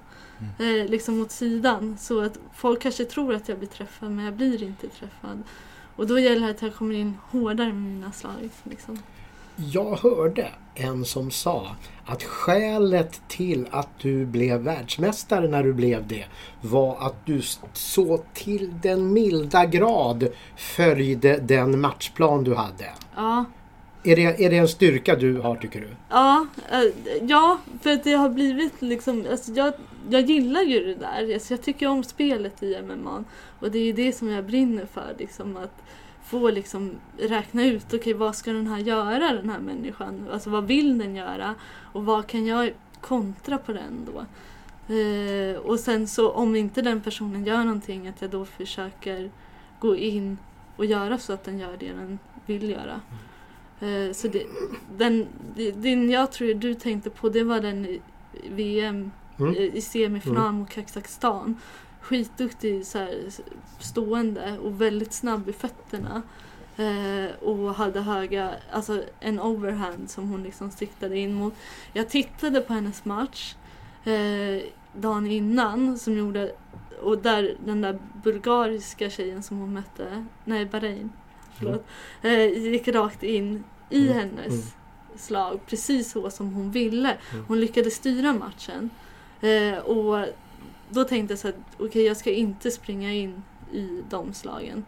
[0.58, 1.96] Eh, liksom mot sidan.
[1.98, 5.42] Så att folk kanske tror att jag blir träffad men jag blir inte träffad.
[5.96, 8.50] Och då gäller det att jag kommer in hårdare med mina slag.
[8.62, 8.98] Liksom.
[9.68, 16.06] Jag hörde en som sa att skälet till att du blev världsmästare när du blev
[16.06, 16.24] det
[16.60, 17.42] var att du
[17.72, 22.90] så till den milda grad följde den matchplan du hade.
[23.16, 23.44] Ja,
[24.04, 25.88] Är det, är det en styrka du har tycker du?
[26.08, 26.92] Ja, eh,
[27.22, 29.72] ja, för att det har blivit liksom, alltså jag,
[30.10, 31.34] jag gillar ju det där.
[31.34, 33.24] Alltså jag tycker om spelet i MMA
[33.60, 35.14] och det är det som jag brinner för.
[35.18, 35.82] Liksom, att
[36.30, 40.28] få liksom räkna ut, okej vad ska den här göra den här människan?
[40.32, 41.54] Alltså vad vill den göra?
[41.92, 44.24] Och vad kan jag kontra på den då?
[44.94, 49.30] Eh, och sen så om inte den personen gör någonting att jag då försöker
[49.80, 50.38] gå in
[50.76, 53.00] och göra så att den gör det den vill göra.
[53.80, 54.46] Eh, så det,
[54.96, 55.26] den,
[55.74, 58.00] den jag tror du tänkte på det var den i
[58.48, 59.10] VM
[59.40, 59.54] Mm.
[59.54, 61.56] i semifinal mot Kazakstan.
[62.14, 63.24] Skitduktig så här,
[63.78, 66.22] stående och väldigt snabb i fötterna.
[66.76, 71.54] Eh, och hade höga, alltså en overhand som hon liksom siktade in mot.
[71.92, 73.54] Jag tittade på hennes match
[74.04, 76.52] eh, dagen innan som gjorde,
[77.02, 81.12] och där den där bulgariska tjejen som hon mötte, nej Bahrain,
[81.58, 81.84] förlåt,
[82.22, 84.14] eh, gick rakt in i Mm.
[84.18, 84.62] hennes Mm.
[85.16, 87.16] slag precis så som hon ville.
[87.32, 87.44] Mm.
[87.48, 88.90] Hon lyckades styra matchen.
[89.40, 90.26] Eh, och
[90.90, 94.84] då tänkte jag så att okej jag ska inte springa in i de slagen.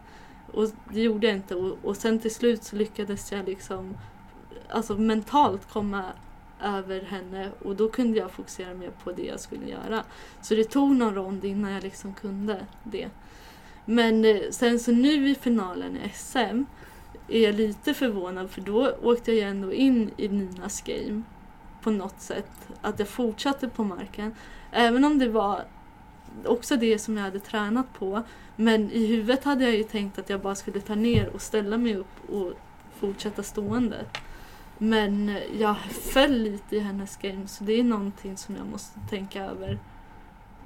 [0.51, 3.97] Och det gjorde jag inte och, och sen till slut så lyckades jag liksom
[4.69, 6.03] alltså mentalt komma
[6.63, 10.03] över henne och då kunde jag fokusera mer på det jag skulle göra.
[10.41, 13.09] Så det tog någon rond innan jag liksom kunde det.
[13.85, 16.63] Men eh, sen så nu i finalen i SM
[17.27, 21.21] är jag lite förvånad för då åkte jag ju ändå in i Ninas game
[21.81, 22.51] på något sätt.
[22.81, 24.35] Att jag fortsatte på marken.
[24.71, 25.63] Även om det var
[26.45, 28.23] också det som jag hade tränat på.
[28.55, 31.77] Men i huvudet hade jag ju tänkt att jag bara skulle ta ner och ställa
[31.77, 32.53] mig upp och
[32.99, 34.05] fortsätta stående.
[34.77, 39.45] Men jag föll lite i hennes game så det är någonting som jag måste tänka
[39.45, 39.79] över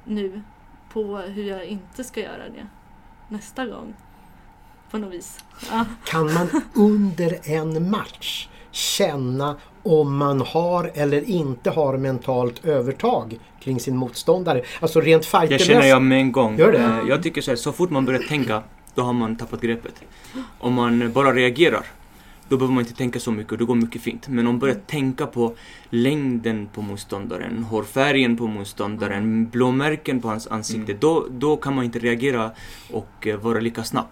[0.03, 0.41] nu.
[0.89, 2.67] På hur jag inte ska göra det
[3.27, 3.93] nästa gång.
[4.91, 5.43] På något vis.
[5.71, 5.85] Ja.
[6.05, 13.79] Kan man under en match känna om man har eller inte har mentalt övertag kring
[13.79, 14.61] sin motståndare?
[14.79, 15.71] Alltså rent Det fightermässigt.
[15.71, 16.57] känner jag med en gång.
[16.57, 16.77] Gör det?
[16.79, 18.63] Eh, Jag tycker så här, så fort man börjar tänka,
[18.95, 19.93] då har man tappat greppet.
[20.59, 21.85] Om man bara reagerar,
[22.49, 24.27] då behöver man inte tänka så mycket och det går mycket fint.
[24.27, 25.55] Men om man börjar tänka på
[25.89, 30.97] längden på motståndaren, hårfärgen på motståndaren, blåmärken på hans ansikte, Mm.
[30.99, 32.51] då, då kan man inte reagera
[32.93, 34.05] och eh, vara lika snabb.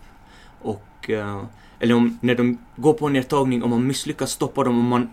[0.62, 1.44] Och eh,
[1.80, 5.10] eller om, när de går på en nedtagning och man misslyckas stoppa dem och man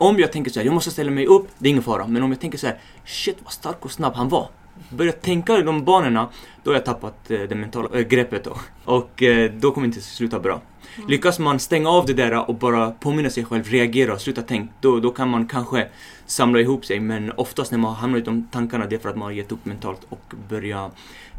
[0.00, 2.06] om jag tänker så här, jag måste ställa mig upp, det är ingen fara.
[2.06, 4.48] Men om jag tänker så här, shit vad stark och snabb han var.
[4.88, 6.28] Börjar tänka i de banorna,
[6.62, 8.56] då har jag tappat eh, det mentala äh, greppet då.
[8.84, 10.60] Och eh, då kommer det inte sluta bra.
[11.08, 14.72] Lyckas man stänga av det där och bara påminna sig själv, reagera och sluta tänka,
[14.80, 15.88] då, då kan man kanske
[16.26, 17.00] samla ihop sig.
[17.00, 19.52] Men oftast när man hamnar i de tankarna, det är för att man har gett
[19.52, 20.90] upp mentalt och börjar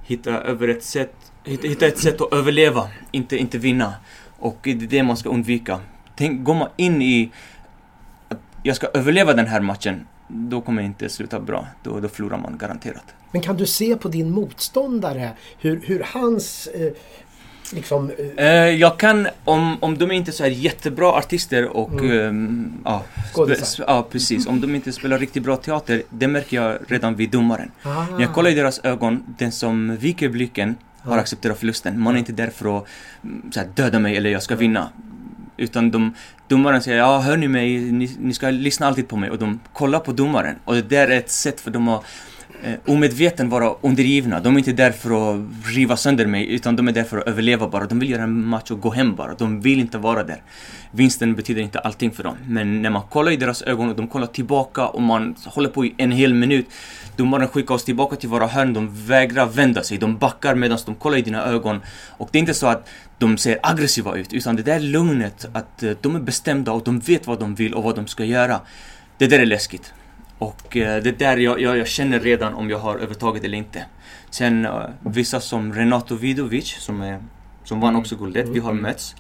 [0.04, 3.94] hitta, över ett sätt, hitta, hitta ett sätt att överleva, inte, inte vinna.
[4.42, 5.80] Och det är det man ska undvika.
[6.16, 7.32] Tänk, går man in i
[8.30, 11.68] att jag ska överleva den här matchen, då kommer det inte sluta bra.
[11.84, 13.04] Då, då förlorar man garanterat.
[13.32, 16.94] Men kan du se på din motståndare hur, hur hans eh,
[17.74, 18.12] liksom...
[18.38, 21.94] Eh, Eh, jag kan, om, om de inte är så här jättebra artister och...
[21.94, 22.20] Mm.
[22.28, 23.04] ehm, ja,
[23.88, 24.48] ja, precis.
[24.48, 27.72] Om de inte spelar riktigt bra teater, det märker jag redan vid domaren.
[27.84, 32.00] ah, När jag kollar i deras ögon, den som viker blicken har accepterat förlusten.
[32.00, 32.88] Man är inte där för att
[33.24, 34.90] mm, här, döda mig eller jag ska vinna.
[35.58, 36.14] Utan de,
[36.48, 37.92] domaren säger ja, hör ni mig?
[37.92, 39.30] Ni, ni ska lyssna alltid på mig.
[39.30, 40.56] Och de kollar på domaren.
[40.66, 42.06] Och det där är ett sätt för dem att
[42.64, 44.40] eh, omedveten vara undergivna.
[44.40, 47.28] De är inte där för att riva sönder mig, utan de är där för att
[47.28, 47.86] överleva bara.
[47.86, 49.34] De vill göra en match och gå hem bara.
[49.34, 50.42] De vill inte vara där.
[50.92, 52.36] Vinsten betyder inte allting för dem.
[52.48, 55.86] Men när man kollar i deras ögon och de kollar tillbaka och man håller på
[55.86, 56.66] i en hel minut.
[57.16, 59.98] Domaren skickar oss tillbaka till våra hörn, de vägrar vända sig.
[59.98, 61.82] De backar medan de kollar i dina ögon.
[62.18, 65.84] Och det är inte så att de ser aggressiva ut, utan det där lugnet att
[65.84, 68.60] eh, de är bestämda och de vet vad de vill och vad de ska göra.
[69.18, 69.94] Det där är läskigt.
[70.42, 73.86] Och eh, det där jag, jag, jag känner redan om jag har övertaget eller inte.
[74.30, 77.20] Sen eh, vissa som Renato Vidovic som, är,
[77.64, 78.00] som vann Mm.
[78.02, 78.84] också guldet, vi har Mm.
[78.84, 79.16] mötts.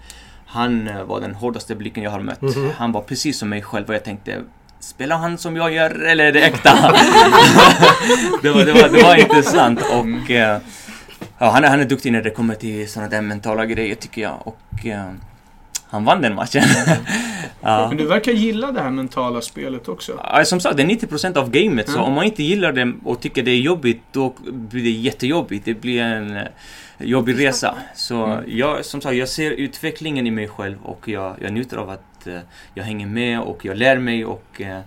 [0.45, 2.41] Han eh, var den hårdaste blicken jag har mött.
[2.41, 2.69] Mhm.
[2.77, 4.41] Han var precis som mig själv och jag tänkte
[4.79, 6.69] Spelar han som jag gör eller är det äkta?
[8.41, 10.59] det, var, det, var, det var intressant och ja,
[11.51, 14.47] han, är, han är duktig när det kommer till sådana där mentala grejer tycker jag
[14.47, 14.59] och
[15.91, 16.63] han vann den matchen.
[17.61, 17.87] ja.
[17.87, 20.19] Men du verkar gilla det här mentala spelet också.
[20.23, 21.89] Ja, som sagt, det är 90% av gamet.
[21.89, 22.07] Så Mm.
[22.07, 25.65] om man inte gillar det och tycker det är jobbigt, då blir det jättejobbigt.
[25.65, 26.43] Det blir en eh,
[26.99, 27.75] jobbig resa.
[27.95, 28.43] Så Mm.
[28.47, 32.27] jag, som sagt, jag ser utvecklingen i mig själv och jag, jag njuter av att
[32.27, 32.39] eh,
[32.73, 34.77] jag hänger med och jag lär mig och eh,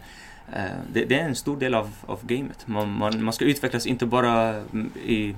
[0.52, 0.62] eh,
[0.93, 2.59] det, det är en stor del av, av gamet.
[2.66, 5.35] Man, man, man ska utvecklas inte bara mm, i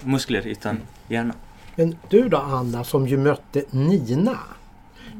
[0.00, 1.34] muskler utan hjärna.
[1.76, 4.38] Men du då Anna som ju mötte Nina.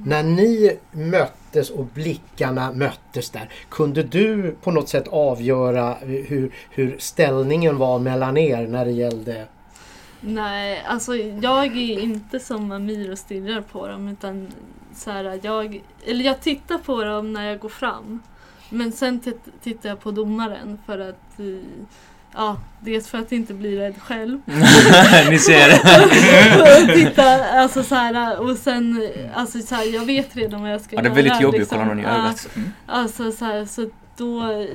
[0.06, 3.48] När ni möttes och blickarna möttes där.
[3.68, 9.46] Kunde du på något sätt avgöra hur, hur ställningen var mellan er när det gällde...
[10.20, 14.48] Nej, alltså jag är inte som Amir och stirrar på dem utan
[14.94, 18.22] så här, jag, eller jag tittar på dem när jag går fram.
[18.70, 19.20] Men sen
[19.62, 21.86] tittar jag på domaren för att eh,
[22.34, 24.40] Ja, dels för att inte bli rädd själv.
[25.30, 25.70] Ni ser.
[26.60, 30.80] och titta, alltså så här, och sen, alltså så här, jag vet redan vad jag
[30.80, 31.22] ska Ja, det är göra.
[31.22, 31.78] väldigt jobbigt att liksom.
[31.78, 32.48] kolla någon i ögat.
[32.86, 34.66] Alltså så här, så då,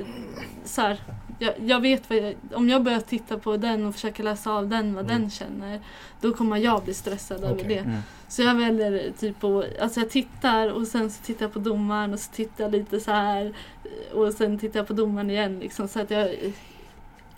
[0.64, 1.00] så här,
[1.38, 4.68] jag, jag vet vad jag, om jag börjar titta på den och försöker läsa av
[4.68, 5.20] den vad Mm.
[5.20, 5.80] den känner,
[6.20, 7.68] då kommer jag bli stressad över Okej.
[7.68, 7.78] det.
[7.78, 7.96] Mm.
[8.28, 12.12] Så jag väljer typ att, alltså jag tittar och sen så tittar jag på domaren
[12.12, 13.52] och så tittar jag lite så här
[14.14, 16.28] och sen tittar jag på domaren igen liksom så att jag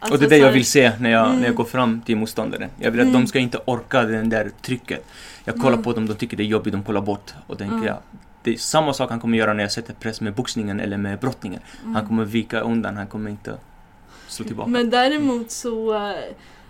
[0.02, 1.38] alltså och det är det jag vill se när jag, Mm.
[1.40, 2.70] när jag går fram till motståndaren.
[2.78, 3.20] Jag vill att Mm.
[3.20, 5.06] de ska inte orka det där trycket.
[5.44, 5.82] Jag kollar Mm.
[5.82, 7.34] på dem, de tycker det är jobbigt, de kollar bort.
[7.46, 7.86] Och tänker Mm.
[7.86, 7.96] jag,
[8.42, 11.18] det är samma sak han kommer göra när jag sätter press med boxningen eller med
[11.18, 11.60] brottningen.
[11.82, 11.94] Mm.
[11.94, 13.54] Han kommer vika undan, han kommer inte
[14.28, 14.70] slå tillbaka.
[14.70, 16.14] Men däremot så, eh,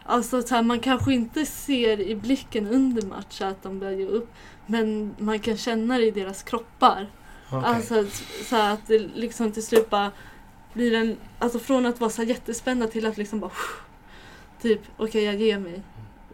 [0.06, 4.06] alltså så här, man kanske inte ser i blicken under match att de börjar ge
[4.06, 4.32] upp.
[4.66, 7.06] Men man kan känna det i deras kroppar.
[7.50, 7.70] Okej.
[7.70, 8.04] Alltså
[8.48, 10.10] så här, att det liksom till slut bara
[10.72, 13.50] blir den, alltså från att vara så jättespända till att liksom bara
[14.62, 15.82] typ okej jag ger mig.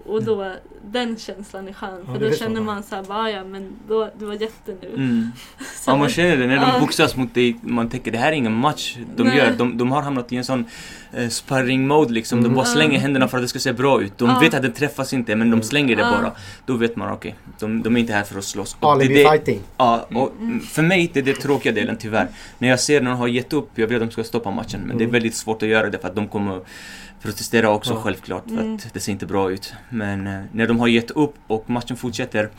[0.08, 0.52] Och då,
[0.84, 2.02] den känslan är skön.
[2.06, 4.34] Ja, för det då känner man så här, bara, "Ah, ja men då, du var
[4.34, 4.88] jätte nu.
[4.94, 5.30] Mm.
[5.84, 6.80] Så Ja, man känner det när de Ja.
[6.80, 7.56] boxas mot dig.
[7.62, 9.36] Man tänker det här är ingen match de Nej.
[9.38, 9.52] gör.
[9.58, 10.64] De, de har hamnat i en sån
[11.12, 12.38] eh, sparring mode liksom.
[12.38, 12.56] De Mm.
[12.56, 12.72] bara Ja.
[12.74, 14.18] slänger händerna för att det ska se bra ut.
[14.18, 14.38] De Ja.
[14.40, 16.10] vet att den träffas inte men de slänger det Ja.
[16.10, 16.32] bara.
[16.66, 18.74] Då vet man okej, de, de är inte här för att slåss.
[18.80, 19.60] Och det, Alibi det, fighting.
[19.76, 20.60] Ja, och Mm.
[20.60, 22.28] för mig det är det tråkiga delen tyvärr.
[22.58, 24.80] När jag ser när de har gett upp, jag vill att de ska stoppa matchen.
[24.86, 25.12] Men det är Mm.
[25.12, 26.60] väldigt svårt att göra det för att de kommer
[27.22, 28.00] protestera också Ja.
[28.00, 28.44] självklart.
[28.48, 28.74] För Mm.
[28.74, 29.74] att det ser inte bra ut.
[29.90, 32.50] Men eh, när de har gett upp och matchen fortsätter.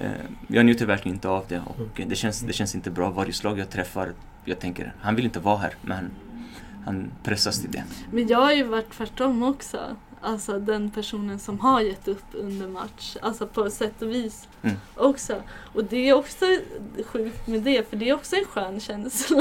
[0.00, 0.10] Eh,
[0.48, 1.60] jag njuter verkligen inte av det.
[1.66, 3.10] Och det, känns, det känns inte bra.
[3.10, 4.12] Varje slag jag träffar,
[4.44, 5.74] jag tänker han vill inte vara här.
[5.82, 6.10] Men
[6.84, 7.84] han pressas till det.
[8.12, 9.78] Men jag har ju varit tvärtom också.
[10.26, 13.16] Alltså den personen som har gett upp under match.
[13.22, 14.76] Alltså på sätt och vis Mm.
[14.96, 15.34] också.
[15.74, 16.44] Och det är också
[17.12, 19.36] sjukt med det för det är också en skön känsla.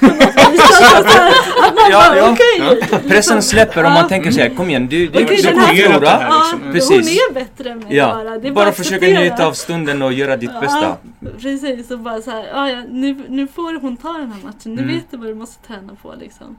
[0.00, 0.60] på något vis.
[0.60, 1.28] Alltså, så här,
[1.68, 2.32] att man Ja, bara, ja.
[2.32, 3.42] okej, Pressen liksom.
[3.42, 4.08] släpper och man Ja.
[4.08, 5.98] tänker så här, kom igen, du, du, Okej, du kommer förlora.
[6.00, 6.62] det här, Ja, liksom.
[6.62, 7.18] hon Precis.
[7.30, 8.38] är bättre än mig Ja, bara.
[8.38, 10.96] Det bara att försöka njuta av stunden och göra ditt bästa.
[11.20, 14.40] Ja, precis, och bara så här, ja, ja, nu, nu får hon ta den här
[14.44, 14.74] matchen.
[14.74, 14.94] Nu Mm.
[14.94, 16.56] vet du vad du måste träna på liksom.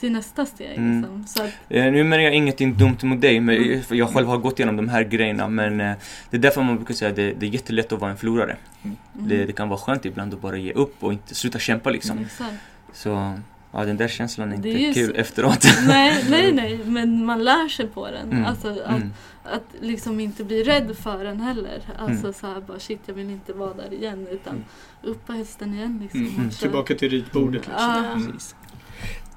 [0.00, 1.00] Till nästa steg Mm.
[1.00, 1.24] liksom.
[1.26, 3.80] Så att, Eh, Nu menar jag ingenting dumt mot dig, men Mm.
[3.90, 5.48] jag själv har gått igenom de här grejerna.
[5.48, 5.92] Men eh,
[6.30, 8.56] det är därför man brukar säga att det, det är jättelätt att vara en förlorare.
[8.82, 8.96] mm.
[9.12, 12.18] Det, det kan vara skönt ibland att bara ge upp och inte sluta kämpa liksom.
[12.18, 12.54] Exakt.
[12.92, 13.38] Så
[13.72, 15.64] ja, den där känslan är inte är kul så- efteråt.
[15.86, 18.32] Nej, nej, nej, men man lär sig på den.
[18.32, 18.44] Mm.
[18.44, 19.12] Alltså att, Mm.
[19.44, 21.80] att liksom inte bli rädd för den heller.
[21.98, 22.32] Alltså Mm.
[22.32, 24.64] så här bara shit jag vill inte vara där igen utan Mm.
[25.02, 26.26] upp på hästen igen liksom.
[26.36, 26.50] Mm.
[26.50, 27.74] Tillbaka till ritbordet liksom.
[27.78, 28.12] Ja.
[28.12, 28.38] Mm.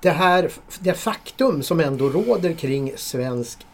[0.02, 3.66] Det här det faktum som ändå råder kring svensk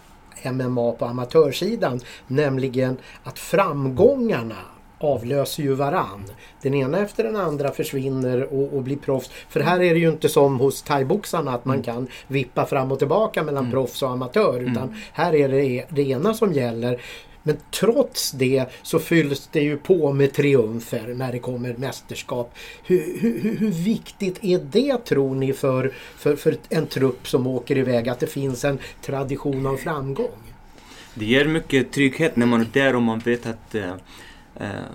[0.51, 4.55] MMA på amatörsidan, nämligen att framgångarna
[4.99, 6.23] avlöser ju varann.
[6.61, 9.29] Den ena efter den andra försvinner och, och blir proffs.
[9.49, 12.99] För här är det ju inte som hos thaiboxarna att man kan vippa fram och
[12.99, 13.71] tillbaka mellan Mm.
[13.71, 14.59] proffs och amatör.
[14.59, 14.95] Utan Mm.
[15.13, 17.01] här är det det ena som gäller.
[17.47, 22.55] Men trots det så fylls det ju på med triumfer när det kommer mästerskap.
[22.83, 27.77] Hur, hur, hur- viktigt är det tror ni för, för, för en trupp som åker
[27.77, 30.53] iväg att det finns en tradition av framgång?
[31.13, 33.93] Det ger mycket trygghet när man är där och man vet att eh,
[34.55, 34.85] eh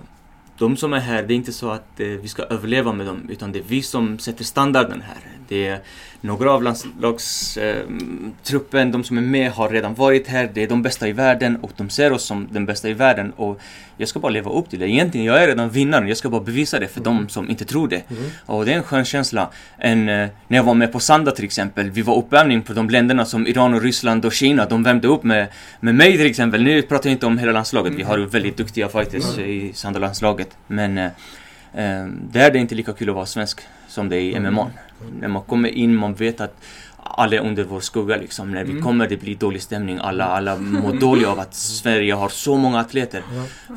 [0.57, 3.29] de som är här, det är inte så att eh, vi ska överleva med dem,
[3.29, 5.17] utan det är vi som sätter standarden här.
[5.47, 5.81] Det är
[6.21, 10.49] några av landslagstruppen, truppen, de som är med, har redan varit här.
[10.53, 13.31] Det är de bästa i världen och de ser oss som den bästa i världen.
[13.35, 13.61] Och
[13.97, 14.89] jag ska bara leva upp till det.
[14.89, 16.07] Egentligen, jag är redan vinnaren.
[16.07, 18.09] Jag ska bara bevisa det för de som inte tror det.
[18.09, 18.23] Mm.
[18.45, 19.49] Och det är en skön känsla.
[19.77, 22.89] En, eh, när jag var med på Sanda till exempel, vi var uppvärmning på de
[22.89, 24.65] länderna som Iran och Ryssland och Kina.
[24.65, 25.47] De värmde upp med,
[25.79, 26.63] med mig till exempel.
[26.63, 27.93] Nu pratar jag inte om hela landslaget.
[27.93, 30.57] Vi har ju väldigt duktiga fighters i Sanda-landslaget.
[30.67, 31.05] Men eh,
[31.73, 34.71] eh, där är det inte lika kul att vara svensk som det är i MMA.
[35.19, 36.55] När man kommer in, man vet att
[37.03, 38.51] alla är under vår skugga liksom.
[38.51, 38.83] När vi Mm.
[38.83, 39.97] kommer det blir dålig stämning.
[40.01, 43.23] Alla, alla mår dåliga av att Sverige har så många atleter.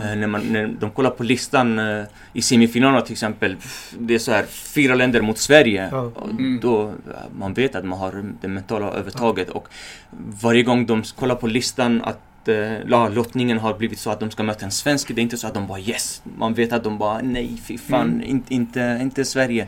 [0.02, 3.56] Eh, när, man, när de kollar på listan eh, i semifinalerna till exempel.
[3.98, 5.82] Det är så här fyra länder mot Sverige.
[6.30, 6.60] Mm.
[6.62, 6.92] Då eh,
[7.38, 9.48] man vet att man har det mentala övertaget.
[9.50, 9.68] Och
[10.42, 14.30] varje gång de kollar på listan att eh, ja, lottningen har blivit så att de
[14.30, 15.08] ska möta en svensk.
[15.14, 16.22] Det är inte så att de bara yes.
[16.38, 18.22] Man vet att de bara nej, fy fan, Mm.
[18.26, 19.66] inte, inte, inte Sverige.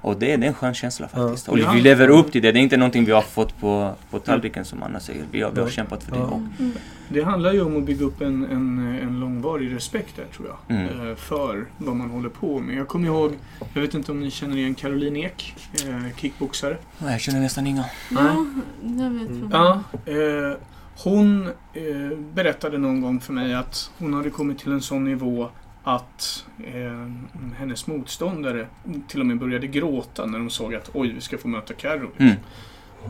[0.00, 1.46] Och det, är- det är en skön känsla faktiskt.
[1.46, 1.52] Ja.
[1.68, 2.52] Och vi lever upp till det.
[2.52, 5.22] Det är inte någonting vi har fått på, på tallriken som Anna säger.
[5.30, 6.18] Vi har, vi har kämpat för det.
[6.18, 6.24] Ja.
[6.24, 6.72] Och, Mm.
[7.10, 10.76] Det handlar ju om att bygga upp en, en, en långvarig respekt där tror jag.
[10.76, 11.08] Mm.
[11.10, 12.76] eh, För vad man håller på med.
[12.76, 13.32] Jag kommer ihåg,
[13.74, 15.54] jag vet inte om ni känner igen Caroline Ek,
[15.86, 16.76] eh, kickboxare.
[16.98, 17.84] Nej, jag känner nästan inga.
[18.10, 18.46] Ja,
[18.82, 19.48] jag vet Mm.
[19.52, 20.56] Ja, eh,
[21.04, 25.48] hon eh, berättade någon gång för mig att hon hade kommit till en sån nivå
[25.84, 27.08] att eh,
[27.58, 28.66] hennes motståndare
[29.08, 32.10] till och med började gråta när de såg att oj, vi ska få möta Carro.
[32.18, 32.34] Mm.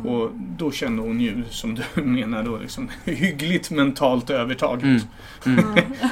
[0.05, 4.83] Och då kände hon ju, som du menar då, liksom, hyggligt mentalt övertag.
[4.83, 5.01] Mm.
[5.47, 5.65] Mm.
[6.01, 6.09] Ja.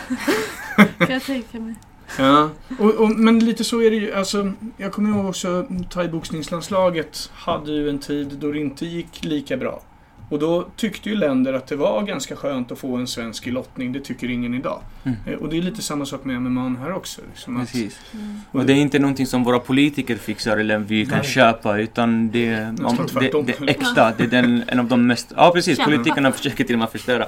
[1.07, 1.75] kan jag tänka mig.
[2.19, 4.13] Ja, och, och, men lite så är det ju.
[4.13, 9.57] Alltså, jag kommer ihåg också thaiboxningslandslaget hade ju en tid då det inte gick lika
[9.57, 9.83] bra.
[10.29, 13.51] Och då tyckte ju länder att det var ganska skönt att få en svensk i
[13.51, 13.93] lottning.
[13.93, 14.81] Det tycker ingen idag.
[15.05, 15.17] Mm.
[15.27, 17.21] Eh, Och det är lite samma sak med MMA här också.
[17.33, 18.01] Liksom att, Precis.
[18.15, 18.41] Mm.
[18.53, 21.27] Och det är inte någonting som våra politiker fixar eller vi kan Nej.
[21.27, 24.13] köpa utan det, Nästan det, det är äkta.
[24.17, 25.33] Det är den, en av de mest...
[25.37, 27.27] Ja precis, politikerna försöker till och med förstöra.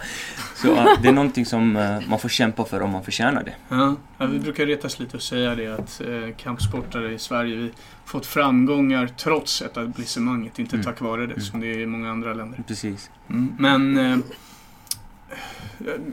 [0.57, 0.67] Så
[1.03, 3.53] det är någonting som eh, man får kämpa för om man förtjänar det.
[3.69, 7.71] Ja, ja, vi brukar retas lite och säga det att eh, kampsportare i Sverige vi
[8.05, 10.59] fått framgångar trots etablissemanget.
[10.59, 10.85] Inte Mm.
[10.85, 11.41] tack vare det Mm.
[11.41, 12.63] som det är i många andra länder.
[12.67, 12.88] Precis.
[13.29, 14.19] Mm, Men eh,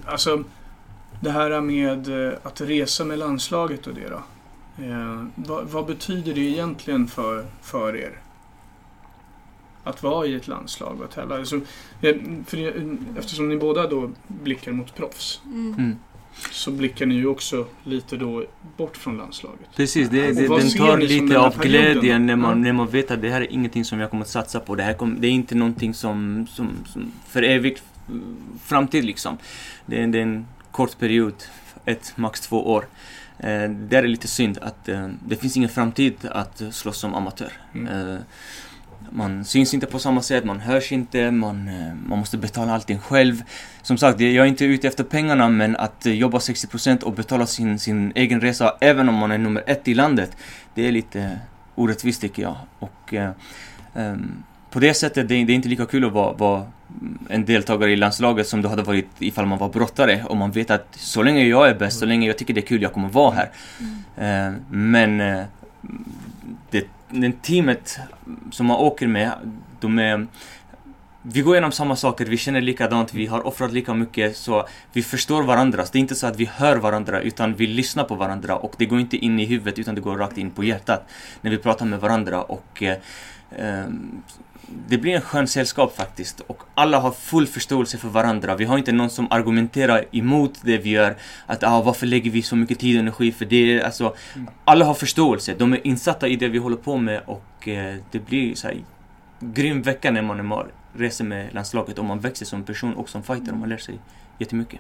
[0.06, 0.44] alltså
[1.22, 4.24] det här med eh, att resa med landslaget och det då.
[4.84, 8.20] Eh, vad, vad betyder det egentligen för, för er?
[9.84, 11.36] Att vara i ett landslag och tävla.
[11.36, 11.56] Alltså,
[12.02, 12.16] eh,
[12.46, 12.88] för
[13.18, 15.96] eftersom ni båda då blickar mot proffs Mm.
[16.52, 18.46] Så blickar ni ju också lite då
[18.78, 19.68] bort från landslaget.
[19.76, 23.30] Precis, det, det, den tar lite av glädjen när man, när man vet att det
[23.30, 24.76] här är ingenting som jag kommer att satsa på.
[24.76, 27.84] Det, här kom, det är inte någonting som, som, som för evigt
[28.64, 29.38] framtid liksom.
[29.86, 31.34] Det är, det är en kort period,
[31.86, 32.88] ett, max två år.
[33.38, 37.52] Eh, det är lite synd att eh, det finns ingen framtid att slåss som amatör.
[37.74, 37.88] Mm.
[37.88, 38.20] Eh,
[39.12, 43.00] man syns inte på samma sätt, man hörs inte, man, eh, man måste betala allting
[43.00, 43.44] själv.
[43.82, 47.46] Som sagt, jag är inte ute efter pengarna men att eh, jobba 60% och betala
[47.46, 50.38] sin, sin egen resa även om man är nummer ett i landet,
[50.74, 51.40] det är lite
[51.76, 52.56] orättvist tycker jag.
[52.80, 53.32] Och, eh,
[53.94, 56.66] ehm, på det sättet, det, det är inte lika kul att vara, vara
[57.30, 60.72] en deltagare i landslaget som det hade varit ifall man var brottare och man vet
[60.72, 63.10] att så länge jag är bäst, så länge jag tycker det är kul, jag kommer
[63.10, 63.50] vara här.
[64.18, 65.44] Eh, men eh,
[66.70, 68.00] det, det teamet
[68.52, 69.32] som man åker med,
[69.80, 70.28] de är
[71.28, 75.04] vi går igenom samma saker, vi känner likadant, vi har offrat lika mycket så vi
[75.04, 75.86] förstår varandra.
[75.92, 78.86] Det är inte så att vi hör varandra utan vi lyssnar på varandra och det
[78.86, 81.10] går inte in i huvudet utan det går rakt in på hjärtat
[81.42, 82.98] när vi pratar med varandra och eh,
[83.52, 83.86] eh,
[84.88, 88.56] det blir en skön sällskap faktiskt och alla har full förståelse för varandra.
[88.56, 91.16] Vi har inte någon som argumenterar emot det vi gör.
[91.46, 93.84] Att ah, varför lägger vi så mycket tid och energi för det?
[93.84, 94.16] Alltså,
[94.66, 95.56] alla har förståelse.
[95.58, 98.78] De är insatta i det vi håller på med och eh, det blir så här
[99.40, 103.24] grym vecka när man är reser med landslaget och man växer som person och som
[103.24, 104.00] fighter och man lär sig
[104.38, 104.80] jättemycket.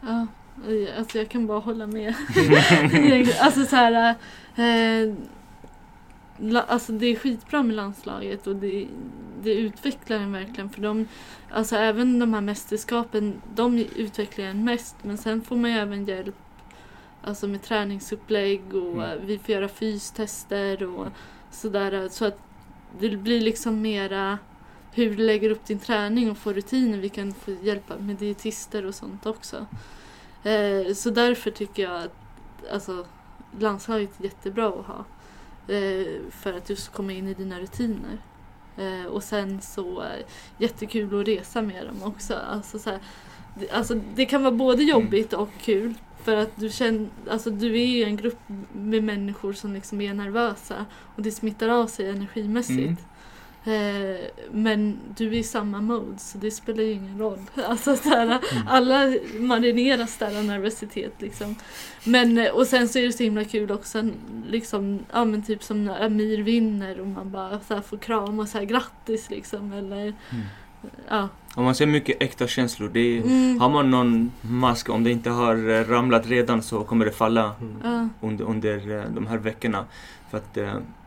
[0.00, 0.26] Ja,
[0.98, 2.14] alltså jag kan bara hålla med.
[3.40, 4.14] alltså så här,
[4.56, 5.14] eh,
[6.66, 8.88] alltså det är skitbra med landslaget och det,
[9.42, 11.08] det utvecklar en verkligen för de,
[11.50, 16.04] alltså även de här mästerskapen, de utvecklar en mest men sen får man ju även
[16.04, 16.34] hjälp
[17.22, 19.26] alltså med träningsupplägg och mm.
[19.26, 21.06] vi får göra fystester och
[21.50, 22.38] sådär så att
[23.00, 24.38] det blir liksom mera
[24.92, 26.98] hur du lägger upp din träning och får rutiner.
[26.98, 29.66] Vi kan få hjälpa med dietister och sånt också.
[30.42, 32.14] Eh, så därför tycker jag att
[32.72, 33.06] alltså,
[33.58, 35.04] landslaget är jättebra att ha.
[35.72, 38.18] Eh, för att just komma in i dina rutiner.
[38.76, 40.24] Eh, och sen så eh,
[40.58, 42.34] jättekul att resa med dem också.
[42.34, 42.98] Alltså, så här,
[43.54, 45.94] det, alltså, det kan vara både jobbigt och kul.
[46.24, 48.38] För att du känner, alltså du är ju en grupp
[48.72, 50.86] med människor som liksom är nervösa
[51.16, 52.78] och det smittar av sig energimässigt.
[52.78, 52.96] Mm.
[53.64, 54.20] Eh,
[54.50, 57.38] men du är i samma mode så det spelar ju ingen roll.
[57.68, 58.38] Alltså, såhär, mm.
[58.68, 61.12] Alla marineras där av nervositet.
[61.18, 61.54] Liksom.
[62.04, 64.10] Men, eh, och sen så är det så himla kul också,
[64.46, 68.48] liksom, ja, men typ som när Amir vinner och man bara så får krama och
[68.48, 69.72] säga grattis liksom.
[69.72, 70.44] Eller, mm.
[71.08, 71.28] ja.
[71.54, 72.90] Och man ser mycket äkta känslor.
[72.92, 73.60] Det är, mm.
[73.60, 77.54] Har man någon mask, om det inte har eh, ramlat redan så kommer det falla
[77.60, 78.10] mm.
[78.20, 79.84] under, under de här veckorna.
[80.30, 80.58] För att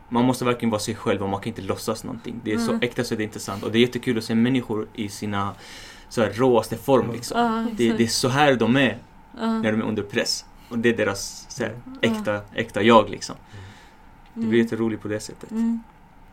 [0.08, 2.40] man måste verkligen vara sig själv och man kan inte låtsas någonting.
[2.44, 2.66] Det är mm.
[2.66, 3.62] så äkta så det är inte sant.
[3.62, 5.54] Och det är jättekul att se människor i sina
[6.08, 7.12] så här, råaste form.
[7.12, 7.40] Liksom.
[7.40, 8.98] Uh, det, det, är så här de är
[9.40, 9.60] uh.
[9.60, 10.44] när de är under press.
[10.68, 13.36] Och det är deras så här, äkta, äkta jag liksom.
[14.34, 14.60] Det blir mm.
[14.60, 15.50] jätteroligt på det sättet.
[15.50, 15.82] Mm.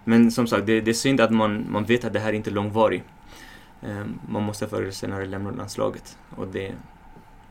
[0.04, 2.50] Men som sagt, det, det, är synd att man, man vet att det här inte
[2.50, 3.04] är långvarigt.
[3.82, 6.18] Um, man måste förr eller senare lämna landslaget.
[6.36, 6.74] Och det,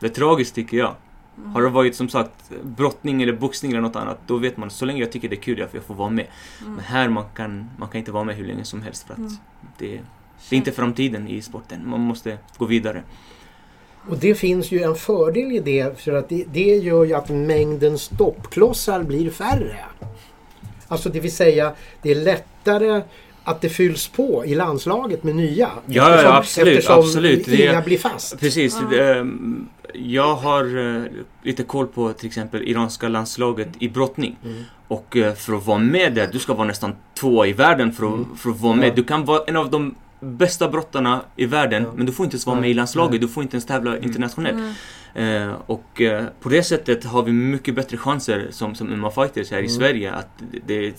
[0.01, 0.95] det är tragiskt tycker jag.
[1.39, 1.51] Mm.
[1.53, 4.85] Har det varit som sagt brottning eller boxning eller något annat, då vet man så
[4.85, 6.27] länge jag tycker det är kul, jag får vara med.
[6.61, 6.75] Mm.
[6.75, 9.19] Men här man kan man kan inte vara med hur länge som helst för att
[9.19, 9.33] mm.
[9.79, 10.01] det,
[10.49, 11.89] det är inte framtiden i sporten.
[11.89, 13.03] Man måste gå vidare.
[14.09, 17.29] Och det finns ju en fördel i det för att det, det gör ju att
[17.29, 19.79] mängden stoppklossar blir färre.
[20.89, 21.73] Alltså det vill säga
[22.03, 23.03] det är lättare
[23.45, 25.71] att det fylls på i landslaget med nya.
[25.87, 26.79] Ja, eftersom, ja absolut.
[26.79, 27.49] Eftersom absolut.
[27.49, 28.41] inga det, blir fast.
[28.41, 28.79] Precis.
[28.81, 28.97] Ja.
[28.97, 29.31] Det,
[29.95, 31.05] jag har uh,
[31.43, 34.37] lite koll på till exempel iranska landslaget i brottning.
[34.45, 34.65] Mm.
[34.89, 38.07] Och uh, för att vara med där, du ska vara nästan två i världen för
[38.07, 38.37] att, mm.
[38.37, 38.95] för att vara med.
[38.97, 41.91] Du kan vara en av de bästa brottarna i världen ja.
[41.95, 44.05] men du får inte ens vara med i landslaget, du får inte ens tävla mm.
[44.05, 44.77] internationellt.
[45.19, 49.59] Uh, och uh, på det sättet har vi mycket bättre chanser som, som MMA-fighters här
[49.59, 49.65] mm.
[49.65, 50.13] i Sverige.
[50.13, 50.95] Att det, det är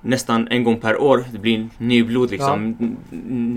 [0.00, 2.76] nästan en gång per år, det blir nyblod liksom.
[2.80, 2.86] Ja.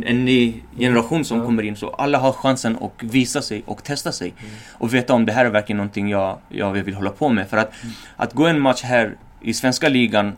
[0.10, 1.46] En ny generation som ja.
[1.46, 1.76] kommer in.
[1.76, 4.34] Så alla har chansen att visa sig och testa sig.
[4.40, 4.52] Mm.
[4.72, 7.50] Och veta om det här är verkligen någonting jag, jag vill hålla på med.
[7.50, 7.96] För att, mm.
[8.16, 10.34] att gå en match här i svenska ligan eh,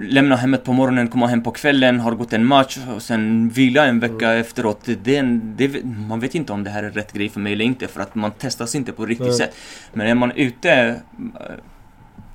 [0.00, 3.86] lämna hemmet på morgonen, komma hem på kvällen, har gått en match och sen vila
[3.86, 4.40] en vecka mm.
[4.40, 4.88] efteråt.
[5.02, 7.64] Det en, det, man vet inte om det här är rätt grej för mig eller
[7.64, 9.38] inte för att man testas inte på riktigt mm.
[9.38, 9.56] sätt.
[9.92, 10.94] Men är man ute eh,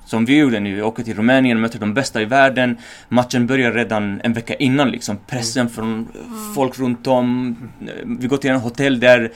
[0.04, 2.76] som vi gjorde nu, vi åker till Rumänien och möter de bästa i världen.
[3.08, 5.18] Matchen börjar redan en vecka innan liksom.
[5.26, 5.72] Pressen mm.
[5.72, 6.54] från mm.
[6.54, 7.56] folk runt om.
[8.04, 9.32] Vi går till en hotell där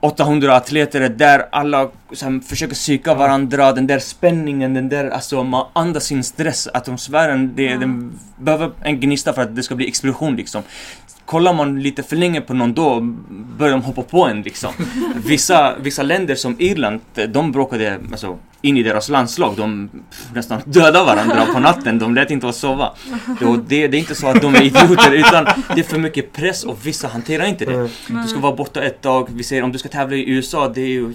[0.00, 5.44] 800 atleter är där, alla som försöker psyka varandra, den där spänningen, den där, alltså
[5.44, 7.80] man andas sin stress, atmosfären, det, mm.
[7.80, 10.62] den behöver en gnista för att det ska bli explosion liksom
[11.30, 13.00] kollar man lite för länge på någon då
[13.58, 14.72] börjar de hoppa på en liksom.
[15.26, 19.56] Vissa, vissa länder som Irland, de bråkade alltså, in i deras landslag.
[19.56, 19.90] De
[20.34, 21.98] nästan dödade varandra på natten.
[21.98, 22.92] De lät inte oss sova.
[23.66, 26.64] Det, det, är inte så att de är idioter utan det är för mycket press
[26.64, 27.90] och vissa hanterar inte det.
[28.08, 29.28] Du ska vara borta ett tag.
[29.30, 31.14] Vi säger om du ska tävla i USA, det är ju,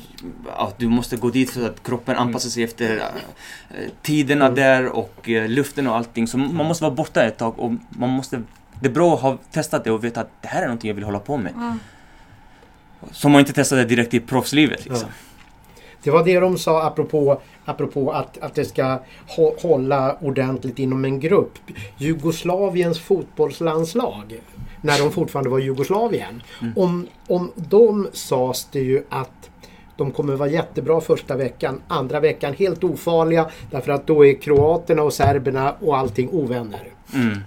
[0.57, 3.01] ja, du måste gå dit för att kroppen anpassar sig efter uh,
[4.01, 6.27] tiderna där och uh, luften och allting.
[6.27, 8.41] Så man måste vara borta ett tag och man måste
[8.79, 10.95] det är bra att ha testat det och veta att det här är någonting jag
[10.95, 11.53] vill hålla på med.
[11.53, 11.79] Mm.
[13.11, 15.09] Som man inte testade direkt i proffslivet liksom.
[16.05, 18.99] Det var det de sa apropå, apropå att, att det ska
[19.37, 21.53] hå- hålla ordentligt inom en grupp.
[21.97, 24.39] Jugoslaviens fotbollslandslag,
[24.81, 26.43] när de fortfarande var Jugoslavien.
[26.75, 29.49] Om, om dem sades det ju att
[29.97, 31.81] de kommer vara jättebra första veckan.
[31.87, 36.87] Andra veckan helt ofarliga därför att då är kroaterna och serberna och allting ovänner.
[37.13, 37.37] Mm.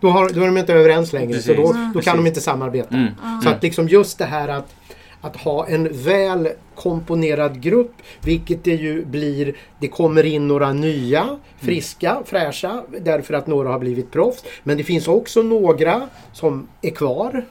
[0.00, 1.74] Då, har, då är de inte överens längre så Precis.
[1.74, 2.94] då, då kan de inte samarbeta.
[2.94, 3.12] Mm.
[3.42, 4.74] Så att liksom just det här att,
[5.20, 9.56] att ha en väl komponerad grupp, vilket det ju blir.
[9.80, 14.44] Det kommer in några nya, friska, fräscha, därför att några har blivit proffs.
[14.62, 17.44] Men det finns också några som är kvar.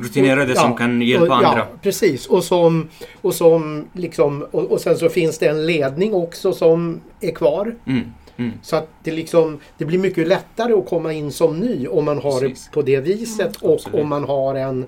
[0.00, 1.58] Rutinerade som Ja, kan hjälpa och, andra.
[1.58, 2.26] Ja, precis.
[2.26, 2.88] Och, som,
[3.20, 7.76] och, som liksom, och, och sen så finns det en ledning också som är kvar.
[7.86, 8.12] Mm.
[8.38, 8.52] Mm.
[8.62, 12.18] Så att det, liksom, det blir mycket lättare att komma in som ny om man
[12.18, 12.64] har Precis.
[12.64, 14.00] det på det viset och absolut.
[14.00, 14.86] om man har en,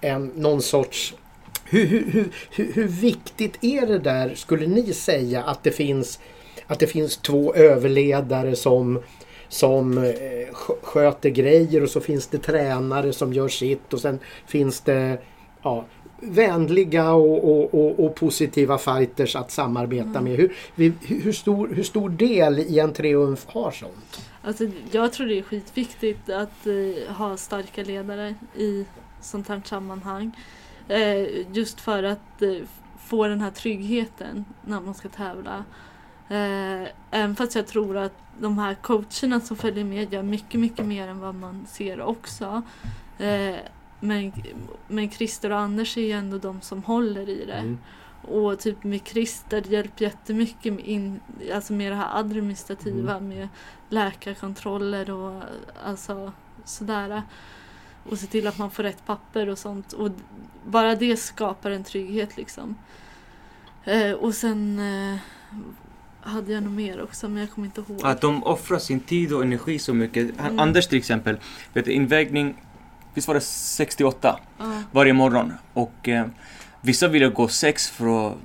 [0.00, 1.14] en någon sorts...
[1.70, 6.20] Hur, hur, hur, hur, viktigt är det där, skulle ni säga, att det finns,
[6.66, 9.02] att det finns två överledare som,
[9.48, 10.04] som eh,
[10.52, 15.18] skö- sköter grejer och så finns det tränare som gör sitt och sen finns det
[15.62, 15.84] ja,
[16.20, 20.36] vänliga och, och, och, och positiva fighters att samarbeta med.
[20.36, 20.52] Hur,
[21.06, 24.20] hur, stor, hur stor del i en triumf har sånt?
[24.42, 28.84] Alltså, jag tror det är skitviktigt att eh, ha starka ledare i
[29.20, 30.32] sånt här sammanhang.
[30.90, 32.56] Eh, just för att eh,
[32.98, 35.64] få den här tryggheten när man ska tävla.
[36.28, 40.86] Eh, även fast jag tror att de här coacherna som följer med gör mycket, mycket
[40.86, 42.62] mer än vad man ser också.
[44.00, 44.32] Men,
[44.88, 47.52] men Christer och Anders är ju ändå de som håller i det.
[47.52, 47.78] Mm.
[48.22, 51.20] Och typ med Christer hjälper jättemycket med, in,
[51.54, 53.48] alltså med det här administrativa med
[53.88, 55.42] läkarkontroller och
[55.84, 56.32] alltså
[56.64, 57.22] sådär.
[58.10, 59.92] Och se till att man får rätt papper och sånt.
[59.92, 60.10] Och
[60.66, 62.74] bara det skapar en trygghet liksom.
[63.84, 65.16] Eh, och sen eh,
[66.20, 68.00] hade jag nog mer också men jag kommer inte ihåg.
[68.02, 70.30] Att de offrar sin tid och energi så mycket.
[70.36, 70.58] Han, Mm.
[70.58, 71.38] Anders till exempel,
[71.72, 72.54] vet du, invägning,
[73.14, 74.82] visst var det 68 Ja.
[74.92, 75.52] varje morgon?
[75.72, 76.26] Och eh,
[76.80, 78.36] vissa ville gå sex för att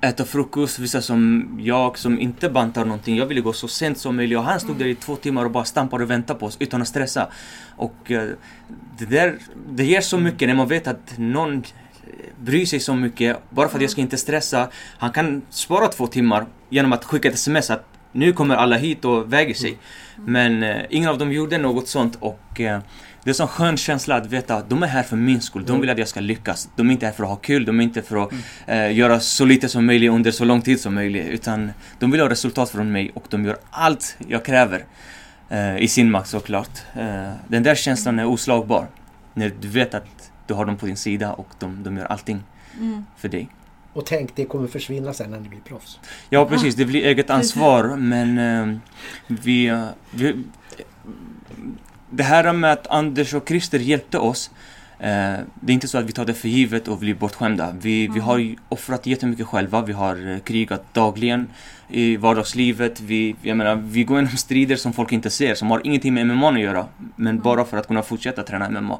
[0.00, 4.16] äta frukost, vissa som jag som inte bantar någonting, jag ville gå så sent som
[4.16, 6.56] möjligt och han stod där i två timmar och bara stampade och väntade på oss
[6.60, 7.28] utan att stressa.
[7.76, 8.28] Och eh,
[8.98, 9.38] det där,
[9.72, 11.62] det ger så mycket när man vet att någon
[12.40, 14.68] bryr sig så mycket bara för att jag ska inte stressa.
[14.98, 19.04] Han kan spara två timmar genom att skicka ett sms att nu kommer alla hit
[19.04, 19.78] och väger sig.
[20.16, 22.80] Men eh, ingen av dem gjorde något sånt och eh,
[23.24, 25.64] det är en sån skön känsla att veta att de är här för min skull.
[25.66, 26.68] De vill att jag ska lyckas.
[26.76, 28.32] De är inte här för att ha kul, de är inte för att
[28.66, 31.26] eh, göra så lite som möjligt under så lång tid som möjligt.
[31.28, 34.84] Utan de vill ha resultat från mig och de gör allt jag kräver.
[35.48, 36.78] Eh, I sin makt såklart.
[36.96, 38.86] Eh, den där känslan är oslagbar.
[39.34, 42.42] När du vet att du har dem på din sida och de, de gör allting
[42.78, 43.04] Mm.
[43.16, 43.48] för dig.
[43.92, 45.98] Och tänk, det kommer försvinna sen när ni blir proffs.
[46.28, 48.78] Ja precis, det blir eget ansvar men eh,
[49.26, 50.44] vi, eh, vi...
[52.10, 54.50] Det här med att Anders och Christer hjälpte oss
[54.98, 57.74] eh, Det är inte så att vi tar det för givet och blir bortskämda.
[57.80, 59.82] Vi, vi har offrat jättemycket själva.
[59.82, 61.48] Vi har eh, krigat dagligen
[61.90, 63.00] i vardagslivet.
[63.00, 66.26] Vi, jag menar, vi går igenom strider som folk inte ser, som har ingenting med
[66.26, 66.86] MMA att göra.
[67.16, 68.98] Men bara för att kunna fortsätta träna MMA.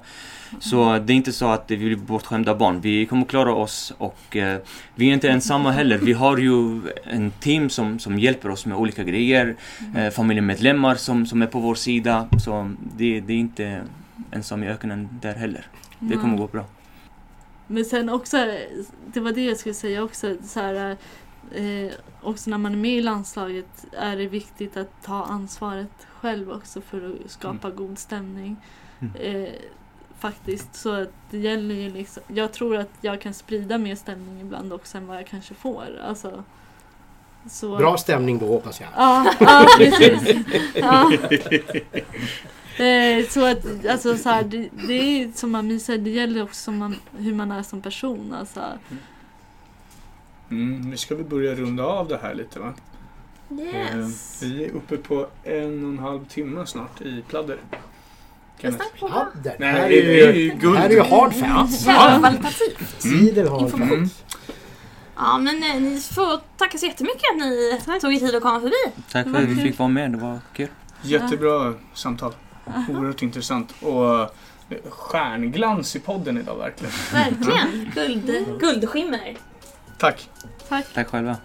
[0.58, 2.80] Så det är inte så att vi blir bortskämda barn.
[2.80, 4.58] Vi kommer klara oss och eh,
[4.94, 5.98] vi är inte ensamma heller.
[5.98, 9.56] Vi har ju en team som, som hjälper oss med olika grejer.
[9.96, 12.28] Eh, familjemedlemmar som, som är på vår sida.
[12.44, 13.82] Så det, det är inte
[14.30, 15.66] ensam i öknen där heller.
[15.98, 16.64] Det kommer gå bra.
[17.66, 18.36] Men sen också,
[19.12, 20.96] det var det jag skulle säga också, så här,
[21.55, 26.51] eh, också när man är med i landslaget är det viktigt att ta ansvaret själv
[26.51, 28.56] också för att skapa god stämning.
[29.01, 29.44] Mm.
[29.44, 29.52] Eh,
[30.18, 34.40] faktiskt, så att det gäller ju liksom, jag tror att jag kan sprida mer stämning
[34.40, 36.01] ibland också än vad jag kanske får.
[36.05, 36.44] Alltså,
[37.51, 38.89] så, Bra stämning då hoppas jag.
[38.97, 40.36] Ja, ja precis.
[40.74, 41.12] Ja.
[42.81, 46.62] Eh, så att, alltså så här, det, det är som man säger, det gäller också
[46.62, 48.35] som man, hur man är som person.
[48.39, 48.60] Alltså.
[50.51, 52.72] Mm, nu ska vi börja runda av det här lite va?
[53.60, 54.43] Yes.
[54.43, 57.59] Eh, vi är uppe på en och en halv timme snart i pladder.
[59.01, 59.09] På.
[59.09, 59.52] Padden.
[59.59, 60.78] Nej, det är ju, guld.
[60.78, 61.85] här är ju hard facts.
[61.85, 63.05] Kvalitativt.
[63.05, 64.09] Idel hard Information.
[64.09, 64.24] facts.
[65.16, 68.60] Ja men eh, ni får tacka så jättemycket att ni tog er tid att komma
[68.60, 68.93] förbi.
[69.12, 70.68] Tack för att vi fick vara med, det var kul.
[71.02, 72.32] Jättebra samtal.
[72.89, 73.74] Oerhört intressant.
[73.82, 74.28] Och eh,
[74.89, 76.93] stjärnglans i podden idag verkligen.
[77.12, 77.90] Verkligen.
[77.94, 79.36] Guld, guldskimmer.
[80.01, 80.28] Tack.
[80.68, 80.86] Tack.
[80.94, 81.36] Tack själva.